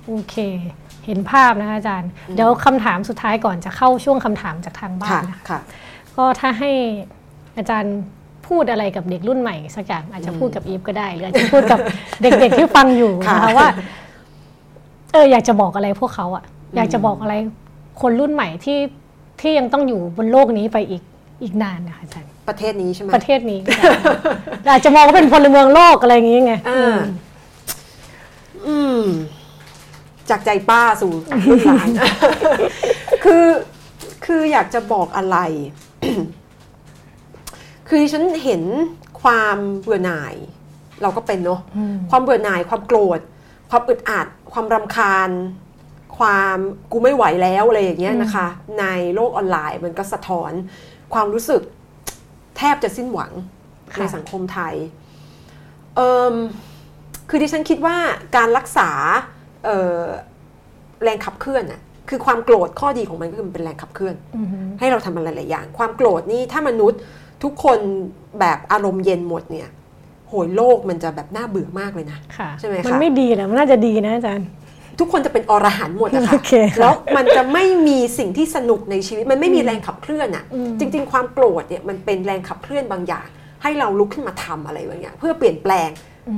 [0.06, 0.36] โอเค
[1.06, 5.60] เห็นภาพนะคะอาจารย์ เดี๋ยวคำถามสุดท้ายก่อนจะเข้าช่วงคำถามจากทางบ้านค่ะนะคะค่ะ
[6.18, 6.72] ก็ถ้าให้
[7.58, 7.98] อาจารย์
[8.48, 11.80] พูดอะไรกับเด็กรุ่นใหม่สักอย่างอาจจะพูดกับอีฟก็ได้หรืออาจจะพูดกับ
[12.22, 13.68] เด็กๆที่ฟังอยู่นะคะค่ะว่า
[15.12, 16.44] เอออยากจะบอกอะไรพวกเขาอะ
[16.76, 17.34] อยากจะบอกอะไร
[18.02, 18.80] คนรุ่นใหม่ที่
[19.42, 21.04] ที่ยังต้องอยู่บนโลกนี้ไปอีก
[21.44, 23.70] อีกนานนะคะอาจารย์ประเทศนี้ใช่ไหมประเทศนี้ก็
[24.64, 26.98] ได้อาจจะมองว่าเป็นพลเมืองโลกอะไรอย่างงี้ไงอ่า
[28.68, 29.02] อืม
[30.30, 31.12] จากใจป้าสู่
[31.48, 31.90] รุ่นหลาน
[33.26, 33.46] คือ
[34.26, 35.38] คืออยากจะบอกอะไร
[37.88, 38.64] คือดิฉันเห็น
[39.22, 40.36] ความเบื่อหน่าย
[41.02, 43.20] เราก็เป็นเนาะอืมความเบื่อหน่ายความโกรธ
[43.70, 45.30] ความอึดอัด ความรำคาญ
[46.18, 46.58] ความ
[46.92, 48.48] กูไม่ไหวแล้วอะไรอย่างเงี้ยนะคะ
[48.80, 48.86] ใน
[49.16, 50.52] โลกออนไลน์มันก็สะท้อน
[51.14, 51.62] ความรู้สึก
[52.58, 53.32] แทบจะสิ้นหวัง
[53.92, 54.74] ค่ะในสังคมไทย
[55.96, 56.36] เอิม
[57.30, 57.98] คือดิฉันคิดว่า
[58.36, 58.90] การรักษา
[59.66, 60.02] เอ่อ
[61.04, 67.00] แรงขับเคลื่อนน่ะคือความโกรธข้อดีของมันก็คือมันเป็นแรงขับเคลื่อนอือฮึให้เราทำอะไรหลายอย่าง ความโกรธนี่ถ้ามนุษย์
[67.44, 67.80] ทุกคน
[68.40, 69.70] แบบอารมณ์เย็นหมดเนี่ย
[70.28, 74.48] โหยโลกมันจะแบบน่าเบื่อมากเลยนะค่ะใช่ไหมคะมันไม่ดีนะมันน่าจะดีนะอาจารย์
[75.00, 83.28] ทุกคนจะเป็นอรหันต์หมดนะคะโอเคค่ะแล้วมันจะไม่มีสิ่งที่สนุกในชีวิต มันไม่มีแรงขับเคลื่อนอะ่ะอืมจริง ๆ ความโกรธเนี่ยมันเป็นแรงขับเคลื่อนบางอย่าง
[83.64, 85.90] ให้เราลุกขึ้นมาทำอะไรบางอย่างเพื่อเปลี่ยนแปลง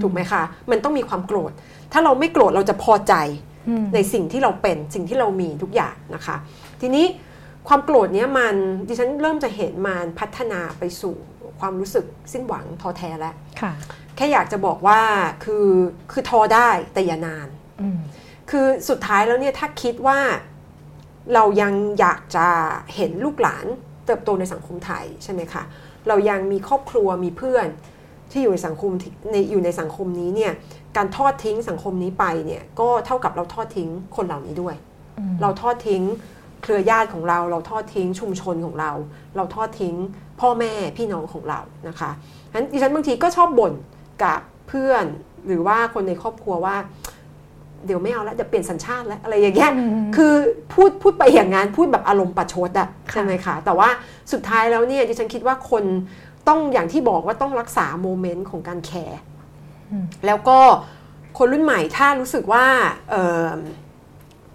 [0.02, 0.41] ถูกไหมคะ
[0.72, 1.52] มันต้องมีความโกรธ
[1.93, 3.14] ถ้าเราไม่โกรธเราจะพอใจ
[3.70, 6.36] อืมในสิ่งที่เราเป็นสิ่งที่เรามีทุกอย่างนะคะ
[6.82, 7.06] ทีนี้
[7.70, 8.56] ความโกรธเนี้ยมัน
[8.88, 11.16] ดิฉันเริ่มจะเห็นมันพัฒนาไปสู่
[11.60, 13.74] ความรู้สึกสิ้นหวังท้อแท้แล้วค่ะ
[14.16, 15.02] แค่อยากจะบอกว่า
[15.44, 15.68] คือ
[16.12, 17.48] คือท้อได้แต่อย่านาน
[17.82, 18.00] อืม
[18.50, 20.20] คือสุดท้ายแล้วเนี่ยถ้าคิดว่า
[21.34, 22.48] เรายังอยากจะ
[22.96, 23.66] เห็นลูกหลาน
[24.06, 25.64] เติบโตในสังคมไทยใช่ไหมคะ
[26.08, 27.68] เรายังมีครอบครัวมีเพื่อน
[28.32, 30.54] ที่อยู่ในสังคมที่ในอยู่ในสังคมนี้เนี่ย
[30.98, 34.76] การทอดทิ้งสังคมนี้ไปเนี่ยก็เท่ากับเราทอดทิ้งคนเหล่านี้ด้วย
[35.18, 36.04] อืมเราทอดทิ้ง
[36.62, 38.91] เครือญาติของเรา เราทอดทิ้งชุมชนของเรา
[39.36, 39.95] เราทอดทิ้ง
[40.41, 42.12] พ่อแม่พี่น้องของเรานะคะ
[42.51, 43.74] ฉะนั้นดิฉันบางทีก็ชอบบ่น
[44.24, 45.05] กับเพื่อน
[45.47, 46.76] หรือว่าคนในครอบครัวว่า
[47.86, 50.34] เดี๋ยวไม่เอาแล้วเดี๋ยวเปลี่ยนสัญชาติแล้วอะไรอย่างเงี้ยอืมคือ
[50.74, 53.89] พูดพูดไปอย่างนั้นพูดแบบอารมณ์ประชดอะค่ะใช่ไหมคะแต่ว่า
[54.32, 55.84] สุดท้ายแล้วเนี่ยดิฉันคิดว่าคน
[56.47, 59.20] ต้องอย่างที่บอกว่าต้องรักษาโมเมนต์ของการแคร์
[59.91, 60.57] อืมแล้วก็
[61.38, 62.66] คนรุ่นใหม่ถ้ารู้สึกว่า
[63.10, 63.49] เอ่อ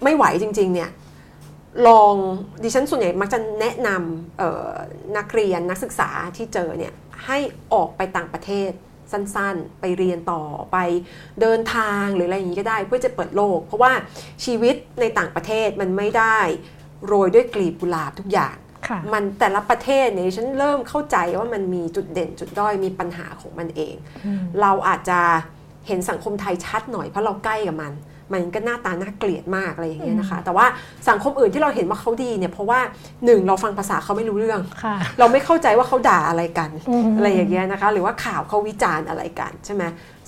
[0.04, 0.90] ไม่ไหวจริง ๆ เนี่ย
[1.88, 2.14] ลอง
[2.62, 4.72] ดิฉันส่วนใหญ่มักจะแนะนำเอ่อ
[5.16, 6.92] นักเรียนนักศึกษาที่เจอเนี่ย
[7.26, 7.38] ให้
[7.72, 8.70] ออกไปต่างประเทศ
[9.12, 10.78] สั้นๆ ไปเรียนต่อไป
[11.40, 13.92] เดินทางหรืออะไรอย่างนี้ก็ได้เพื่อจะเปิดโลก เพราะว่า
[14.44, 16.38] ชีวิตในต่างประเทศมันไม่ได้
[17.06, 18.56] โรยด้วยกลีบกุหลาบทุกอย่าง
[18.88, 23.94] ค่ะมันแต่ละประเทศเนี่ยฉันเริ่มเข้าใจว่ามันมีจุดเด่นจุดด้อยมีปัญหาของมันเอง
[24.26, 25.20] อืมเราอาจจะ
[25.86, 27.92] เห็นสังคมไทยชัดหน่อยเพราะเราใกล้กับมัน
[28.32, 30.66] มันก็หน้าตาน่าเกลียดมากอะไรอย่างเงี้ยนะคะ แต่ว่า
[31.08, 32.80] สังคมอื่นที่เราเห็นว่าเขาดีเนี่ยเพราะว่า
[33.24, 39.82] หนึ่งเราฟังภาษาเขาไม่รู้เรื่องค่ะเราไม่เข้าใจว่าเขาด่าอะไรกันอืมอะไรอย่างเงี้ยนะคะ หรือว่าข่าวเขาวิจารณ์อะไรกันใช่ไหม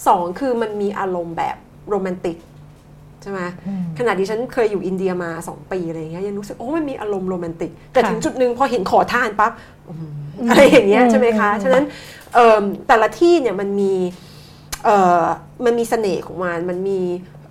[0.07, 1.57] สองคือมันมีอารมณ์แบบ
[1.89, 2.37] โรแมนติก
[3.23, 9.53] ใช่ไหมอืมขณะที่ฉันเคยอยู่อินเดียมา2ปีอะไรอย่างเงี้ยยังรู้สึกโอ้มันมีอารมณ์โรแมนติก แต่ค่ะถึงจุดหนึ่งพอเห็นขอทานปั๊บ
[9.89, 10.11] อืม
[10.51, 11.85] อะไรอย่างเงี้ยใช่ไหมคะ ฉะนั้น
[12.35, 13.93] เอิ่มแต่ละที่เนี่ยมันมี
[14.85, 15.25] เอ่อ
[15.65, 17.01] มันมีเสน่ห์ของมันมันมี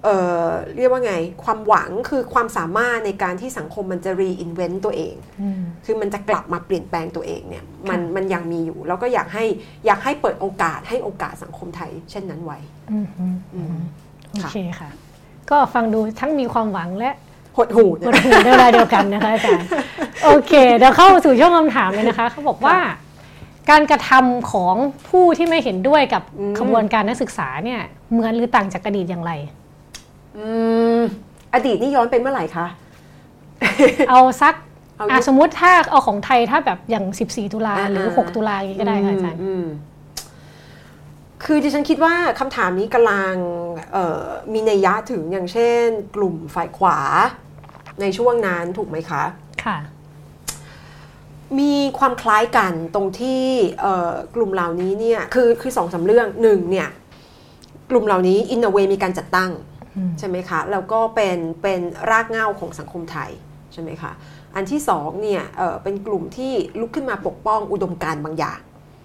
[0.06, 0.48] เอ่อ
[0.78, 9.46] เรียกว่าไงความหวังคือความสามารถในการที่สังคมมันจะ reinvent ตัวเองอืมคือมันจะกลับมาเปลี่ยนแปลงตัวเองเนี่ยมันค่ะมันยังมีอยู่ แล้วก็อยากให้
[9.86, 12.58] อยากให้เปิดโอกาสให้โอกาสสังคมไทย เช่นนั้นไว้
[12.92, 13.78] อืมอืมอืม
[14.32, 14.90] โอเคค่ะ
[15.50, 17.12] ก็ฟังดูทั้งมีความหวังและ
[17.58, 19.68] หดหู่หดหู่ในเวลาเดียวกันนะคะอาจารย์
[20.24, 22.78] โอเคเดี๋ยวเข้าสู่ช่วงคำถามเลยนะคะเขาบอกว่า
[23.70, 24.76] การกระทำของ
[25.10, 27.82] ผู้ที่ไม่เห็นด้วยกับอืมขบวนการนักศึกษาเนี่ย
[28.12, 29.32] เหมือนหรือต่างจากอดีตอย่างไร
[30.38, 30.48] อื
[30.98, 31.00] ม
[31.54, 32.66] อดีตนี่ย้อนไปเมื่อไหร่คะ
[34.10, 34.56] เอาสัก
[34.98, 39.66] เอาอะยุคสมมติถ้าเอาของไทยถ้าแบบอย่าง 14 ตุลาอ่าหรืออ่า6ตุลาอย่างนี้ก็ได้ค่ะอาจารย์มม
[41.44, 43.34] คือดิฉันคิดว่าคำถามนี้กำลัง
[43.94, 44.24] เอ่อ
[44.54, 46.98] มีนัยยะถึงอย่างเช่น กลุ่มฝ่ายขวา
[48.02, 49.24] ในช่วงนั้นถูกไหมคะ
[49.66, 49.78] ค่ะ
[51.60, 53.44] มีความคล้ายกันตรงที่
[53.82, 56.90] เอ่อกลุ่มเหล่านี้เนี่ยคือคือสองสามเรื่องหนึ่งเนี่ย
[57.90, 59.75] กลุ่มเหล่านี้อินเวมีการจัดตั้งอืม
[60.20, 61.82] ใช่ไหมคะแล้วก็เป็นเป็น
[62.12, 63.32] รากเหง้าของสังคมไทย
[63.74, 64.12] ใช่ไหมคะ
[64.56, 68.60] อันที่สองเนี่ยเอ่อเป็นกลุ่มที่ลุกขึ้นมาปกป้องอุดมการณ์บางอย่าง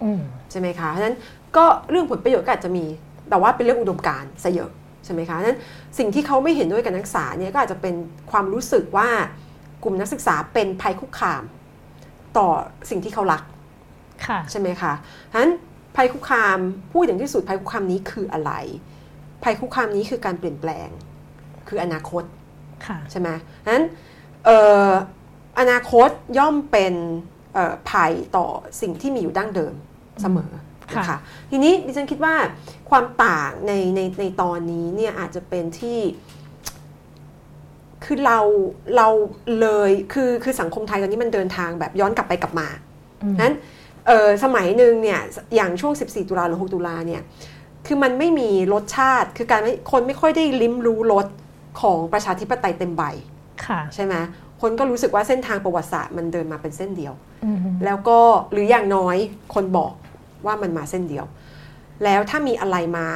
[0.05, 0.21] อืม
[0.51, 1.17] ใช่ไหมคะเพราะฉะนั้น
[1.57, 2.85] ก็เรื่องผลประโยชน์ก็อาจจะมี
[3.31, 4.71] แต่ว่าเป็นเรื่องอุดมการณ์ซะเยอะ
[5.05, 5.59] ใช่ไหมคะเพราะฉะนั้น
[5.99, 7.95] สิ่งที่เขาไม่เห็นด้วยกับนักศึกษาเนี่ยก็อาจจะเป็น
[8.31, 9.09] ความรู้สึกว่า
[9.83, 11.43] กลุ่มนักศึกษาเป็นภัยคุกคาม
[12.39, 12.49] ต่อ
[12.91, 13.43] สิ่งที่เขารัก
[14.27, 15.53] ค่ะใช่ไหมคะเพราะฉะนั้น
[15.97, 16.59] ภัยคุกคาม
[16.93, 18.53] พูดอย่างที่สุดภัยคุกคามนี้คืออะไร
[19.43, 20.89] ภัยคุกคามนี้คือการเปลี่ยนแปลง
[21.69, 22.25] คืออนาคต
[22.87, 23.87] ค่ะใช่ไหมเพราะฉะนั้น
[24.45, 24.91] เอ่อ
[25.61, 26.95] อนาคตย่อมเป็น
[27.55, 28.47] เอ่อภัยต่อ
[28.81, 29.75] สิ่งที่มีอยู่ดั้งเดิม
[30.23, 30.51] เสมอ
[30.89, 31.19] นะคะค่ะ
[31.51, 32.35] ทีนี้ดิฉันคิดว่า
[32.91, 35.99] ความต่างในในในตอนนี้เนี่ยอาจจะเป็นที่
[38.05, 38.39] คือเรา
[38.97, 39.09] เรา
[39.61, 42.69] เลยคือคือสังคมไทยตอนนี้มันเดินทางแบบย้อนกลับไปกลับมา
[43.23, 43.55] อืมนั้น
[44.07, 45.21] เออสมัยหนึ่งเนี่ย
[45.57, 47.23] อย่างช่วง 14 ตุลาหรือ 6 ตุลาเนี่ย
[47.87, 51.27] คือมันไม่มีรสชาติ คือการไม่คนไม่ค่อยได้ลิ้มรู้รส
[51.81, 53.03] ของประชาธิปไตยเต็มใบ
[53.67, 54.15] ค่ะใช่ไหม
[54.61, 57.15] คนก็รู้สึกว่าเส้นทางประวัติศาสตร์มันเดินมาเป็นเส้นเดียว
[57.45, 58.19] อืมแล้วก็
[58.53, 59.17] หรืออย่างน้อย
[59.55, 59.93] คนบอก
[60.47, 61.25] ว่ามันมาเส้นเดียว
[62.05, 63.07] แล้วถ้ามีอะไรมา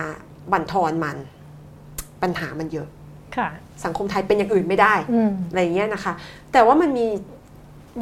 [0.52, 1.16] บั่นทอนมัน
[2.22, 2.88] ปัญหามันเยอะ
[3.36, 3.48] ค่ะ
[3.84, 6.12] สังคมไทยเป็นอย่างอื่นไม่ได้อืมอะไรอย่างเงี้ยนะคะ
[6.52, 7.06] แต่ว่ามันมี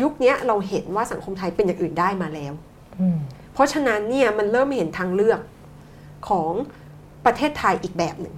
[0.03, 2.53] ยุคเนี้ยเราเห็นว่าสังคมไทยเป็นอย่างอื่นได้มาแล้ว
[3.01, 3.19] อืม
[3.55, 5.41] เพราะฉะนั้นเนี่ยมันเริ่มเห็นทางเลือก
[6.29, 6.53] ของ
[7.25, 8.37] ประเทศไทยอีกแบบหนึ่ง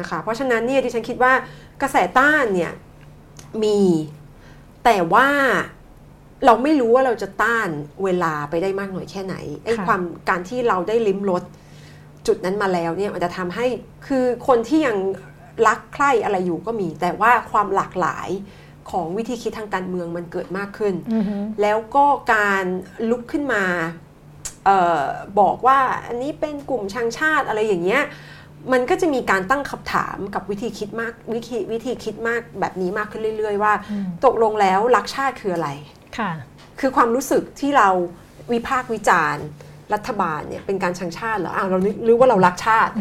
[0.00, 1.32] นะคะเพราะฉะนั้นเนี่ยดิฉันคิดว่า
[1.82, 2.72] กระแสต้านเนี่ย
[3.62, 3.80] มี
[4.84, 5.28] แต่ว่า
[6.44, 7.68] เราไม่รู้ว่าเราจะต้าน
[8.04, 9.34] เวลาไปได้มากน้อยแค่ไหน
[9.64, 11.42] ไอ้ค่ะความการที่เราได้ลิ้มรส
[12.26, 13.66] จุดนั้นมาแล้วเนี่ยมันจะทำให้
[14.06, 14.96] คือคนที่ยัง
[15.66, 18.28] รักใคร่อะไรอยู่ก็มี แต่ว่าความหลากหลาย
[18.90, 21.24] ของวิธีคิดทางการเมืองมันเกิดมากขึ้นอืม
[21.62, 22.64] แล้วก็การ
[23.10, 24.07] ลุกขึ้นมาเออ
[25.40, 28.02] บอกว่าอันนี้เป็นกลุ่มชังชาติอะไรอย่างเงี้ย
[28.72, 35.68] มันก็จะมีการตั้งคำถามกับวิธีคิดมากวิธีวิธีคิดมากแบบนี้มากขึ้นเรื่อย ๆ ว่าอืมตกลงแล้วรักชาติคืออะไร
[36.18, 36.30] ค่ะ
[36.80, 37.88] คือความรู้สึกที่เรา
[38.52, 39.46] วิพากษ์วิจารณ์
[39.94, 42.92] รัฐบาลเนี่ยเป็นการชังชาติเหรออ้าวเรานึกรู้ว่าเรารักชาติ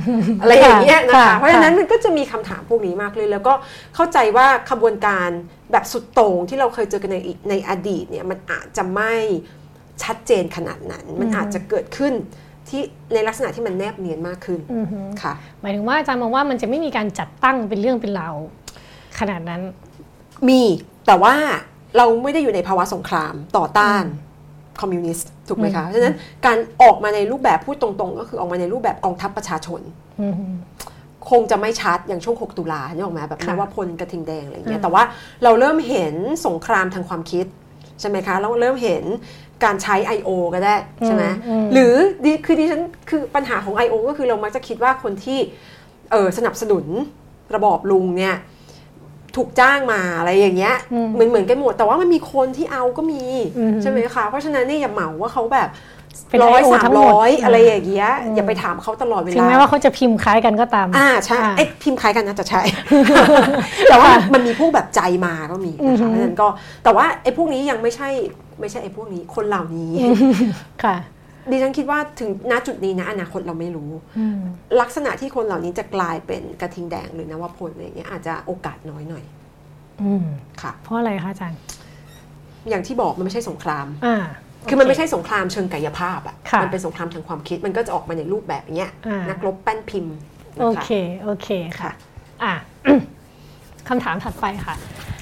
[0.42, 3.54] อะไรอย่างเงี้ยนะคะค่ะเพราะฉะนั้นมันก็จะมีคำถามพวกนี้มากเลย แล้วก็
[3.96, 5.30] เข้าใจว่าขบวนการ
[5.72, 7.18] แบบสุดโต่งที่เราเคยเจอกันใน
[7.50, 9.16] ในอดีตเนี่ยมันอาจจะไม่
[10.04, 12.14] ชัดเจนขนาดนั้น มันอาจจะเกิดขึ้น
[12.70, 12.82] ที่
[13.14, 14.88] ในลักษณะที่มันแนบเนียนมากขึ้นอืม
[15.22, 18.36] ค่ะ หมายถึงว่าอาจารย์มองว่ามันจะไม่มีการจัดตั้งเป็นเรื่องเป็นราว
[19.20, 19.62] ขนาดนั้น
[20.50, 20.62] มี
[21.08, 21.36] แต่ว่า
[21.98, 24.04] เราไม่ได้อยู่ในภาวะสงครามต่อต้าน
[24.82, 29.82] คอมมิวนิสต์ถูกไหมคะเพราะฉะนั้นการออกมาในรูปแบบพูดตรงๆ ก็คือออกมาในรูปแบบกองทัพประชาชน
[30.22, 30.34] อืม
[31.30, 35.04] คงจะไม่ชัดอย่างช่วง 6 ตุลาเนี่ยออกมาแบบค่ะนว่าพลกระทิงแดงอะไรเงี้อืยมแต่ว่า
[35.44, 36.16] เราเริ่มเห็น
[36.48, 37.46] สงครามทางความคิด
[38.00, 39.04] ใช่ไหมคะเราเริ่มเห็น
[39.64, 40.30] การใช้ I.O.
[40.54, 41.94] ก็ได้ใช่ไหมอืมหรือ
[42.24, 43.96] ดิคือดิฉันคือปัญหาของ I.O.
[44.10, 45.40] ก็คือเรามักจะคิดว่าคนที่
[46.12, 46.86] เออสนับสนุน
[47.56, 48.36] ระบอบลุงเนี่ย
[49.36, 53.22] ถูกจ้างมาอะไรอย่างเงี้ยอืมเหมือนเหมือนกันหมด แต่ว่ามันมีคนที่เอาก็มี
[53.58, 55.70] อืมใช่ไหมคะ เพราะฉะนั้นเนี่ยอย่าเหมาว่าเขาแบบ
[56.30, 62.62] เป็นร้อย IO สามทั้งหมดร้อยอืมอะไรอย่างเงี้ยอืมอย่าไปถามเขาตลอดเวถึงลาแม้ว่าเขาจะพิมพ์คล้ายกันก็ตาม อ่าใช่อ่าไอ้พิมพ์คล้ายกันนะจะใช่
[63.90, 66.48] แต่ว่ามันมีพวกแบบใจมาก็มีอือนะคะฮึเพราะฉะนั้นก็
[66.84, 68.10] แต่ว่าไอ้พวกนี้ยังไม่ใช่
[68.60, 69.92] ไม่ใช่ไอ้พวกนี้คนเหล่านี้
[70.84, 70.98] ค่ะ
[71.52, 74.40] ดิฉันคิดว่าถึงณจุดนี้นะอนาคตเราไม่รู้อืม
[74.82, 79.24] ลักษณะที่คนเหล่านี้จะกลายเป็นกระทิงแดงหรือนวพลอะไรอย่างเงี้ยอาจจะโอกาสน้อยหน่อย
[80.02, 80.26] อืม
[80.62, 81.60] ค่ะ เพราะอะไรคะอาจารย์
[82.70, 84.18] อย่างที่บอกมันไม่ใช่สงครามอ่า
[84.70, 90.16] คือมันไม่ใช่สงครามเชิงกายภาพอะค่ะมันเป็นสงครามทางความคิดมันก็จะออกมาในรูปแบบอย่างเงี้ยอ่านันักรบแป้นพิมพ์
[90.60, 90.90] โอนะคะเค
[91.24, 91.92] โอเคค่ะค่ะ
[92.44, 92.54] อะ
[93.90, 94.76] คำถามถัดไปค่ะ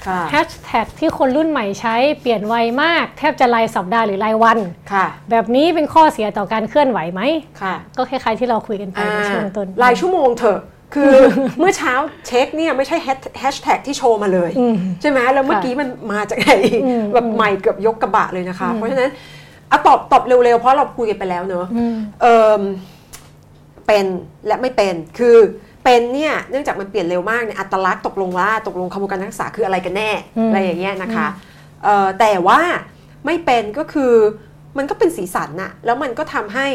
[0.06, 4.58] ค่ะแฮชแท็กที่คนรุ่นใหม่ใช้เปลี่ยนไวมาก แทบจะรายสัปดาห์หรือรายวัน
[4.92, 7.22] ค่ะแบบนี้เป็นข้อเสียต่อการเคลื่อนไหวไหม
[7.62, 10.60] ค่ะก็คล้ายๆที่เราคุยกันไปในช่วงต้นรายชั่วโมงเถอะ
[10.94, 11.12] คือ
[11.58, 11.92] เมื่อเช้า
[12.26, 12.96] เช็คเนี่ยไม่ใช่
[13.40, 16.52] แฮชแท็กที่โชว์มาเลยอืมใช่ไหมแล้วเมื่อกี้มันมาจากไหน
[16.84, 19.10] อืมแบบใหม่เกือบยกกระบะเลยนะคะ เพราะฉะนั้น
[19.70, 22.26] อะตอบตอบเร็วๆ เพราะเราคุยกันไปแล้วเนอะอืมเอ
[22.60, 22.62] ม
[23.86, 24.04] เป็น
[24.46, 25.36] และไม่เป็นคือ
[25.86, 31.26] เป็นเนี่ยเนื่องจากมันเปลี่ยนเร็วมากเนี่ยอัตลักษณ์ตกลงว่าตกลงขบวนการนักศึกษาคืออะไรกันแน่อืมอะไรอย่างเงี้ยนะคะ
[31.84, 32.60] เอ่อแต่ว่า
[33.26, 34.12] ไม่เป็นก็คือ
[34.76, 36.66] มันก็เป็นสีสันน่ะแล้วมันก็ทำให้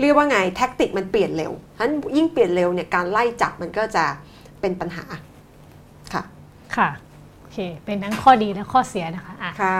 [0.00, 4.04] เรียกว่าไงแท็กติกมันเปลี่ยนเร็วฉะนั้นยิ่งเปลี่ยนเร็วเนี่ยการไล่จับมันก็จะ
[4.60, 5.04] เป็นปัญหา
[6.12, 6.22] ค่ะ
[6.76, 6.88] ค่ะ
[7.40, 9.78] โอเคเป็นทั้งข้อดีและข้อเสียนะคะอะค่ะ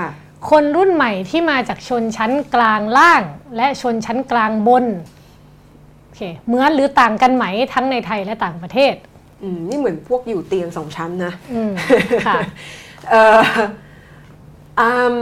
[0.50, 3.22] คนรุ่นใหม่ที่มาจากชนชั้นกลางล่าง
[3.56, 5.15] และชนชั้นกลางบนโอ
[6.16, 7.44] เคเหมือนหรือต่างกันไหม
[7.74, 8.94] ทั้งในไทยและต่างประเทศ
[9.42, 11.72] อืมนี่เหมือนพวกอยู่เตียงสองชั้นนะอืม
[12.26, 12.40] ค่ะ
[13.10, 13.40] เอ่อ
[14.80, 15.16] อืม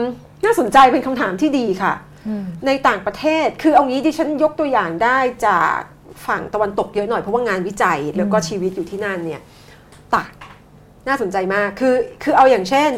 [0.44, 1.94] น่าสนใจเป็นคำถามที่ดีค่ะ
[2.28, 5.78] อืมในต่างประเทศคือเอางี้ดิฉันยกตัวอย่างได้จาก
[6.26, 9.42] ฝั่งตะวันตกเยอะหน่อยเพราะว่างานวิจัยแล้วก็ชีวิตอยู่ที่นั่นเนี่ย
[10.14, 10.32] ต่าง
[11.08, 12.90] น่าสนใจมากคือคือเอาอย่างเช่น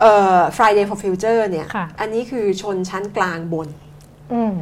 [0.00, 3.68] เอ่อ Friday for Future เนี่ยค่ะอันนี้คือชนชั้นกลางบน
[4.32, 4.54] อืม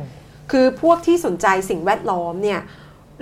[0.51, 2.61] คือพวกที่สนใจสิ่งแวดล้อมเนี่ย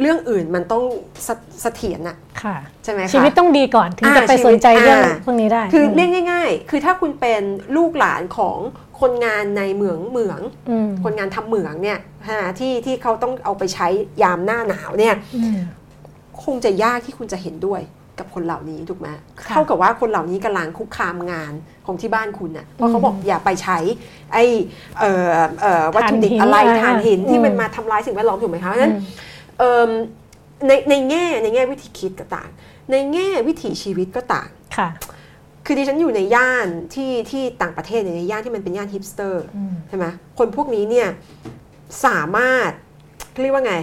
[0.01, 0.85] เรื่องอื่นมันต้อง
[1.25, 1.29] เส
[1.63, 7.43] เสถียรน่ะค่ะใช่ไหมคะชีวิตต้องดีก่อนถึงอ่าจะไปสนใจชีวิตเรื่องอ่าพวกนี้ได้ คือเรียมกง่าย ๆ คือถ้าคุณเป็น
[7.77, 8.59] ลูกหลานของ
[9.01, 11.99] คนงานในเหมืองเหมืองอืมคนงานทำเหมืองเนี่ย
[12.29, 13.87] ฮะที่ที่เขาต้องเอาไปใช้
[14.23, 15.59] ยามหน้าหนาวเนี่ยอืม
[16.45, 17.81] คงจะยากที่คุณจะเห็นด้วย
[18.19, 19.09] กับคนเหล่านี้ถูกไหม
[19.43, 21.53] ค่ะเท่ากับว่าคนเหล่านี้กำลังคุกคามงาน
[21.87, 23.79] ของที่บ้านคุณน่ะเพราะเขาอืมบอกอย่าไปใช้
[24.33, 24.45] ไอ้
[25.01, 25.31] เอ่อ
[25.61, 29.03] เอ่อวัตถุดิบถ่านหินอะไรอ่าถ่านหินที่อืมมันมาทำลายสิ่งแวดล้อมถูกไหมคะเพราะฉะนั้นอืม
[29.59, 29.91] เอิ่ม
[30.67, 32.49] ในในแง่ในแง่วิธีคิดก็ต่าง
[32.91, 34.89] ในแง่วิถีชีวิตก็ต่างค่ะ
[35.65, 40.07] คือดิฉันอยู่ในย่านที่ที่ต่างประเทศเนี่ยในย่านที่มันเป็นย่านฮิปสเตอร์อืมใช่ไหม
[40.39, 41.09] คนพวกนี้เนี่ย
[42.05, 42.71] สามารถ
[43.43, 43.75] เรียกว่าไง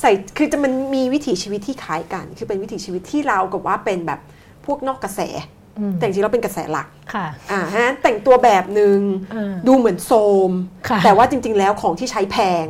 [0.00, 4.20] ใส่คือจะมันมีวิถีชีวิตที่คล้ายกัน คือเป็นวิถีชีวิตที่เรากับว่าเป็นแบบ
[4.66, 5.63] พวกนอกกระแสอืม
[5.98, 9.00] แต่จริงๆเราเป็นกระแสหลักค่ะอ่าฮะแต่งตัวแบบหนึง่ง
[9.34, 10.12] อ่าดูเหมือนโซ
[10.50, 10.52] ม
[10.88, 12.66] ค่ะแต่ว่าจริง ๆ แล้วของที่ใช้แพง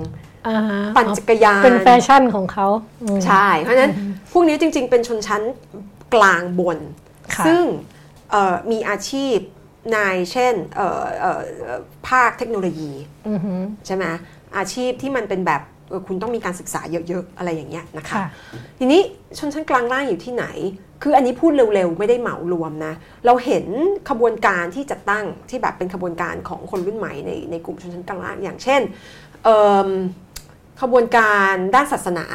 [0.48, 2.66] อ่าฮะปั่นจักรยาน เป็นแฟชั่นของเขา
[3.02, 3.92] อืมใช่ เพราะฉะนั้น
[4.32, 5.42] พวกนี้จริง ๆ เป็นชนชั้น
[6.14, 6.78] กลางบน
[7.36, 7.62] ค่ะซึ่ง
[8.30, 9.36] เอ่อมีอาชีพ
[9.92, 9.98] ใน
[10.32, 12.92] เช่นเอ่อเอ่อเอ่อภาคเทคโนโลยี
[13.28, 14.04] อือหือใช่ไหม
[14.56, 18.26] อาชีพที่มันเป็นแบบเอ่อคุณต้องมีการศึกษาเยอะ ๆ อะไรอย่างเงี้ยนะคะค่ะ
[18.78, 19.00] ทีนี้
[19.38, 20.46] ชนชั้นกลางล่างอยู่ที่ไหน
[21.06, 22.94] คืออันนี้พูดเร็วๆ ไม่ได้เหมารวมนะ
[23.26, 23.66] เราเห็น
[24.10, 28.80] ขบวนการที่จัดตั้งที่แบบเป็นขบวนการของคนรุ่นใหม่ในในกลุ่มชนชั้นกลางล่างอย่างเช่น
[29.44, 29.88] เอิ่ม
[30.82, 32.26] ขบวนการด้านศาสนา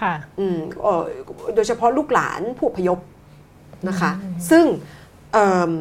[0.00, 1.02] ค่ะอืมเอ่อ
[1.54, 2.98] โดยเฉพาะลูกหลานผู้อพยพ
[3.88, 4.10] นะคะ
[4.50, 4.64] ซึ่ง
[5.32, 5.72] เอิ่ม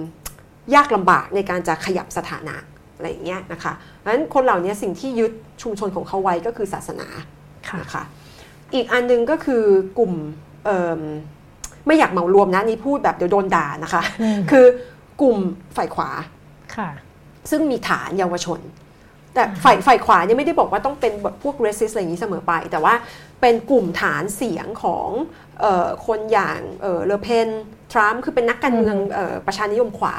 [0.75, 2.55] ยากลำบากในการจะขยับสถานะ
[2.95, 5.31] อะไรอย่างเงี้ยนะคะเพราะฉะนั้นคนเหล่านี้สิ่งที่ยึด
[5.61, 7.07] ชุมชนของเขาไว้ก็คือศาสนา
[7.69, 8.03] ค่ะนะคะ
[8.73, 9.63] อีกอันหนึงก็คือ
[9.97, 10.13] กลุ่ม
[10.65, 11.01] เอิ่ม
[11.87, 14.65] ไม่อยากเหมารวมนะนี่พูดแบบเดี๋ยวโดนด่านะคะอืมคือ
[15.21, 15.37] กลุ่ม
[15.75, 16.09] ฝ่ายขวา
[16.75, 16.89] ค่ะ
[17.49, 18.59] ซึ่ซึ่งมีฐานเยาวชน
[19.33, 22.93] แต่ฝ่ายฝ่ายขวาเนี่ยไม่ได้บอกว่าต้องเป็นแบบพวก racist อะไรอย่างนี้เสมอไป แต่ว่า
[23.41, 25.09] เป็นกลุ่มฐานเสียงของ
[25.61, 27.47] เออคนอย่างเออเลอเพน
[27.91, 30.15] ทรัมป์คือเป็นนักการเมืองเออประชานิยมขวา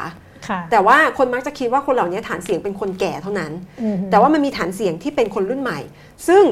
[0.49, 3.53] ค่ะแต่ว่าคนมักจะคิดว่าคนเหล่านี้ฐานเสียงเป็นคนแก่เท่านั้น
[3.83, 5.81] อือหือแต่ว่ามันมีฐานเสียงที่เป็นคนรุ่นใหม่
[6.29, 6.45] ซึ่ง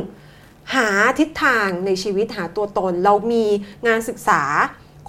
[0.74, 0.88] หา
[1.18, 3.44] ทิศทางในชีวิตหาตัวตน เรามี
[3.86, 4.42] งานศึกษา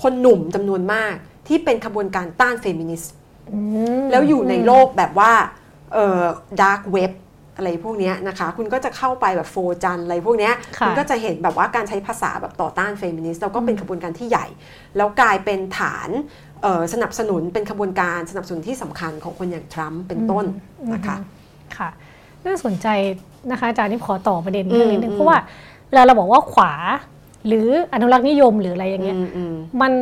[0.04, 1.14] คนหนุ่มจำนวนมาก
[1.48, 3.14] ที่เป็นขบวนการต้านเฟมินิสต์
[3.52, 3.60] อื
[4.02, 5.32] มแล้วอยู่ในโลกแบบว่า
[5.94, 6.24] เอ่อ
[6.62, 7.12] dark web
[7.58, 14.48] อะไรพวกเนี้ยนะคะ คุณก็จะเข้าไปแบบโฟจันอะไรพวกเนี้ยค่ะณก็จะเห็นแบบว่าการใช้ภาษาแบบต่อต้านเฟมินิสต์แล้วก็เป็นขบวนการที่ใหญ่
[14.98, 16.10] แล้วกลายเป็นฐาน
[16.62, 20.46] เอ่อสนับสนุนเป็นขบวนการสนับสนุนที่สำคัญของคนอย่างทรัมป์เป็นต้น
[20.94, 21.18] นะคะ
[21.78, 21.90] ค่ะ
[22.46, 22.88] น่าสนใจ
[23.52, 25.38] นะคะอาจารย์นี่ขอต่อประเด็นเรื่องนิดนึอืงมเพราะว่า
[25.90, 26.74] เวลาเราบอกว่าขวา
[27.48, 29.94] หรืออนุรักษ์นิยมหรืออะไรอย่างเงี้ยอืมอืมมัน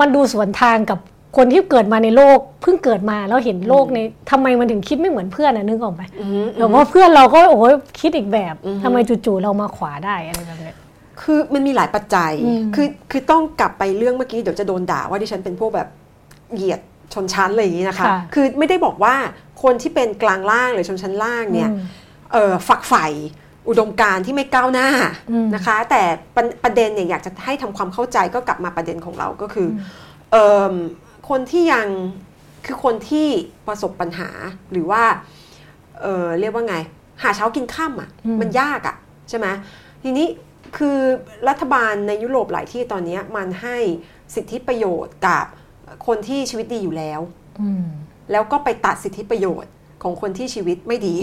[0.00, 0.98] มันดูสวนทางกับ
[1.36, 3.98] คนที่เกิดมาในโลกเพิ่งเกิดมาแล้วเห็นโลกใน
[4.30, 10.76] ทำไมมันถึงคิดไม่เหมือนเพื่อนนะนึกออกไหมอืมแบบว่าเพื่อนเราก็โอ้ยคิดอีกแบบอือฮึทำไมจู่ๆเรามาขวาได้อะไรแบบเนี้ย
[11.22, 15.88] คือมันมีหลายปัจจัยอืมคือคือต้องกลับไปเรื่องเมื่อกี้เดี๋ยวจะโดนด่าว่าดิฉันเป็นพวกแบบ
[16.54, 16.80] เหยียด
[17.14, 19.14] ชนชั้นอะไรอย่างนี้นะคะค่ะคือไม่ได้บอกว่า
[19.62, 21.80] คนที่เป็นกลางล่างหรือชนชั้นล่างเนี่ยอืม
[22.32, 23.06] เอ่อฝักใฝ่
[23.68, 24.88] อุดมการณ์ที่ไม่ก้าวหน้า
[25.30, 26.02] อืมนะคะ แต่
[26.36, 29.80] ประประเด็นเนี่ยอยากจะให้ทำความเข้าใจก็กลับมาประเด็นของเราก็คืออม
[30.32, 30.74] เอิ่ม
[31.28, 31.88] คนที่ยัง
[32.66, 33.28] คือคนที่
[33.66, 34.28] ประสบปัญหา
[34.72, 35.02] หรือว่า
[36.02, 36.76] เอ่อเรียกว่าไง
[37.22, 38.96] หาเช้ากินข้ามอะอืมมันยากอะ
[39.28, 39.46] ใช่ไหม
[40.02, 40.26] ทีนี้
[40.76, 40.98] คือ
[41.48, 43.76] รัฐบาลในยุโรปหลายที่ตอนเนี้ยมันให้
[44.34, 45.44] สิทธิประโยชน์กับ
[46.06, 47.20] คนที่ชีวิตดีอยู่แล้ว
[47.60, 47.86] อืม
[48.32, 49.70] แล้วก็ไปตัดสิทธิประโยชน์
[50.06, 51.14] ของคนที่ชีวิตไม่ดี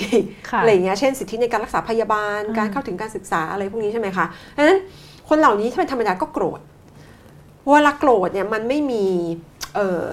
[0.50, 4.26] ค่ะอะไรอย่างเงี้ยเช่นสิทธิในการรักษาพยาบาลอืมการเข้าถึงการศึกษาอะไรพวกนี้ใช่ไหมคะ
[4.58, 4.80] ดังนั้น
[5.30, 6.60] คนเหล่านี้ถ้าเป็นธรรมดาก็โกรธ
[7.70, 9.06] เวลาโกรธเนี่ยมันไม่มี
[9.76, 10.10] เอ่อ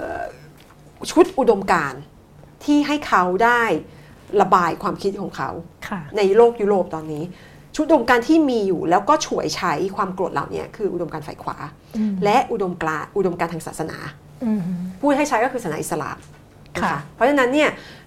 [1.11, 2.01] ชุดอุดมการณ์
[2.63, 3.61] ที่ให้เขาได้
[4.41, 5.49] ระบายความคิดของเขา
[5.87, 7.23] ค่ะในโลกยุโรปตอนนี้
[7.75, 11.57] ชุดอุดมการณ์ที่มีอยู่แล้วก็ฉวยใช้ความโกรธเหล่านี้คืออุดมการณ์ฝ่ายขวา
[11.97, 13.97] อืมและอุดมการณ์อุดมการณ์ทางศาสนา
[14.43, 14.61] อืม
[15.01, 16.17] พูดให้ใช้ก็คือศาสนาอิสลาม
[16.75, 18.00] นะค่ะคะเพราะฉะนั้นเนี่ยเอิ่ม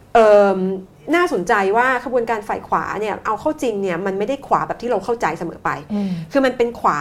[1.15, 7.01] น่าสนใจว่าขบวนการฝ่ายขวาเนี่ยเอาเข้าจริงเนี่ยมันไม่ได้ขวาแบบที่เราเข้าใจเสมอไปอืมคือมันเป็นขวา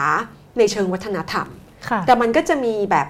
[0.57, 1.48] ในเชิงวัฒนธรรม
[1.90, 3.07] ค่ะแต่มันก็จะมีแบบ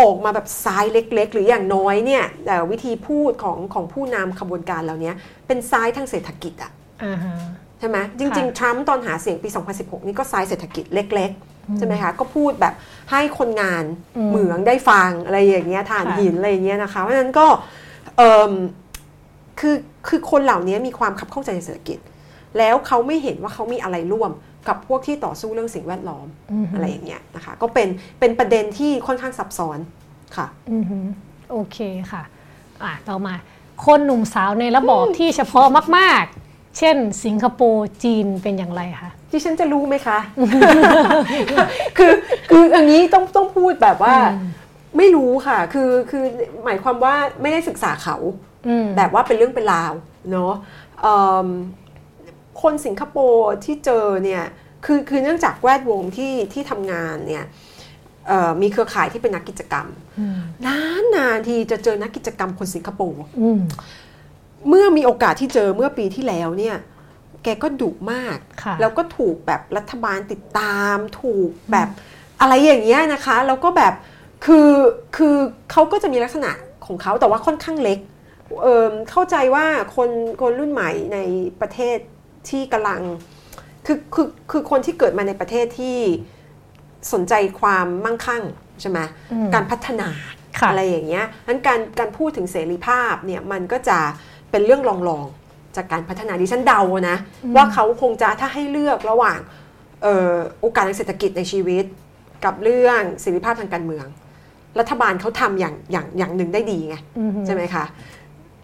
[0.00, 5.12] ออกมาแบบซ้ายเล็ก ๆ หรืออย่างน้อยเนี่ยเอ่อวิธีพูดของของผู้นำขบวนการเหล่านี้
[5.46, 6.70] เป็นซ้ายทางเศรษฐกิจอะ
[7.04, 7.34] อ่าฮะ
[7.78, 12.74] ใช่ไหมจริง ๆ ทรัมป์ตอนหาเสียงปี 2016 นี่ก็ซ้ายเศรษฐกิจเล็ก ๆ ใช่ไหมคะก็พูดแบบ
[13.10, 13.84] ให้คนงาน
[14.16, 17.46] อืมเหมืองได้ฟังอะไรอย่างเงี้ยทานค่ะหินอะไรอย่างเงี้ยนะคะเพราะฉะนั้นก็
[18.16, 18.52] เอิ่ม
[19.60, 19.76] คือ
[20.08, 21.98] คือคนเหล่านี้มีความขับเข้าใจในเศรษฐกิจ
[22.58, 24.30] แล้วเขาไม่เห็นว่าเขามีอะไรร่วม
[24.68, 27.88] กับพวกที่ต่อสู้เรื่องสิ่งแวดล้อมอืมอะไรอย่างเงี้ยนะคะ ก็เป็น
[28.20, 29.78] เป็นประเด็นที่ค่อนข้างซับซ้อน
[30.36, 31.04] ค่ะอือหือ
[31.50, 31.78] โอเค
[32.12, 32.22] ค่ะ
[32.82, 33.34] อะต่อมา
[33.86, 35.66] คนหนุ่มสาวในระบอบที่เฉพาะ
[35.96, 40.18] มาก ๆ เช่น สิงคโปร์จีนเป็นอย่างไรคะที่ฉันจะรู้ไหมคะ
[41.98, 42.12] คือ
[42.50, 44.48] คืออย่างนี้ต้องต้องพูดแบบว่าอืม
[44.96, 46.24] ไม่รู้ค่ะ คือคือ
[46.64, 48.45] หมายความว่าไม่ได้ศึกษาเขาอืม
[48.96, 49.92] แบบว่าเป็นเรื่องเป็นราว
[50.30, 50.52] เนาะ
[51.00, 51.16] เอิ่
[51.46, 51.48] ม
[52.62, 54.44] คนสิงคโปร์ที่เจอเนี่ย
[54.84, 57.44] คือคือเนื่องจากแวดวงที่ที่ทำงานเนี่ย
[58.28, 59.86] เอ่อมีเครือข่ายที่เป็นนักกิจกรรม
[60.18, 63.60] อืมนานนานๆทีจะเจอนักกิจกรรมคนสิงคโปร์อืม
[64.68, 66.76] เมื่อมีโอกาสที่เจอเมื่อปีที่แล้วเนี่ย
[67.42, 71.88] แกก็ดุมากค่ะแล้วก็ถูกแบบรัฐบาลติดตาม ถูกแบบ
[72.40, 73.94] อะไรอย่างเงี้ยนะคะ แล้วก็แบบ
[74.44, 74.70] คือ
[75.16, 75.34] คือ
[75.72, 76.50] เขาก็จะมีลักษณะ
[76.86, 77.98] ของเขาแต่ว่าค่อนข้างเล็ก
[78.62, 79.66] เออเข้าใจว่า
[79.96, 80.10] คน
[80.40, 81.18] คนรุ่นใหม่ใน
[81.60, 81.98] ประเทศ
[82.48, 83.00] ที่กำลัง
[83.86, 85.98] คือคือคือคนที่เกิดมาในประเทศที่
[87.12, 88.42] สนใจความมั่งคั่ง
[88.80, 88.98] ใช่ไหม
[89.32, 90.08] อืมการพัฒนา
[90.58, 93.98] ค่ะอะไรอย่างเงี้ยนั้นการการพูดถึงเสรีภาพเนี่ยมันก็จะ
[94.50, 97.16] เป็นเรื่องรองๆ จากการพัฒนาดิฉันเดานะ
[97.56, 99.38] ว่าเขาคงจะถ้าให้เลือกระหว่าง
[100.02, 101.84] เอ่อโอกาสทางเศรษฐกิจในชีวิต
[102.44, 104.06] กับเรื่องเสรีภาพทางการเมือง
[104.78, 107.84] รัฐบาลเขาทำอย่างอย่างอย่างหนึ่งได้ดีไงอืมใช่ไหมคะ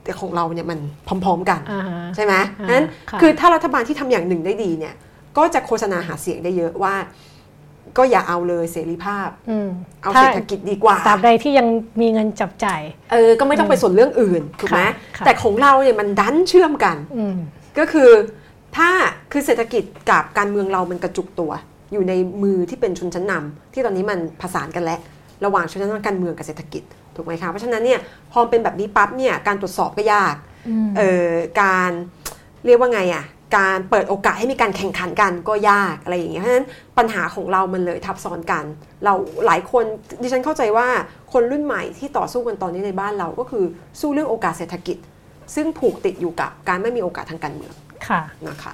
[0.05, 4.95] แต่ของเราเนี่ยมันพร้อม ๆ กันอ่าฮะใช่ไหมอ่านั้นค่ะคือถ้ารัฐบาลที่ทำอย่างหนึ่งได้ดีเนี่ย
[5.37, 6.95] ก็จะโฆษณาหาเสียงได้เยอะว่า
[7.99, 9.69] ก็อย่าเอาเลยเสรีภาพอืม
[10.03, 11.67] เอาถ้าเศรษฐกิจดีกว่าตราบใดที่ยัง
[12.01, 12.81] มีเงินจับจ่าย
[13.13, 17.37] เออก็ไม่ต้องไปสนเรื่องอื่นถูกไหมค่ะค่ะแต่ของเราเนี่ยมันดันเชื่อมกันอืม
[17.79, 18.11] ก็คือ
[18.77, 18.91] ถ้า
[19.33, 21.51] คือเศรษฐกิจกับการเมืองเรามันกระจุกตัว
[21.93, 22.13] อยู่ใน
[22.43, 25.01] มือที่เป็นชนชั้นนำที่ตอนนี้มันผสานกันแล้ว
[25.45, 26.83] ระหว่างชนชั้นนำการเมืองกับเศรษฐกิจ
[27.17, 28.01] ถูกไหมคะเพราะฉะนั้นเนี่ย
[28.33, 30.35] พอเป็นแบบนี้ปั๊บเนี่ยการตรวจสอบก็ยาก
[30.69, 31.29] อืมเอ่อ
[31.63, 31.91] การ
[32.67, 33.25] เรียกว่าไงอะ
[33.57, 36.67] การเปิดโอกาสให้มีการแข่งขันกันก็ยากอะไรอย่างเงี้ยเพราะฉะนั้น
[36.99, 38.65] ปัญหาของเรามันเลยทับซ้อนกัน
[39.05, 39.15] เรา
[39.47, 39.85] หลายคน
[40.23, 40.89] ดิฉันเข้าใจว่า
[41.33, 43.65] คนรุ่นใหม่ที่ต่อสู้กันตอนนี้ในบ้านเราก็คือ
[44.01, 44.97] สู้เรื่องโอกาสเศรษฐกิจ
[45.55, 47.75] ซึ่งผูกติดอยู่กับการไม่มีโอกาสทางการเมือง
[48.09, 48.73] ค่ะนะคะ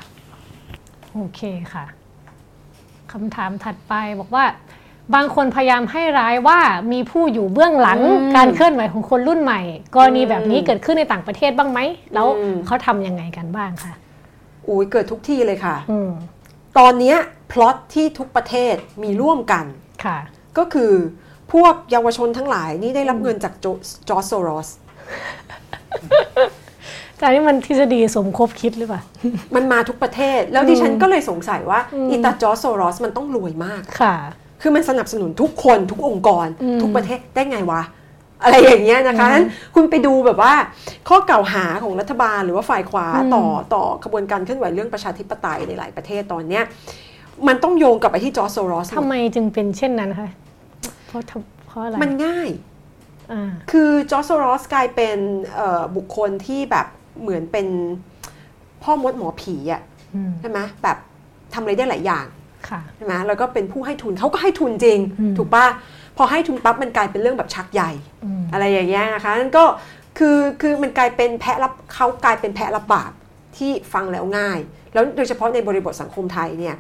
[1.15, 1.41] โอเค
[1.75, 1.85] ค่ะ
[3.13, 4.45] คำถามถัดไปบอกว่า
[5.15, 6.59] บางคนพยายามให้ร้ายว่า
[6.93, 9.61] มีผู้อยู่เบื้องหลังอืมการเคลื่อนไหวของคนรุ่นใหม่
[9.97, 11.81] กรณีอืมแบบนี้เกิดขึ้นในต่างประเทศบ้างไหม
[12.15, 13.95] แล้วอืมเขาทำยังไงกันบ้างคะ
[14.69, 16.11] อุ้ยเกิดทุกที่เลยค่ะอืม
[16.79, 17.17] ตอนเนี้ย
[17.53, 19.65] พล็อตที่ทุกประเทศมีร่วมกัน
[20.05, 20.19] ค่ะ
[20.59, 20.93] ก็คือ
[21.53, 23.67] พวกเยาวชนทั้งหลายนี่ได้รับเงินจากโจ
[24.09, 24.69] จอร์จโซรอส
[27.17, 29.03] แต่อันนี้มันทฤษฎีสมคบคิดหรือเปล่า
[29.55, 34.15] มันมาทุกประเทศ แล้วดิฉันก็เลยสงสัยว่าอืมอีตาจอร์จโซรอสมันต้องรวยมากค่ะ
[34.61, 37.83] คือมันสนับสนุนทุกคนทุกองค์กรอืมทุกประเทศได้ไงวะ
[38.43, 40.55] อะไรอย่างเงี้ยนะคะอืมนั้นคุณไปดูแบบว่า
[41.09, 43.45] ข้อกล่าวหาของรัฐบาลหรือว่าฝ่ายขวาอืมต่อ
[43.75, 46.65] ต่อขบวนการเคลื่อนไหวเรื่องประชาธิปไตยในหลายประเทศตอนเนี้ย
[47.47, 50.31] มันต้องโยงกลับไปที่จอร์จโซรอสทำไมจึงเป็นเช่นนั้นคะ
[51.07, 52.49] เพราะทำเพราะอะไรมันง่าย
[53.33, 55.19] อ่าคือจอร์จโซรอสกลายเป็น
[55.55, 56.87] เอ่อบุคคลที่แบบ
[57.21, 57.67] เหมือนเป็น
[58.83, 59.83] พ่อมดหมอผีอะ
[60.15, 60.97] อืมใช่ไหมแบบ
[61.55, 62.38] ทำอะไรได้หลายอย่างค่ะ
[62.97, 65.67] ใช่ไหมแล้วก็เป็นผู้ให้ทุนเขาก็ให้ทุนจริงอืมถูกปะ
[66.17, 67.91] พอให้ทุนปั๊บมันกลายเป็นเรื่องแบบชักใหญ่
[68.25, 69.65] อืมอะไรอย่างเงี้ยนะคะนั่นก็
[70.19, 73.13] คือคือมันกลายเป็นแพะรับเขากลายเป็นแพะรับบาป
[73.57, 74.59] ที่ฟังแล้วง่าย
[74.93, 76.75] แล้วโดยเฉพาะในบริบทสังคมไทยเนี่ย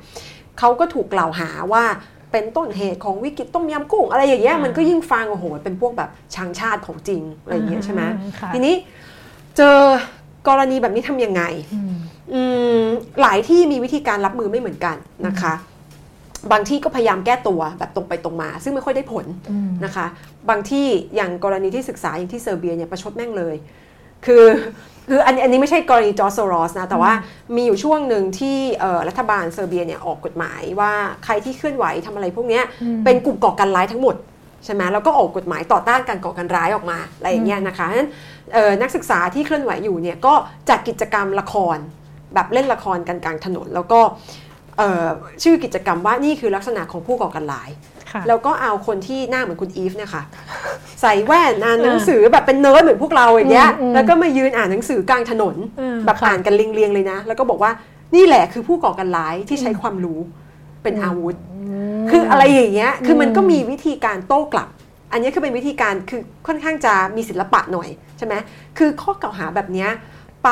[0.58, 1.84] เขาก็ถูกกล่าวหาว่า
[2.32, 8.74] เป็นต้นเหตุของวิกฤตต้มยำกุ้งอะไรอย่างเงี้ยอ่ามัมันก็ยิ่งฟังโอ้โหเป็นพวกแบบชังชาติของจริงอะไรอย่างเงี้ยใช่ไหมอ่าค่ะทีนี้
[9.56, 9.78] เจอ
[10.48, 11.42] กรณีแบบนี้ทำยังไง
[11.74, 11.98] อืมอืม
[13.22, 14.96] หลายที่มีวิธีการรับมือไม่เหมือนกัน
[15.26, 15.54] นะคะ
[16.52, 20.06] บางที่ก็พยายามแก้ตัวแบบตรงไปตรงมา ซึ่งไม่ค่อยได้ผลอืมนะคะ
[20.50, 20.86] บางที่
[21.16, 23.56] อย่างกรณีที่ศึกษาอย่างที่เซอร์เบียเนี่ยประชดแม่งเลย
[24.26, 24.44] คือ
[25.08, 27.12] คืออันอันนี้ไม่ใช่กรณีจอร์จโซรอสนะ แต่ว่า
[27.56, 30.92] มีอยู่ช่วงหนึ่งที่เอ่อรัฐบาลเซอร์เบียเนี่ยออกกฎหมายว่า
[31.24, 34.16] ใครที่เคลื่อนไหวทำอะไรพวกเนี้ยอืมเป็นกลุ่มก่อการร้ายทั้งหมด
[34.64, 38.10] ใช่ไหมแล้วก็ออกกฎหมายต่อต้านการก่อการร้ายออกมาอะไรอย่างเงี้ยนะคะฉะนั้น
[38.54, 40.34] เอ่อนักศึกษาที่เคลื่อนไหวอยู่เนี่ยก็
[40.68, 41.78] จัดกิจกรรมละคร
[42.34, 44.00] แบบเล่นละครกันกลางถนน แล้วก็
[44.78, 45.06] เอ่อ
[45.42, 47.70] ชื่อกิจกรรมว่านี่คือลักษณะของผู้ก่อการร้าย
[48.12, 50.22] ค่ะแล้วก็เอาคนที่หน้าเหมือนคุณอีฟเนี่ยค่ะ
[51.00, 57.70] ใส่แว่นอ่านหนังสือแบบเป็นเนิร์ดเหมือนพวกเราอย่างเงี้ยอืมอืมแล้วก็มายืนอ่านหนังสือกลางถนนอืมแบบค่ะอ่านกันเรียงๆเลยนะ แล้วก็บอกว่า
[58.14, 60.20] นี่แหละคือผู้ก่อการร้ายที่ใช้ความรู้
[60.82, 61.34] เป็นอาวุธ
[62.10, 64.68] คืออะไรอย่างเงี้ยคือมันก็มีวิธีการโต้กลับ
[65.12, 67.88] อันนี้คือเป็นวิธีการคือค่อนข้างจะมีศิลปะหน่อย
[68.18, 68.34] ใช่ไหม
[68.78, 69.90] คือข้อกล่าวหาแบบเนี้ย
[70.44, 70.50] ไป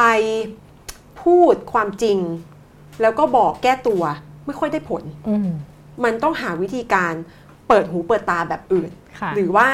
[1.27, 2.19] พูดความจริง
[3.03, 4.03] แล้วก็บอกแก้ตัว
[4.47, 5.49] ไม่ค่อยได้ผลอืม
[6.05, 7.13] มันต้องหาวิธีการ
[7.69, 8.91] เปิดหูเปิดตาแบบอื่น
[9.21, 9.69] ค่ะหรือว่า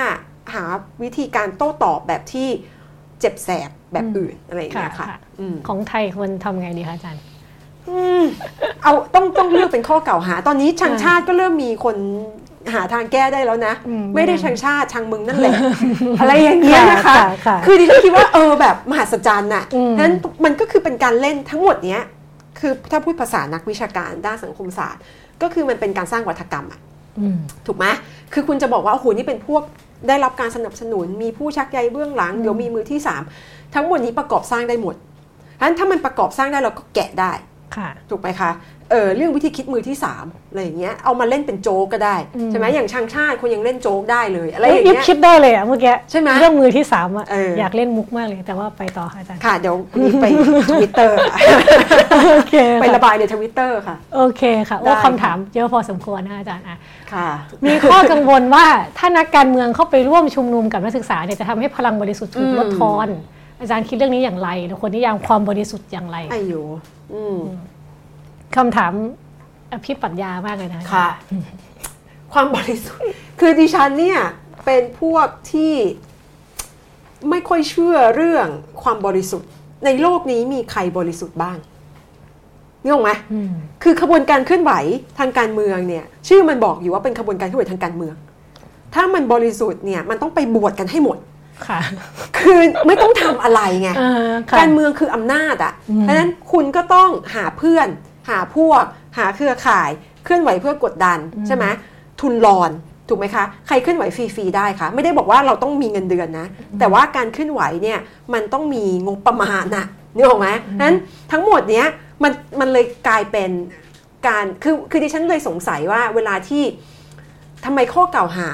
[0.54, 0.64] หา
[1.02, 2.48] วิธีการโต้ตอบแบบที่
[3.20, 7.22] เจ็บแสบแบบอื่นอะไรอย่างเงี้ยค่ะค่ะอืมของไทยควรทำไงดีคะอาจารย์
[7.88, 8.22] อืม
[8.82, 11.96] เอาต้องต้องเลือกเป็นข้อกล่าวหา ตอนนี้ชังอ่าชาติก็เริ่มมีคน
[12.74, 15.52] หาทางแก้ได้แล้วนะอืมไม่ได้ชังชาติชังมึงนั่นแหละ
[16.20, 20.12] อะไรอย่างเงี้ยนะคะค่ะค่ะคือดิฉันคิดว่าเออแบบมหัศจรรย์น่ะอืมนั้น
[20.44, 22.04] มันก็คือเป็นการเล่นทั้งหมดเนี้ย
[22.58, 25.02] คือถ้าพูดภาษานักวิชาการด้านสังคมศาสตร์
[25.42, 26.80] ก็คือมันเป็นการสร้างวัฒกรรมอะ
[27.18, 27.86] อืมถูกไหม
[28.32, 29.62] คือคุณจะบอกว่าโอ้โหนี่เป็นพวก
[30.08, 33.22] ได้รับการสนับสนุน มีผู้ชักใยเบื้องหลังเดี๋ยวมีมือที่สาม
[33.74, 34.94] ทั้งหมดนี้ประกอบสร้างได้หมด
[35.58, 37.32] ฉะนั้นถ้ามันประกอบสร้างได้เราก็แกะได้
[37.76, 38.50] ค่ะถูกไหมคะ
[38.92, 50.26] เออเรื่องวิธีคิดมือที่สามอะไรอย่างเงี้ยเอามาเล่นเป็นโจ๊กก็ได้อืมใช่ไหมอย่างช่างชาติคุณยังเล่นโจ๊กได้เลยอะไรเอ้อยย่างยิบเงี้ยคิดได้เลยอะเมื่อกี้ใช่ไหมเรื่องมือที่สามอะเออออยากเล่นมุกมากเลยแต่ว่าไปต่อค่ะอาจารย์ค่ะเดี๋ยวคุณนี้ไป
[50.70, 51.16] ทวิตเตอร์
[52.34, 56.78] โอเคไประบายในทวิตเตอร์ค่ะ โอเคค่ะได้โอ้ค่ะคำถามเยอะพอสมควรนะคะอาจารย์อะ
[57.12, 57.28] ค่ะ
[57.64, 58.66] มีข้อกังวลว่า
[58.98, 63.08] ถ้านักการเมืองเข้าไปร่วมชุมนุมกับนักศึกษาเนี่ยจะทำให้พลังบริสุทธิ์ถูกอืมลดทอน
[63.60, 66.54] อาจารย์คิดเรื่องนี้อย่างไรหรือคนนิยามความบริสุทธิ์อย่างไรไอโย
[67.14, 67.38] อืม
[68.56, 68.92] คำถาม
[69.72, 71.08] อภิปรัชญามากเลยนะค่ะ
[72.32, 74.20] ความบริสุทธิ์คือดิฉันเนี่ย
[74.64, 75.74] เป็นพวกที่
[77.30, 78.46] ไม่ค่อยเชื่อเรื่อง
[78.82, 79.48] ความบริสุทธิ์
[79.84, 81.56] ในโลกนี้มีใครบริสุทธิ์บ้าง
[82.82, 83.50] นี่ออกไหมอืม
[83.82, 84.72] คือขบวนการเคลื่อนไหว
[85.18, 88.14] ทางการเมืองเนี่ย ชื่อมันบอกอยู่ว่าเป็นขบวนการเคลื่อนไหวทางการเมือง
[88.94, 91.18] ถ้ามันบริสุทธิ์เนี่ยมันต้องไปบวชกันให้หมด
[91.66, 91.80] ค่ะ
[92.38, 97.88] คือไม่ต้องทำอะไรไงอ่าค่ะการเมืองคืออำนาจอะอืมเพราะฉะนั้นคุณก็ต้องหาเพื่อน
[98.28, 98.84] หาพวก
[99.18, 99.90] หาเครือข่าย
[100.24, 101.64] เคลื่อนไหวเพื่อกดดันใช่ไหม
[102.20, 102.70] ทุนรอน
[103.08, 106.46] ถูกไหมคะใครเคลื่อนไหวฟรีๆได้คะไม่ได้บอกว่าเราต้องมีเงินเดือนนะ
[106.78, 107.98] แต่ว่าการเคลื่อนไหวเนี่ย
[108.32, 110.96] มันต้องมีงบประมาณน่ะนึกออกไหมเพราะฉะนั้น
[111.32, 111.86] ทั้งหมดเนี้ย
[112.22, 113.50] มันมันเลยกลายเป็น
[114.28, 116.62] การคือคือดิฉันเลยสงสัยว่าเวลาที่
[117.64, 118.50] ทำไมข้อกล่าวหา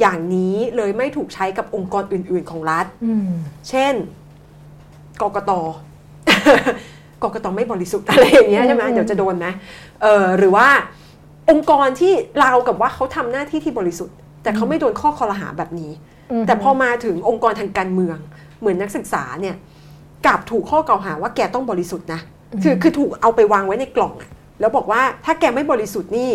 [0.00, 3.30] อย่างนี้เลยไม่ถูกใช้กับองค์กรอื่น ๆของรัฐอืม
[3.68, 3.94] เช่น
[5.22, 5.52] กกต
[7.22, 9.52] กกตไม่บริสุทธิ์อะไรอย่างเงี้ยใช่ไหมอืมเดี๋ยวจะโดนนะ
[10.02, 10.68] เออหรือว่า
[11.50, 15.92] องค์กรที่เราวกับว่าเขาทำหน้าที่ที่บริสุทธิ์ แต่เขาไม่โดนข้อคอรหาแบบนี้
[16.46, 18.18] แต่พอมาถึงองค์กรทางการเมือง
[18.60, 19.56] เหมือนนักศึกษาเนี่ย
[20.26, 22.20] กลับถูกข้อกล่าวหาว่าแกต้องบริสุทธิ์นะ
[22.62, 24.30] คือคือถูกเอาไปวางไว้ในกล่องอะ
[24.60, 26.30] แล้วบอกว่าถ้าแกไม่บริสุทธิ์นี่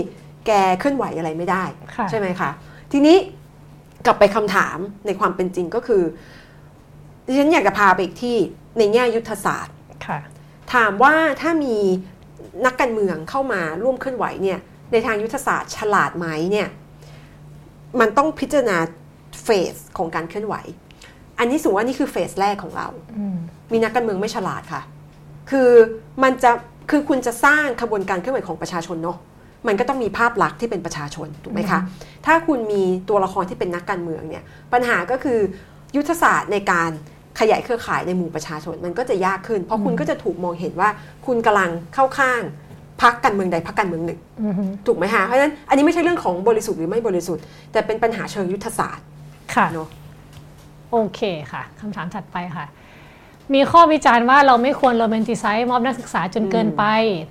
[0.48, 1.64] แกเคลื่อนไหวอะไรไม่ได้
[1.96, 2.50] ค่ะใช่ไหมคะ
[2.92, 3.18] ทีนี้
[4.06, 6.04] กลับไปคำถามในความเป็นจริงก็คือ
[7.26, 8.38] ดิฉันอยากจะพาไปอีกที่
[8.78, 9.76] ในแง่ยุทธศาสตร์
[10.08, 10.20] ค่ะ
[10.74, 11.76] ถถามว่าถ้ามี
[12.66, 14.60] นักการเมืองเข้ามาร่วมเคลื่อนไหวเนี่ย
[14.92, 16.68] ในทางยุทธศาสตร์ฉลาดไหมเนี่ย
[18.00, 18.78] มันต้องพิจารณา
[19.44, 20.56] เฟสของการเคลื่อนไหว
[21.40, 23.38] อันนี้สมมติว่านี่คือเฟสแรกของเราอืม
[23.72, 24.82] มีนักการเมืองไม่ฉลาดค่ะ
[25.50, 25.70] คือ
[26.24, 26.52] มันจะ
[26.92, 29.18] คือคุณจะสร้างขบวนการเคลื่อนไหวของประชาชนเนาะ
[29.68, 31.80] มันก็ต้องมีภาพลักษณ์ที่เป็นประชาชนถูกไหมคะ
[32.26, 34.44] ถ้าคุณมีตัวละครที่เป็นนักการเมืองเนี่ย
[34.74, 35.40] ปัญหาก็คือ
[35.96, 36.92] ยุทธศาสตร์ในการ
[37.40, 40.90] ขยายเครือข่ายในหมู่ประชาชนมันก็จะยากขึ้น เพราะคุณก็จะถูกมองเห็นว่า
[41.26, 42.42] คุณกำลังเข้าข้าง
[43.02, 44.54] พรรคการเมืองใดพรรคการเมืองหนึ่งอืม
[44.88, 49.06] ถูกไหมคะเพราะฉะนั้นอันนี้ไม่ใช่เรื่องของบริสุทธิ์หรือไม่บริสุทธิ์ แต่เป็นปัญหาเชิงยุทธศาสตร์
[49.56, 49.90] ค่ะเนาะ
[50.92, 51.20] โอเค
[51.52, 52.66] ค่ะคำถามถัดไปค่ะ
[53.54, 56.84] มีข้อวิจารณ์ว่าเราไม่ควรโรแมนติไซส์ม็อบนักศึกษาจนเกินไป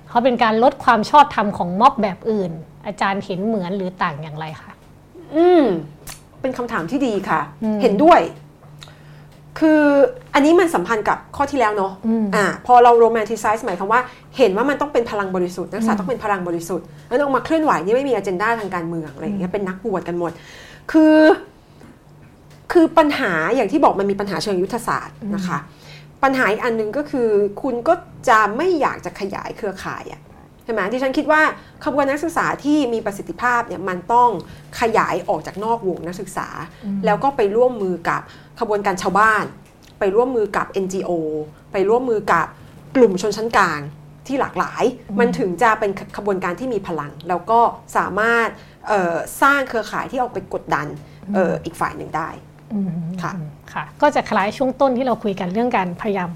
[0.07, 2.51] เพราะเป็นการลดความชอบธรรมของม็อบแบบอื่น
[2.85, 4.71] อาจารย์เห็นเหมือนหรือต่างอย่างไรคะ
[5.35, 5.63] อืม
[6.41, 8.21] เป็นคำถามที่ดีค่ะอืมเห็นด้วย
[9.59, 9.81] คือ
[10.33, 14.01] อันนี้มันสัมพันธ์กับข้อที่แล้วเนาะอืมอ่าพอเราโรแมนติไซส์หมายความว่า
[14.37, 20.31] เห็นว่ามันต้องเป็นพลังบริสุทธิ์นักศึกษาต้องเป็นพลังบริสุทธิ์แล้วออกมาเคลื่อนไหวนี่ไม่มีอ g e n d a ทางการเมืองอะไรอย่างเงี้ยเป็นนักบวชกันหมด
[20.91, 21.17] คือ
[22.71, 25.57] คือปัญหาอย่างที่บอกมันมีปัญหาเชิงยุทธศาสตร์นะคะ
[26.23, 27.29] ปัญหาอีกอันหนึ่งก็คือ
[27.61, 27.93] คุณก็
[28.29, 30.21] จะไม่อยากจะขยายเครือข่ายอะ
[30.63, 31.41] ใช่ไหมที่ฉันคิดว่า
[31.85, 34.29] ขบวนนักศึกษาที่มีประสิทธิภาพเนี่ยมันต้อง
[34.81, 36.47] ขยายออกจากนอกวงนักศึกษา
[37.05, 38.21] แล้วก็ไปร่วมมือกับ
[38.61, 39.43] ขบวนการชาวบ้าน
[39.99, 41.11] ไปร่วมมือกับ NGO
[41.71, 42.45] ไปร่วมมือกับ
[42.95, 43.79] กลุ่มชนชั้นกลาง
[44.27, 44.83] ที่หลากหลาย
[45.19, 47.59] มันถึงจะเป็นขบวนการที่มีพลัง แล้วก็
[47.97, 48.47] สามารถ
[48.87, 50.87] เอ่อสร้างเครือข่ายที่ออกไปกดดัน
[51.33, 52.29] เอ่ออีกฝ่ายหนึ่งได้
[52.73, 52.89] อืม
[53.23, 53.31] ค่ะ
[53.73, 56.29] ค่ะ ก็จะคล้ายช่วงต้นที่เราคุยกันเรื่องการพยายาม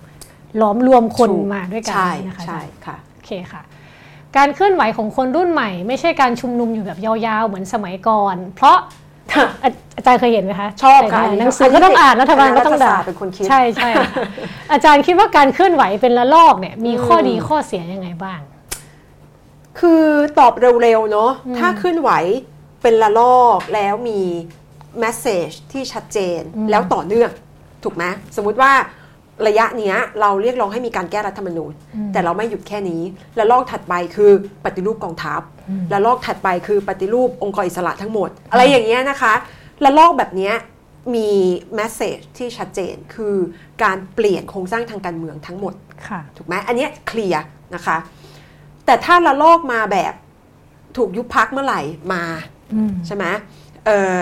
[0.61, 3.61] ล้อมรวมคนถูกมาด้วยกันใช่นะคะใช่ค่ะโอเคค่ะ
[4.37, 8.77] การเคลื่อนไหวของคนรุ่นใหม่ ไม่ใช่การชุมนุมอยู่แบบยาวๆ เหมือนสมัยก่อน เพราะ
[9.63, 14.09] อาอาจารย์เคยเห็นไหมคะชอบค่ะในอันนี้หนังสือก็ต้องอ่านรัฐบาลก็ต้องด่ารัฐศาสตร์เป็นคนคิดใช่ใช่ค่ะ
[14.71, 18.39] อาจารย์คิดว่าการเคลื่อนไหวเป็นละลอกเนี่ยมีข้อดีข้อเสียยังไงบ้าง
[19.79, 20.03] คือ
[20.39, 22.11] ตอบเร็วๆเนาะถ้าเคลื่อนไหว
[22.81, 24.21] เป็นละลอกแล้วมี
[24.99, 27.31] แมสเซจที่ชัดเจนอืมแล้วต่อเนื่อง
[27.83, 28.03] ถูกไหม
[28.35, 28.71] สมมุติว่า
[29.47, 31.73] ระยะเนี้ยเราเรียกร้องให้มีการแก้รัฐธรรมนูญ
[32.13, 33.01] แต่เราไม่หยุดแค่นี้
[33.35, 34.31] และลอกถัดไปคือ
[34.65, 35.41] ปฏิรูปกองทัพ
[35.89, 39.33] และลอกถัดไปคือปฏิรูปองค์กรอิสระทั้งหมด อะไรอย่างเงี้ยนะคะ
[39.81, 40.53] และลอกแบบเนี้ย
[41.15, 41.29] มี
[41.75, 43.35] แมสเซจที่ชัดเจนคือ
[43.83, 45.73] การเปลี่ยนโครงสร้างทางการเมืองทั้งหมด
[46.07, 47.43] ค่ะถูกไหมอันเนี้ยเคลียร์
[47.75, 47.97] นะคะ
[48.85, 50.13] แต่ถ้าละลอกมาแบบ
[50.97, 51.81] ถูกยุบพักเมื่อไหร่
[52.13, 52.23] มา
[52.73, 53.25] อืมใช่ไหม
[53.85, 54.19] เออ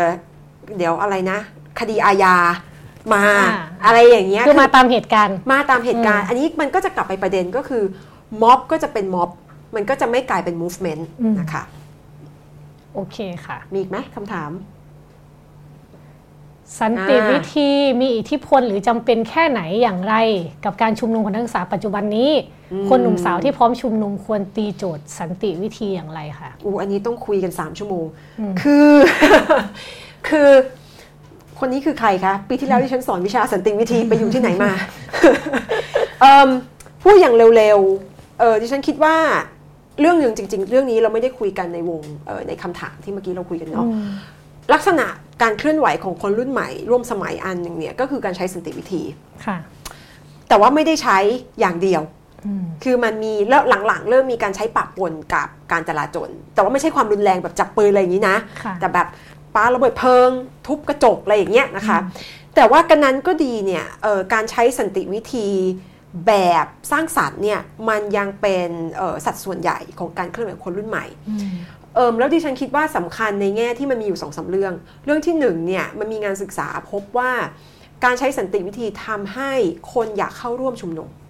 [0.78, 1.40] เดี๋ยวอะไรนะ
[1.80, 2.36] คดีอาญา
[3.14, 3.50] มาอ่า
[3.86, 7.84] อะไรอย่างเงี้ยคือมาตามเหตุการณ์มาตามเหตุการณ์อืมอันนี้มันก็จะกลับไปประเด็นก็คือ
[8.42, 9.30] ม็อบก็จะเป็นม็อบ
[9.76, 11.64] มันก็จะไม่กลายเป็น movement อืมนะคะ
[12.94, 14.52] โอเคค่ะ มีอีกไหมคำถาม
[16.80, 17.70] สันติอ่าวิธี
[18.02, 20.16] มีอิทธิพลหรือจำเป็นแค่ไหนอย่างไร
[20.66, 22.32] กับการชุมนุมของนักศึกษาปัจจุบันนี้
[22.90, 28.06] คนหนุ่มสาวที่พร้อมชุมนุมควรตีโจทย์ สันติวิธีอย่างไรคะอูอันนี้ต้องคุยกัน 3 ชั่วโมง
[28.40, 28.90] อืมคือ
[30.28, 30.50] คือ
[31.60, 34.72] คนนี้คือใครคะ ปีที่แล้วที่ฉันสอนวิชาสันติวิธีไปอยู่ที่ไหนมา
[36.22, 36.50] เอิ่ม
[37.04, 39.16] พูดอย่างเร็วๆเออดิฉันคิดว่า
[40.00, 43.86] เรื่องหนึ่งจริง ๆ เรื่องนี้เราไม่ได้คุยกันในวงเออในคำถามที่เมื่อกี้เราคุยกันเนาะ
[44.74, 45.06] ลักษณะ
[45.42, 49.04] การเคลื่อนไหวของคนรุ่นใหม่ ร่วมสมัยอันหนึ่งเนี่ยก็คือการใช้สันติวิธี
[49.46, 49.58] ค่ะ
[50.50, 51.18] แต่ว่าไม่ได้ใช้
[51.60, 52.02] อย่างเดียว
[52.46, 59.08] อืมคือมันมีแล้วหลังๆ เริ่มมีการใช้ปะปนกับการจราจรแต่ว่าไม่ใช่ความรุนแรงแบบจับปืนอะไรอย่างนี้นะค่ะแต่แบบ
[59.56, 60.30] ปาระเบิดเพลิง
[60.68, 61.98] ทุบกระจกอะไรอย่างเงี้ยนะคะ
[62.56, 65.48] แต่ว่ากันนั้นก็ดีเนี่ยเอ่อการใช้สันติวิธี
[66.28, 67.60] แบบสร้างสรรค์เนี่ย
[67.90, 71.50] มันยังเป็นเอ่อสัดส่วนใหญ่ของการเคลื่อนไหวของคนรุ่นใหม่อืม
[71.96, 74.74] เอิมแล้วดิฉันคิดว่าสำคัญในแง่ที่มันมีอยู่สองสาเรื่อง
[75.06, 77.32] เรื่องที่หนึ่งเนี่ยมันมีงานศึกษาพบว่า
[78.04, 79.52] การใช้สันติวิธีทำให้
[79.94, 81.23] คนอยากเข้าร่วมชุมนุมค่ะ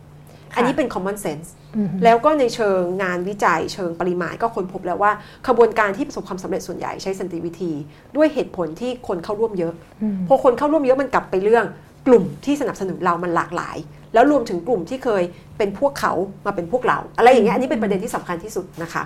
[0.55, 5.11] อันนี้เป็น common sense อืมแล้วก็ในเชิงงานวิจัยเชิงปริมาณก็ค้นพบแล้วว่า
[5.47, 7.71] ขบวนการที่ประสบความสำเร็จส่วนใหญ่ใช้สันติวิธี
[8.15, 11.65] ด้วยเหตุผลที่คนเข้าร่วมเยอะอืมพอคนเข้าร่วมเยอะมันกลับไปเรื่อง
[12.07, 13.77] กลุ่มที่สนับสนุนเรามันหลากหลาย
[14.13, 15.23] แล้วรวมถึงกลุ่มที่เคย
[15.57, 16.13] เป็นพวกเขา
[16.45, 19.03] มาเป็นพวกเรา อะไรอย่างเงี้ยอันนี้เป็นประเด็นที่สำคัญที่สุดนะคะ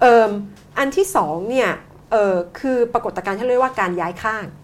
[0.00, 0.30] เอิ่ม
[0.78, 1.70] อันที่สองเนี่ย
[2.10, 4.63] เออคือปรากฏการณ์ที่เรียกว่าการย้ายข้างอืม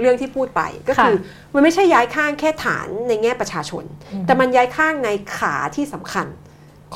[0.00, 1.16] เรื่องที่พูดไปก็ค่ะคือ
[1.54, 6.26] มันไม่ใช่ย้ายข้างแค่ฐานในแง่ประชาชนอืมแต่มันย้ายข้างในขาที่สำคัญ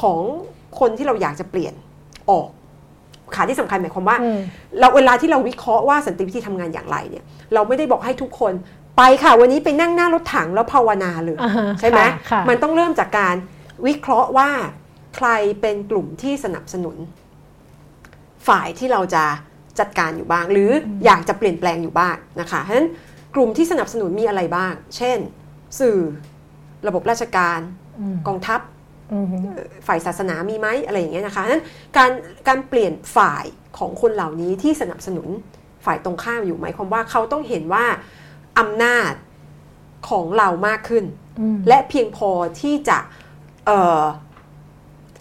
[0.01, 0.21] ของ
[0.81, 1.75] คนที่เราอยากจะเปลี่ยน
[2.31, 2.49] ออก
[3.35, 4.41] ขาที่สำคัญหมายความว่าอืม
[4.79, 8.53] เราเวลาที่เราวิเคราะห์ว่าสันติวิธีทำงานอย่างไรเนี่ย เราไม่ได้บอกให้ทุกคน
[8.97, 13.35] ไปค่ะ วันนี้ไปนั่งหน้ารถถังแล้วภาวนาเลยอ่าฮะใช่ไหมค่ะค่ะมันต้องเริ่มจากการ
[13.87, 14.51] วิเคราะห์ว่า
[15.17, 15.29] ใคร
[15.61, 16.97] เป็นกลุ่มที่สนับสนุน
[18.49, 19.25] ฝ่ายที่เราจะ
[19.81, 22.89] จัดการอยู่บ้าง หรือออยากจะเปลี่ยนแปลงอยู่บ้างนะคะเพราะฉะนั้น
[23.35, 25.19] กลุ่มที่สนับสนุนมีอะไรบ้าง เช่น
[25.81, 25.99] สื่อ
[26.87, 27.61] ระบบราชการ
[28.01, 28.61] อืมกองทัพ
[29.13, 29.27] อืม
[29.87, 31.63] ฝ่ายศาสนามีไหมอะไรอย่างเงี้ยนะคะนั้น
[31.97, 32.11] การ
[32.49, 33.45] การเปลี่ยนฝ่าย
[33.79, 35.29] ของคนเหล่านี้ที่สนับสนุน
[35.85, 37.85] ฝ่ายตรงข้ามอยู่หมายความว่าเขาต้องเห็นว่า
[38.59, 39.13] อำนาจ
[40.09, 41.05] ของเรามากขึ้น
[41.41, 42.31] อืมและเพียงพอ
[42.61, 42.99] ที่จะ
[43.67, 44.03] เอ่อ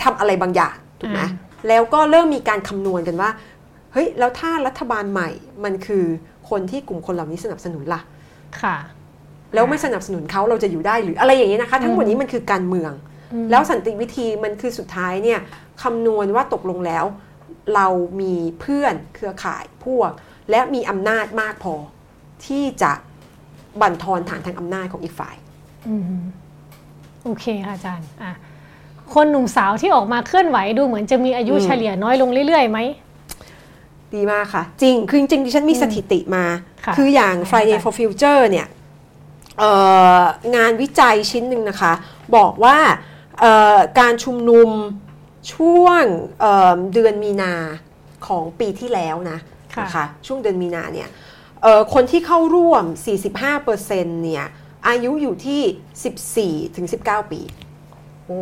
[0.04, 1.30] ทำอะไรบางอย่างถูกไหมอ่า
[1.68, 3.30] แล้วก็เริ่มมีการคำนวณกันว่า
[3.94, 5.30] เฮ้ยแล้วถ้ารัฐบาลใหม่
[5.64, 6.06] มันคือ
[6.50, 8.02] คนที่กลุ่มคนเหล่านี้สนับสนุนล่ะ
[8.62, 8.78] ค่ะ
[9.54, 12.92] แล้วไม่สนับสนุนเขาเราจะอยู่ได้หรืออะไรอย่างเงี้ยนะคะ ทั้งหมดนี้มันคือการเมือง
[13.34, 15.40] อืมแล้วสันติวิธีมันคือสุดท้ายเนี่ย
[15.84, 17.06] คำนวณว่าตกลงแล้ว
[17.76, 17.88] เรา
[18.22, 20.12] มีเพื่อนเครือข่ายพวก
[20.52, 21.76] และมีอำนาจมากพอ
[22.46, 22.92] ที่จะ
[23.82, 25.36] บั่นทอนฐานทางอำนาจของอีกฝ่าย
[25.88, 26.22] อืม
[27.24, 28.32] โอเคค่ะอาจารย์อะ
[29.14, 32.80] คนหนุ่มสาวที่ออกมาเคลื่อนไหวดูเหมือนจะมีอายุอืมเฉลี่ยน้อยลงเรื่อยๆไหม
[34.16, 36.46] ดีมากค่ะ จริง คือจริงๆดิฉันมีสถิติมา
[36.86, 38.68] ค่ะคืออย่างค่ะ Friday for Future เนี่ย
[39.60, 39.72] เอ่
[40.20, 40.22] อ
[40.56, 41.94] งานวิจัยชิ้นหนึ่งนะคะ
[42.36, 42.78] บอกว่า
[43.40, 44.70] เอ่อการชุมนุม
[45.54, 46.04] ช่วง
[46.40, 47.54] เอ่อเดือนมีนา
[48.28, 49.40] ของปีที่แล้วนะ
[49.76, 51.10] ค่ะนะคะช่วงเดือนมีนาเนี่ย
[51.62, 52.84] เอ่อคนที่เข้าร่วม
[53.54, 54.46] 45%เนี่ย
[54.88, 57.42] อายุอยู่ที่ 14ถึง19 ปี
[58.28, 58.42] โอ้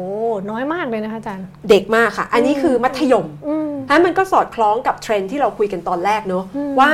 [0.50, 6.92] น้อยมากเลยนะคะอาจารย์ เด็กมากค่ะ อันนี้คือมัธยมอืมถ้ามันก็สอดคล้องกับเทรนด์ที่เราคุยกันตอนแรกเนอะอืมว่า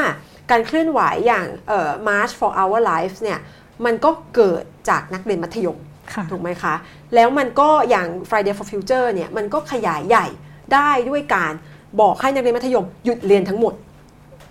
[0.52, 3.40] การเคลื่อนไหวอย่างเอ่อ March for Our Lives เนี่ย
[3.86, 5.78] มันก็เกิดจากนักเรียนมัธยม
[6.14, 6.74] ค่ะถูกไหมคะ
[7.16, 10.26] แล้วมันก็อย่าง Friday for Future เนี่ยมันก็ขยายใหญ่
[10.74, 11.54] ได้ด้วยการ
[12.02, 13.74] บอกให้นักเรียนมัธยมหยุดเรียนทั้งหมด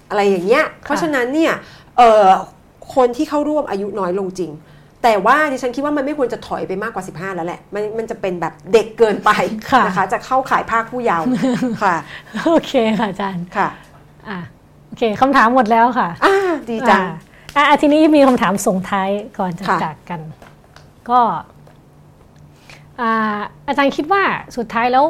[0.08, 1.52] อะไรอย่างเงี้ยเพราะฉะนั้นเนี่ย
[1.98, 2.28] เอ่อ
[2.94, 4.50] คนที่เข้าร่วมอายุน้อยลงจริง
[5.02, 9.30] แต่ว่าดิฉันคิดว่ามันไม่ควรจะถอยไปมากกว่า 15 แล้วแหละ มันมันจะเป็นแบบเด็กเกินไป
[9.70, 11.24] ค่ะนะคะ จะเข้าขายภาคผู้เยาว์
[11.82, 11.96] ค่ะ
[12.46, 13.68] โอเคค่ะอาจารย์ ค่ะ
[14.28, 14.38] อะ
[14.86, 16.34] โอเคคำถามหมดแล้วค่ะ อ่า
[16.70, 17.02] ดีจัง
[17.56, 19.08] อ่าอะทีนี้มีคำถามส่งท้าย
[19.38, 20.20] ก่อนจะค่ะจากกัน
[21.10, 21.20] ก็
[23.00, 24.22] อ่าอาจารย์คิดว่า
[24.56, 25.04] สุดท้ายแล้ว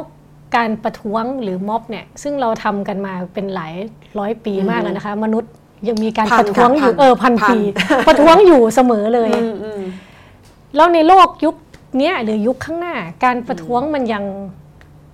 [0.55, 3.73] การประท้วงหรือม็อบเนี่ย ซึ่งเราทำกันมาเป็นหลาย
[4.19, 5.51] ร้อยปีมากแล้วนะคะ มนุษย์
[5.87, 7.57] ยังมีการพันประท้วงอยู่ค่ะพันเออพันพันปี
[8.07, 9.81] ประท้วงอยู่เสมอเลยอืมอืม
[10.75, 11.55] แล้วในโลกยุค
[11.97, 14.23] เนี้ยหรือยุคข้างหน้า การประท้วงมันยัง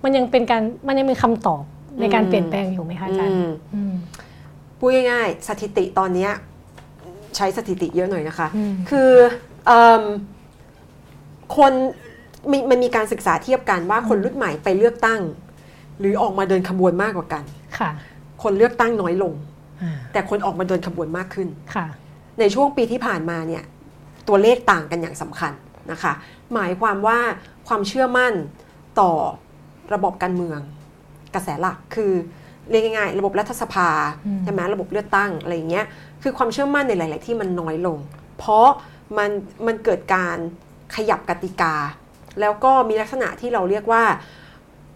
[0.04, 1.62] มันยังเป็นการมันยังมีคำตอบ
[2.00, 3.92] ในการเปลี่ยนแปลงอยู่ไหมคะอาจารย์อืมอืม
[4.78, 6.30] พูดง่ายๆสถิติตอนเนี้ย
[7.36, 9.10] ใช้สถิติเยอะหน่อยนะคะอืมคือ
[9.66, 10.02] เอิ่ม
[11.56, 11.72] คน
[12.50, 15.20] มีมันมีการศึกษาเทียบกันว่าคนรุ่นใหม่ไปเลือกตั้ง
[16.00, 17.44] หรือออกมาเดินขบวนมากกว่ากัน
[17.78, 17.90] ค่ะ
[18.42, 19.57] คนเลือกตั้งน้อยลงอ่า
[20.12, 21.86] แต่คนออกมาเดินขบวนมากขึ้นค่ะ
[22.40, 23.62] ในช่วงปีที่ผ่านมาเนี่ย
[24.28, 25.52] ตัวเลขต่างกันอย่างสำคัญ
[25.90, 26.12] นะคะ
[26.54, 27.18] หมายความว่า
[27.68, 28.32] ความเชื่อมั่น
[29.00, 29.12] ต่อ
[29.94, 30.60] ระบบการเมือง
[31.34, 32.12] กระแสหลักคือ
[32.70, 33.88] เรียกง่ายๆระบบรัฐสภา
[34.26, 35.86] อืมใช่ไหมระบบเลือกตั้งอะไรอย่างเงี้ย
[36.22, 37.98] คือความเชื่อมั่นในหลาย ๆ ที่มันน้อยลง
[38.38, 38.66] เพราะ
[39.18, 39.30] มัน
[39.66, 40.36] มันเกิดการ
[40.96, 41.74] ขยับกติกา
[42.40, 44.02] แล้วก็มีลักษณะที่เราเรียกว่า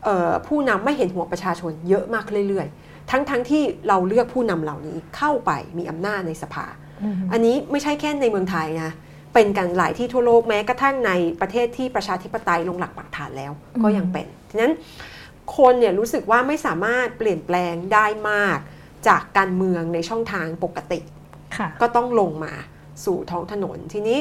[0.05, 6.67] เอ่อผู้นำไม่เห็นหัวประชาชนเยอะมากขึ้นเรื่อย ๆ ทั้งๆทที่เราเลือกผู้นำเหล่านี้เข้าไปมีอำนาจในสภา
[7.03, 8.93] อืมอันนี้ไม่ใช่แค่ในเมืองไทยนะ
[9.35, 13.53] เป็นกันหลายที่ทั่วโลกแม้กระทั่งในประเทศที่ประชาธิปไตยลงหลักปักฐานแล้ว
[13.83, 14.75] ก็ยังเป็นฉะนั้น
[15.57, 18.59] คนเนี่ยรู้สึกว่าไม่สามารถเปลี่ยนแปลงได้มาก
[19.09, 21.01] จากการเมืองในช่องทางปกติ
[21.57, 22.53] ค่ะก็ต้องลงมา
[23.05, 24.19] สู่ท้องถนน ทีนี้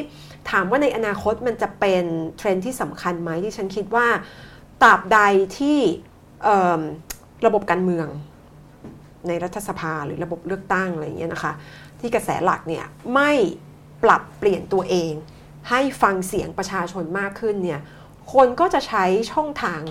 [0.50, 2.04] ถามว่าในอนาคตมันจะเป็น
[2.38, 4.08] เทรนด์ที่สำคัญไหมที่ฉันคิดว่า
[4.84, 5.20] ตราบใด
[5.58, 5.78] ที่
[6.44, 6.82] เอิ่ม
[7.46, 8.08] ระบบการเมือง
[9.28, 11.54] ในรัฐสภาหรือระบบเลือกตั้งอะไรอย่างเงี้ยนะคะ
[12.00, 13.32] ที่กระแสหลักเนี่ยไม่
[14.04, 15.14] ปรับเปลี่ยนตัวเอง
[15.70, 17.82] ให้ฟังเสียงประชาชนมากขึ้นเนี่ย
[18.34, 19.82] คนก็จะใช้ช่องทาง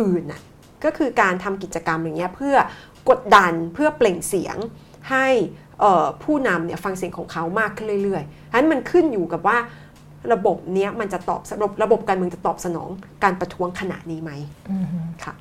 [0.00, 0.40] อื่นน่ะ
[0.84, 2.56] ก็คือการทำกิจกรรมอย่างเงี้ยเพื่อ
[3.10, 4.56] กดดันเพื่อเปล่งเสียง
[5.10, 5.26] ให้
[5.80, 9.58] เอ่อผู้นำเนี่ยฟังเสียงของเขามากขึ้นเรื่อยๆฉะนั้นมันขึ้นอยู่กับว่า
[10.32, 12.88] ระบบเนี้ยมันจะตอบระบบระบบการเมืองจะตอบสนอง
[13.24, 14.32] การประท้วงขณะนี้ไหม
[14.70, 14.86] อืม
[15.24, 15.34] ค่ะ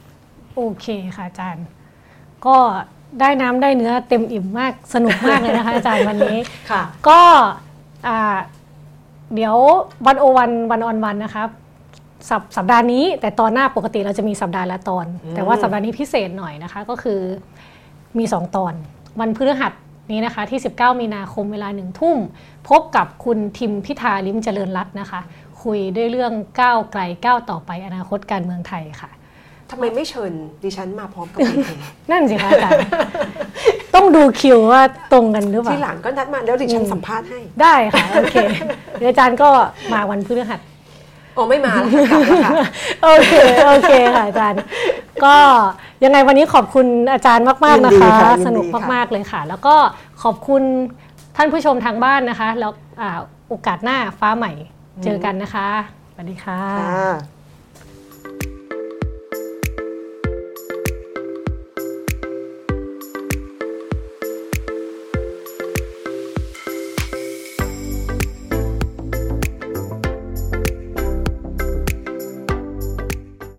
[0.55, 1.67] โอเคค่ะอาจารย์
[2.45, 2.57] ก็
[3.19, 6.37] ได้น้ำได้เนื้อเต็มอิ่มมากสนุกมากเลยนะคะอาจารย์วันนี้
[6.71, 7.19] ค่ะก็
[8.07, 8.37] อ่า
[9.35, 9.55] เดี๋ยว
[10.05, 11.49] วันโอวันวันออนวันนะครับ
[12.29, 17.19] สัปสัปดาห์นี้ แต่ตอนหน้าปกติเราจะมีสัปดาห์ละตอนอืมแต่ว่าสัปดาห์นี้พิเศษหน่อยนะคะ ก็คือ
[18.17, 18.73] มี 2 ตอน
[19.19, 19.73] วันพฤหัส
[20.11, 22.17] นี้นะคะที่ 19 มีนาคมเวลาหนึ่งทุ่ม
[22.69, 25.21] พบกับคุณทิมพิธาลิมเจริญรัตน์นะคะ
[25.63, 29.09] คุยด้วยเรื่องก้าวไกลก้าวต่อไปอนาคตการเมืองไทยค่ะ
[29.71, 30.31] ทำไมไม่เชิญ
[30.63, 31.79] ดิฉันมาพร้อมกับคุณ
[32.11, 32.81] นั่นสิคะอาจารย์
[33.95, 34.81] ต้องดูคิวว่า
[35.13, 38.35] ตรงกันหรือเปล่า ที่หลังก็นัดมาแล้วดิฉันอืมสัมภาษณ์ให้ ได้ค่ะ โอเค
[38.99, 39.49] เดี๋ยวอาจารย์ก็
[39.93, 40.59] มาวันพฤหัส
[41.37, 42.53] อ๋อไม่มาแล้วค่ะกลับแล้วค่ะ
[43.03, 43.33] โอเค
[43.67, 44.61] โอเคค่ะอาจารย์
[45.25, 45.35] ก็
[46.03, 49.75] ยังไงวันนี้ขอบคุณอาจารย์มากๆนะยินดีคะ ค่ะยินดีสนุกค่ะมาก ๆ เลยค่ะ แล้วก็
[50.23, 50.61] ขอบคุณ
[51.35, 52.71] ท่านผู้ชมทางบ้านนะคะ แล้ว
[53.01, 53.09] อ่า
[53.49, 54.51] โอกาสหน้าฟ้าใหม่
[55.03, 55.67] เจอกันนะคะ
[56.13, 57.40] สวัสดีค่ะ ค่ะ